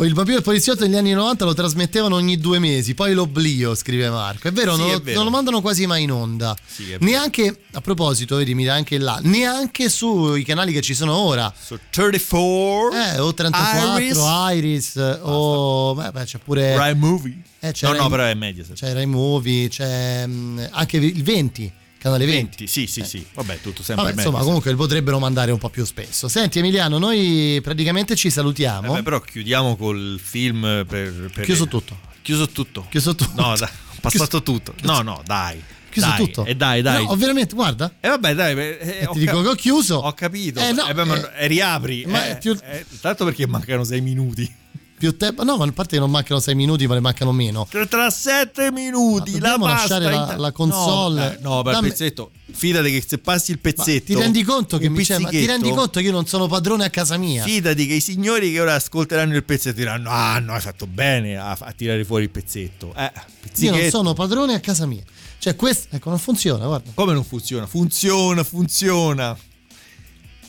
Il 0.00 0.16
e 0.16 0.32
il 0.32 0.42
poliziotto 0.42 0.84
negli 0.84 0.94
anni 0.94 1.10
90 1.10 1.44
lo 1.44 1.54
trasmettevano 1.54 2.14
ogni 2.14 2.38
due 2.38 2.60
mesi, 2.60 2.94
poi 2.94 3.14
l'oblio, 3.14 3.74
scrive 3.74 4.08
Marco. 4.08 4.46
È 4.46 4.52
vero, 4.52 4.74
Sì, 4.74 4.80
non, 4.80 4.90
è 4.90 4.92
lo, 4.92 5.00
vero. 5.00 5.16
non 5.16 5.24
lo 5.24 5.30
mandano 5.32 5.60
quasi 5.60 5.86
mai 5.86 6.04
in 6.04 6.12
onda. 6.12 6.56
Sì, 6.64 6.96
neanche, 7.00 7.62
a 7.72 7.80
proposito, 7.80 8.36
vedi, 8.36 8.54
mi 8.54 8.64
dà 8.64 8.74
anche 8.74 8.96
là, 8.98 9.18
neanche 9.20 9.88
sui 9.88 10.44
canali 10.44 10.72
che 10.72 10.82
ci 10.82 10.94
sono 10.94 11.16
ora. 11.16 11.52
Su 11.60 11.76
34. 11.90 12.96
Eh, 12.96 13.18
o 13.18 13.34
34, 13.34 13.98
Iris. 13.98 14.18
Iris, 14.54 15.18
o 15.22 15.94
beh, 15.94 16.12
beh, 16.12 16.24
c'è 16.24 16.38
pure 16.38 16.76
Rai 16.76 16.94
Movie. 16.94 17.42
Eh, 17.58 17.72
c'è 17.72 17.86
no, 17.86 17.92
Rai- 17.94 18.02
no, 18.02 18.08
però 18.08 18.22
è 18.22 18.34
Mediaset. 18.34 18.76
C'è 18.76 18.92
Rai 18.92 19.06
Movie, 19.06 19.66
c'è 19.68 20.24
mm, 20.28 20.60
anche 20.70 20.96
il 20.98 21.22
20, 21.24 21.72
canale 21.98 22.24
20. 22.24 22.64
20. 22.64 22.66
Sì, 22.66 22.86
sì, 22.86 23.04
sì. 23.04 23.24
Vabbè, 23.34 23.60
tutto 23.60 23.82
sempre 23.82 24.04
Vabbè, 24.06 24.16
insomma, 24.16 24.38
Mediaset. 24.38 24.44
comunque 24.46 24.74
potrebbero 24.74 25.18
mandare 25.18 25.50
un 25.52 25.58
po' 25.58 25.68
più 25.68 25.84
spesso. 25.84 26.28
Senti 26.28 26.58
Emiliano, 26.60 26.98
noi 26.98 27.60
praticamente 27.62 28.14
ci 28.16 28.30
salutiamo. 28.30 28.88
Vabbè, 28.88 29.02
però 29.02 29.20
chiudiamo 29.20 29.76
col 29.76 30.18
film 30.22 30.60
per, 30.88 31.30
per- 31.32 31.44
Chiuso 31.44 31.66
tutto. 31.66 31.98
Chiuso 32.22 32.48
tutto. 32.48 32.86
Chiuso 32.88 33.14
tutto. 33.14 33.40
No, 33.40 33.52
ho 33.52 33.68
passato 34.00 34.42
tutto. 34.42 34.74
No, 34.82 35.02
no, 35.02 35.22
dai. 35.24 35.62
Chiuso 35.90 36.08
Dai, 36.08 36.18
tutto. 36.18 36.44
E 36.44 36.54
dai, 36.54 36.82
dai. 36.82 37.06
No, 37.06 37.16
veramente, 37.16 37.54
guarda. 37.54 37.94
E 37.98 38.08
vabbè, 38.08 38.34
dai, 38.34 38.52
eh, 38.58 38.78
eh, 39.00 39.08
ti 39.10 39.18
dico 39.20 39.32
cap- 39.32 39.42
che 39.42 39.48
ho 39.48 39.54
chiuso. 39.54 39.96
Ho 39.96 40.12
capito. 40.12 40.60
Eh, 40.60 40.72
no, 40.72 40.86
Eh, 40.86 40.92
beh, 40.92 41.04
ma 41.04 41.16
eh, 41.34 41.44
eh, 41.44 41.46
riapri. 41.46 42.04
ma 42.06 42.26
eh, 42.28 42.38
eh, 42.42 42.84
tanto 43.00 43.24
perché 43.24 43.46
mancano 43.46 43.84
sei 43.84 44.02
minuti. 44.02 44.54
Più 44.98 45.16
tempo. 45.16 45.44
No, 45.44 45.56
ma 45.56 45.64
a 45.64 45.72
parte 45.72 45.94
che 45.94 46.00
non 46.00 46.10
mancano 46.10 46.40
6 46.40 46.54
minuti, 46.54 46.86
ma 46.86 46.94
ne 46.94 47.00
mancano 47.00 47.32
meno. 47.32 47.66
Tra, 47.70 47.86
tra 47.86 48.10
sette 48.10 48.72
minuti 48.72 49.32
Ma 49.32 49.38
la 49.38 49.48
dobbiamo 49.56 49.64
pasta 49.66 49.98
lasciare 49.98 50.14
la- 50.14 50.36
la 50.36 50.52
console. 50.52 51.38
No, 51.40 51.56
no 51.56 51.62
per 51.62 51.72
il 51.72 51.78
Dammi- 51.78 51.88
pezzetto. 51.90 52.30
Fidati 52.50 52.90
che 52.90 53.04
se 53.06 53.18
passi 53.18 53.50
il 53.52 53.58
pezzetto. 53.58 54.04
ti 54.06 54.14
rendi 54.14 54.42
conto 54.42 54.78
che 54.78 54.88
mi 54.88 55.04
cioè, 55.04 55.18
ma 55.18 55.28
ti 55.28 55.44
rendi 55.46 55.70
conto 55.70 56.00
che 56.00 56.06
io 56.06 56.12
non 56.12 56.26
sono 56.26 56.46
padrone 56.46 56.84
a 56.84 56.90
casa 56.90 57.16
mia? 57.16 57.44
Fidati 57.44 57.86
che 57.86 57.94
i 57.94 58.00
signori 58.00 58.50
che 58.52 58.60
ora 58.60 58.74
ascolteranno 58.74 59.34
il 59.36 59.44
pezzetto 59.44 59.76
diranno: 59.76 60.10
Ah, 60.10 60.38
no, 60.40 60.54
hai 60.54 60.60
fatto 60.60 60.86
bene 60.86 61.36
a, 61.36 61.56
a 61.58 61.72
tirare 61.72 62.04
fuori 62.04 62.24
il 62.24 62.30
pezzetto. 62.30 62.92
Eh, 62.96 63.12
Io 63.58 63.70
non 63.70 63.88
sono 63.90 64.14
padrone 64.14 64.54
a 64.54 64.60
casa 64.60 64.86
mia. 64.86 65.02
Cioè, 65.38 65.54
questo, 65.54 65.94
ecco, 65.94 66.08
non 66.08 66.18
funziona, 66.18 66.66
guarda. 66.66 66.90
Come 66.94 67.12
non 67.12 67.22
funziona? 67.22 67.66
Funziona, 67.66 68.42
funziona. 68.42 69.36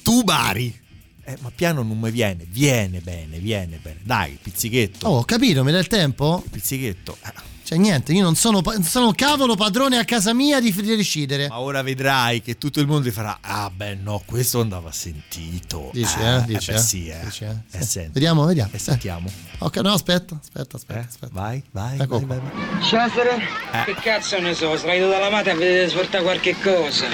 Tu 0.02 0.24
bari. 0.24 0.88
Eh, 1.30 1.38
ma 1.42 1.52
piano 1.54 1.84
non 1.84 2.00
mi 2.00 2.10
viene. 2.10 2.46
Viene 2.50 3.02
bene, 3.02 3.38
viene 3.38 3.78
bene. 3.82 4.00
Dai, 4.02 4.38
pizzichetto. 4.42 5.08
Oh, 5.08 5.18
ho 5.20 5.24
capito, 5.26 5.64
mi 5.64 5.72
dai 5.72 5.82
il 5.82 5.88
tempo? 5.88 6.44
Pizzichetto. 6.50 7.18
Eh, 7.24 7.32
Cioè, 7.64 7.78
niente, 7.78 8.14
io 8.14 8.24
non 8.24 8.34
sono, 8.34 8.64
sono 8.82 9.12
cavolo 9.12 9.56
padrone 9.56 10.00
a 10.00 10.06
casa 10.06 10.34
mia 10.34 10.60
di 10.60 10.72
decidere. 10.74 11.48
Ma 11.50 11.60
ora 11.60 11.84
vedrai 11.84 12.42
che 12.42 12.58
tutto 12.58 12.80
il 12.80 12.88
mondo 12.88 13.04
ti 13.04 13.12
farà: 13.12 13.38
Ah, 13.42 13.70
beh, 13.70 13.94
no, 14.02 14.24
questo 14.26 14.60
andava 14.60 14.92
sentito. 14.92 15.92
Dici, 15.94 16.18
eh, 16.20 16.36
eh? 16.38 16.44
Dici, 16.46 16.72
beh, 16.72 16.78
eh? 16.78 16.82
sì, 16.82 17.08
eh. 17.10 17.20
Dici, 17.26 17.44
eh? 17.44 17.56
Eh, 17.78 17.84
senti. 17.84 18.10
Vediamo, 18.14 18.44
vediamo. 18.46 18.72
E 18.74 18.80
sentiamo. 18.80 19.30
Ok, 19.60 19.78
no, 19.82 19.94
aspetta, 19.94 20.36
aspetta, 20.42 20.78
aspetta. 20.78 21.00
aspetta. 21.02 21.28
Eh, 21.28 21.30
Vai, 21.32 21.64
vai, 21.70 22.00
Ecco 22.00 22.26
vai, 22.26 22.40
vai, 22.40 22.52
vai. 22.52 22.82
Cesare? 22.84 23.36
Eh. 23.72 23.84
Che 23.86 23.94
cazzo 24.02 24.40
ne 24.40 24.56
so, 24.56 24.76
sdraio 24.76 25.08
dalla 25.08 25.30
mata 25.30 25.52
a 25.52 25.54
vedere 25.54 25.88
sfortare 25.90 26.24
qualche 26.24 26.56
cosa. 26.60 27.06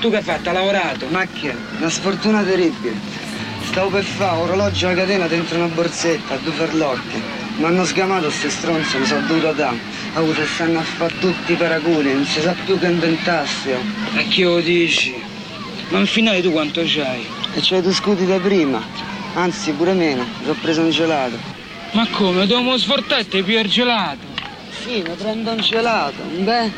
Tu 0.00 0.08
che 0.08 0.16
hai 0.16 0.22
fatto? 0.22 0.48
Hai 0.48 0.54
lavorato? 0.54 1.06
Ma 1.08 1.26
che? 1.26 1.54
Una 1.76 1.90
sfortuna 1.90 2.42
terribile. 2.42 3.30
Stavo 3.64 3.88
per 3.88 4.04
fare 4.04 4.38
orologio 4.40 4.86
alla 4.88 4.96
catena 4.96 5.26
dentro 5.26 5.56
una 5.56 5.66
borsetta 5.66 6.34
a 6.34 6.38
due 6.38 6.52
farlocchi. 6.52 7.22
Mi 7.56 7.64
hanno 7.64 7.84
scamato 7.84 8.30
ste 8.30 8.50
stronze, 8.50 8.98
mi 8.98 9.06
sono 9.06 9.26
dovuto 9.26 9.52
dare. 9.52 9.76
Oh, 10.14 10.32
se 10.34 10.46
stanno 10.46 10.78
a 10.78 10.82
fare 10.82 11.18
tutti 11.18 11.52
i 11.52 11.56
paraculi, 11.56 12.12
non 12.12 12.24
si 12.24 12.40
sa 12.40 12.54
più 12.64 12.78
che 12.78 12.86
inventarsi. 12.86 13.70
oh. 13.70 13.80
A 14.18 14.22
chi 14.22 14.42
lo 14.42 14.60
dici? 14.60 15.14
Ma 15.88 15.98
in 15.98 16.06
finale 16.06 16.42
tu 16.42 16.50
quanto 16.50 16.82
c'hai? 16.84 17.24
E 17.54 17.60
c'hai 17.60 17.80
due 17.82 17.92
scudi 17.92 18.26
da 18.26 18.38
prima. 18.38 18.82
Anzi, 19.34 19.72
pure 19.72 19.92
meno. 19.92 20.22
Mi 20.22 20.44
sono 20.44 20.58
preso 20.60 20.80
un 20.82 20.90
gelato. 20.90 21.36
Ma 21.92 22.06
come? 22.10 22.46
Dobbiamo 22.46 22.76
sfortare 22.76 23.22
e 23.22 23.28
ti 23.28 23.42
più 23.42 23.58
il 23.58 23.68
gelato? 23.68 24.18
Sì, 24.82 25.02
mi 25.06 25.14
prendo 25.16 25.50
un 25.52 25.60
gelato. 25.60 26.22
Beh. 26.22 26.70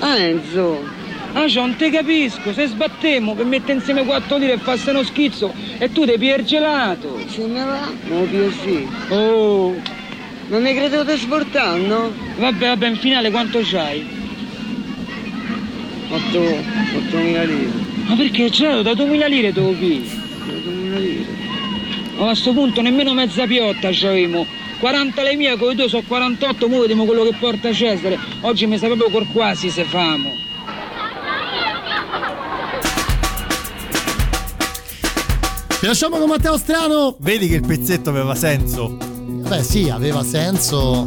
Ah, 0.00 0.16
Enzo. 0.16 0.93
Ah, 1.36 1.46
non 1.54 1.74
te 1.76 1.90
capisco, 1.90 2.52
se 2.52 2.66
sbattemmo 2.68 3.34
che 3.34 3.42
mette 3.44 3.72
insieme 3.72 4.04
quattro 4.04 4.36
lire 4.36 4.52
e 4.52 4.58
fa 4.58 4.76
uno 4.86 5.02
schizzo 5.02 5.52
e 5.78 5.90
tu 5.90 6.06
ti 6.06 6.16
pier 6.16 6.44
gelato. 6.44 7.20
Se 7.26 7.44
me 7.46 7.64
va? 7.64 7.90
Lo 8.08 8.20
pio 8.22 8.52
sì. 8.62 8.88
Oh, 9.08 9.74
Non 10.46 10.62
mi 10.62 10.72
credevo 10.74 11.02
di 11.02 11.16
sfortando? 11.18 12.14
vabbè, 12.38 12.66
vabbè, 12.68 12.88
in 12.88 12.96
finale 12.96 13.30
quanto 13.32 13.60
c'hai? 13.64 14.06
8, 16.08 16.38
8.000 16.38 17.46
lire. 17.46 17.70
Ma 18.06 18.14
perché 18.14 18.44
il 18.44 18.50
gelato 18.52 18.82
da 18.82 18.94
2000 18.94 19.26
lire 19.26 19.52
te 19.52 19.60
lo 19.60 19.72
pigli? 19.72 20.06
8.000 20.06 20.98
lire. 21.00 21.26
Ma 22.16 22.22
a 22.22 22.26
questo 22.26 22.52
punto 22.52 22.80
nemmeno 22.80 23.12
mezza 23.12 23.44
piotta 23.44 23.88
c'avevamo. 23.90 24.46
40 24.78 25.22
le 25.22 25.34
mie, 25.36 25.56
con 25.56 25.72
i 25.72 25.74
due 25.74 25.88
sono 25.88 26.02
48, 26.06 26.68
mo 26.68 26.78
vediamo 26.80 27.04
quello 27.06 27.24
che 27.24 27.34
porta 27.40 27.72
Cesare. 27.72 28.18
Oggi 28.42 28.66
mi 28.66 28.78
sa 28.78 28.86
proprio 28.86 29.08
col 29.10 29.26
quasi 29.32 29.70
se 29.70 29.82
famo. 29.82 30.43
Ti 35.84 35.86
lasciamo 35.86 36.16
con 36.16 36.28
Matteo 36.28 36.56
Strano. 36.56 37.16
Vedi 37.18 37.46
che 37.48 37.56
il 37.56 37.66
pezzetto 37.66 38.08
aveva 38.08 38.34
senso. 38.34 38.96
Beh, 38.98 39.62
sì, 39.62 39.90
aveva 39.90 40.24
senso. 40.24 41.06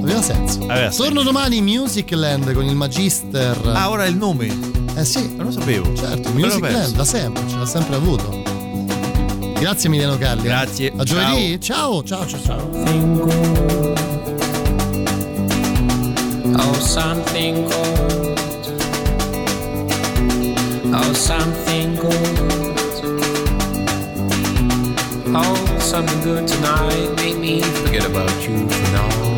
Aveva 0.00 0.22
senso. 0.22 0.62
Aveva 0.68 0.90
Torno 0.90 1.22
domani 1.22 1.60
Musicland 1.60 2.52
con 2.52 2.64
il 2.64 2.76
Magister. 2.76 3.58
Ah, 3.74 3.90
ora 3.90 4.04
è 4.04 4.08
il 4.08 4.16
nome. 4.16 4.46
Eh 4.94 5.04
sì. 5.04 5.34
Non 5.34 5.46
lo 5.46 5.50
sapevo. 5.50 5.92
Certo, 5.94 6.30
Musicland 6.30 6.94
da 6.94 7.04
sempre, 7.04 7.42
ce 7.48 7.56
l'ha 7.56 7.66
sempre 7.66 7.96
avuto. 7.96 8.42
Grazie 9.58 9.88
Emiliano 9.88 10.16
Carli. 10.16 10.42
Grazie. 10.42 10.92
A 10.96 11.02
giovedì? 11.02 11.60
Ciao, 11.60 12.04
ciao, 12.04 12.24
ciao, 12.24 12.40
ciao. 12.40 12.70
Oh, 16.56 16.74
something 16.74 17.66
good. 17.66 18.07
Oh, 21.00 21.12
something 21.12 21.94
good. 21.94 22.12
Oh, 25.32 25.78
something 25.78 26.20
good 26.22 26.48
tonight. 26.48 27.14
Make 27.16 27.38
me 27.38 27.62
forget 27.62 28.04
about 28.04 28.32
you 28.42 28.68
for 28.68 28.92
now. 28.92 29.37